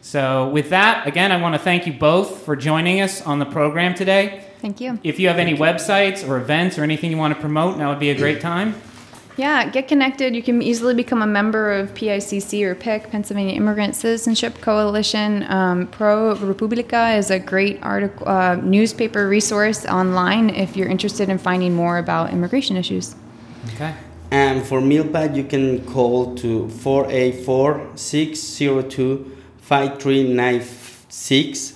So, 0.01 0.49
with 0.49 0.69
that, 0.69 1.07
again, 1.07 1.31
I 1.31 1.41
want 1.41 1.55
to 1.55 1.59
thank 1.59 1.87
you 1.87 1.93
both 1.93 2.43
for 2.43 2.55
joining 2.55 3.01
us 3.01 3.21
on 3.23 3.39
the 3.39 3.45
program 3.45 3.95
today. 3.95 4.45
thank 4.59 4.79
you 4.79 4.99
If 5.03 5.19
you 5.19 5.27
have 5.29 5.39
any 5.39 5.55
websites 5.55 6.27
or 6.27 6.37
events 6.37 6.77
or 6.77 6.83
anything 6.83 7.09
you 7.09 7.17
want 7.17 7.33
to 7.33 7.39
promote, 7.39 7.77
now 7.77 7.89
would 7.89 7.99
be 7.99 8.11
a 8.11 8.17
great 8.17 8.39
time. 8.39 8.75
Yeah, 9.37 9.69
get 9.69 9.87
connected. 9.89 10.33
You 10.33 10.41
can 10.41 10.61
easily 10.61 10.93
become 10.93 11.21
a 11.21 11.27
member 11.27 11.73
of 11.73 11.93
PICC 11.93 12.63
or 12.63 12.73
PIC, 12.73 13.11
Pennsylvania 13.11 13.53
Immigrant 13.55 13.93
Citizenship 13.95 14.61
Coalition. 14.61 15.43
Um, 15.51 15.87
Pro 15.87 16.35
Republica 16.35 17.09
is 17.15 17.31
a 17.31 17.39
great 17.39 17.83
article, 17.83 18.29
uh, 18.29 18.55
newspaper 18.55 19.27
resource 19.27 19.85
online 19.85 20.51
if 20.51 20.77
you're 20.77 20.87
interested 20.87 21.27
in 21.27 21.37
finding 21.37 21.73
more 21.73 21.97
about 21.97 22.31
immigration 22.31 22.77
issues. 22.77 23.13
Okay. 23.73 23.93
And 24.31 24.65
for 24.65 24.79
Milpa, 24.79 25.35
you 25.35 25.43
can 25.43 25.85
call 25.85 26.33
to 26.35 26.69
484 26.69 27.91
602 27.95 29.37
5396 29.59 31.73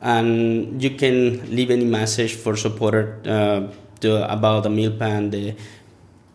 and 0.00 0.82
you 0.82 0.90
can 0.90 1.54
leave 1.54 1.70
any 1.70 1.84
message 1.84 2.34
for 2.34 2.56
supporter 2.56 3.20
uh, 3.24 3.68
to, 4.00 4.32
about 4.32 4.64
the 4.64 4.68
Milpa 4.68 5.02
and 5.02 5.30
the 5.32 5.54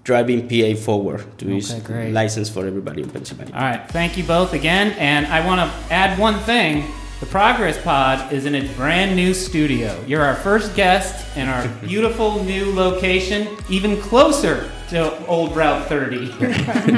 driving 0.07 0.47
PA 0.47 0.73
forward 0.79 1.19
to 1.37 1.45
Okay, 1.45 1.55
his 1.55 1.73
great. 1.83 2.13
license 2.13 2.49
for 2.49 2.65
everybody 2.65 3.01
in 3.01 3.09
Pennsylvania. 3.09 3.53
All 3.53 3.59
right. 3.59 3.91
Thank 3.91 4.15
you 4.17 4.23
both 4.23 4.53
again. 4.53 4.93
And 4.97 5.27
I 5.27 5.45
want 5.45 5.59
to 5.59 5.93
add 5.93 6.17
one 6.17 6.39
thing. 6.39 6.85
The 7.19 7.25
Progress 7.25 7.77
Pod 7.83 8.31
is 8.31 8.45
in 8.45 8.55
its 8.55 8.73
brand 8.75 9.17
new 9.17 9.33
studio. 9.33 10.01
You're 10.07 10.21
our 10.21 10.35
first 10.35 10.75
guest 10.77 11.35
in 11.35 11.49
our 11.49 11.67
beautiful 11.81 12.41
new 12.45 12.73
location, 12.73 13.57
even 13.69 13.99
closer 13.99 14.71
to 14.91 15.25
Old 15.25 15.53
Route 15.57 15.89
30. 15.89 16.27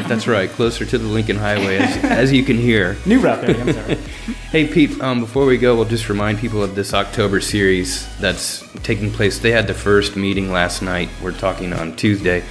That's 0.07 0.27
right, 0.27 0.47
closer 0.47 0.85
to 0.85 0.97
the 0.99 1.07
Lincoln 1.07 1.37
Highway, 1.37 1.77
as, 1.77 2.03
as 2.03 2.31
you 2.31 2.43
can 2.43 2.57
hear. 2.57 2.95
new 3.07 3.19
Route 3.21 3.43
30, 3.43 3.59
I'm 3.61 3.73
sorry. 3.73 3.95
Hey, 4.51 4.67
Pete, 4.67 5.01
um, 5.01 5.21
before 5.21 5.47
we 5.47 5.57
go, 5.57 5.75
we'll 5.75 5.85
just 5.85 6.09
remind 6.09 6.37
people 6.37 6.61
of 6.61 6.75
this 6.75 6.93
October 6.93 7.39
series 7.39 8.05
that's 8.19 8.63
taking 8.83 9.09
place. 9.09 9.39
They 9.39 9.51
had 9.51 9.65
the 9.65 9.73
first 9.73 10.15
meeting 10.15 10.51
last 10.51 10.83
night. 10.83 11.09
We're 11.23 11.31
talking 11.31 11.73
on 11.73 11.95
Tuesday. 11.95 12.43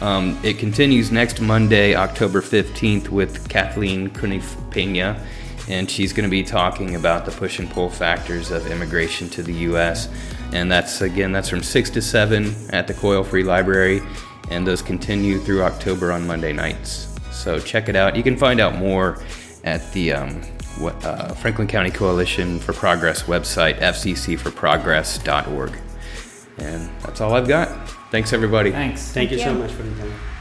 Um, 0.00 0.38
it 0.42 0.58
continues 0.58 1.10
next 1.10 1.40
Monday, 1.40 1.94
October 1.94 2.42
15th, 2.42 3.08
with 3.08 3.48
Kathleen 3.48 4.10
Cunif 4.10 4.70
Pena, 4.70 5.24
and 5.68 5.90
she's 5.90 6.12
going 6.12 6.28
to 6.28 6.30
be 6.30 6.42
talking 6.42 6.96
about 6.96 7.24
the 7.24 7.32
push 7.32 7.58
and 7.58 7.70
pull 7.70 7.88
factors 7.88 8.50
of 8.50 8.66
immigration 8.66 9.28
to 9.30 9.42
the 9.42 9.54
U.S. 9.54 10.08
And 10.52 10.70
that's, 10.70 11.00
again, 11.00 11.32
that's 11.32 11.48
from 11.48 11.62
6 11.62 11.90
to 11.90 12.02
7 12.02 12.54
at 12.70 12.86
the 12.86 12.94
Coyle 12.94 13.24
Free 13.24 13.42
Library, 13.42 14.02
and 14.50 14.66
those 14.66 14.82
continue 14.82 15.38
through 15.38 15.62
October 15.62 16.12
on 16.12 16.26
Monday 16.26 16.52
nights. 16.52 17.08
So 17.32 17.58
check 17.58 17.88
it 17.88 17.96
out. 17.96 18.16
You 18.16 18.22
can 18.22 18.36
find 18.36 18.60
out 18.60 18.76
more 18.76 19.22
at 19.64 19.92
the 19.92 20.12
um, 20.12 20.42
what, 20.78 21.02
uh, 21.04 21.32
Franklin 21.34 21.68
County 21.68 21.90
Coalition 21.90 22.58
for 22.58 22.72
Progress 22.72 23.22
website, 23.24 23.78
fccforprogress.org. 23.78 25.72
And 26.58 26.90
that's 27.02 27.20
all 27.20 27.34
I've 27.34 27.48
got. 27.48 27.95
Thanks, 28.10 28.32
everybody. 28.32 28.70
Thanks. 28.70 29.10
Thank 29.12 29.30
you 29.32 29.38
so 29.38 29.54
much 29.54 29.72
for 29.72 29.82
the 29.82 29.94
time. 30.00 30.35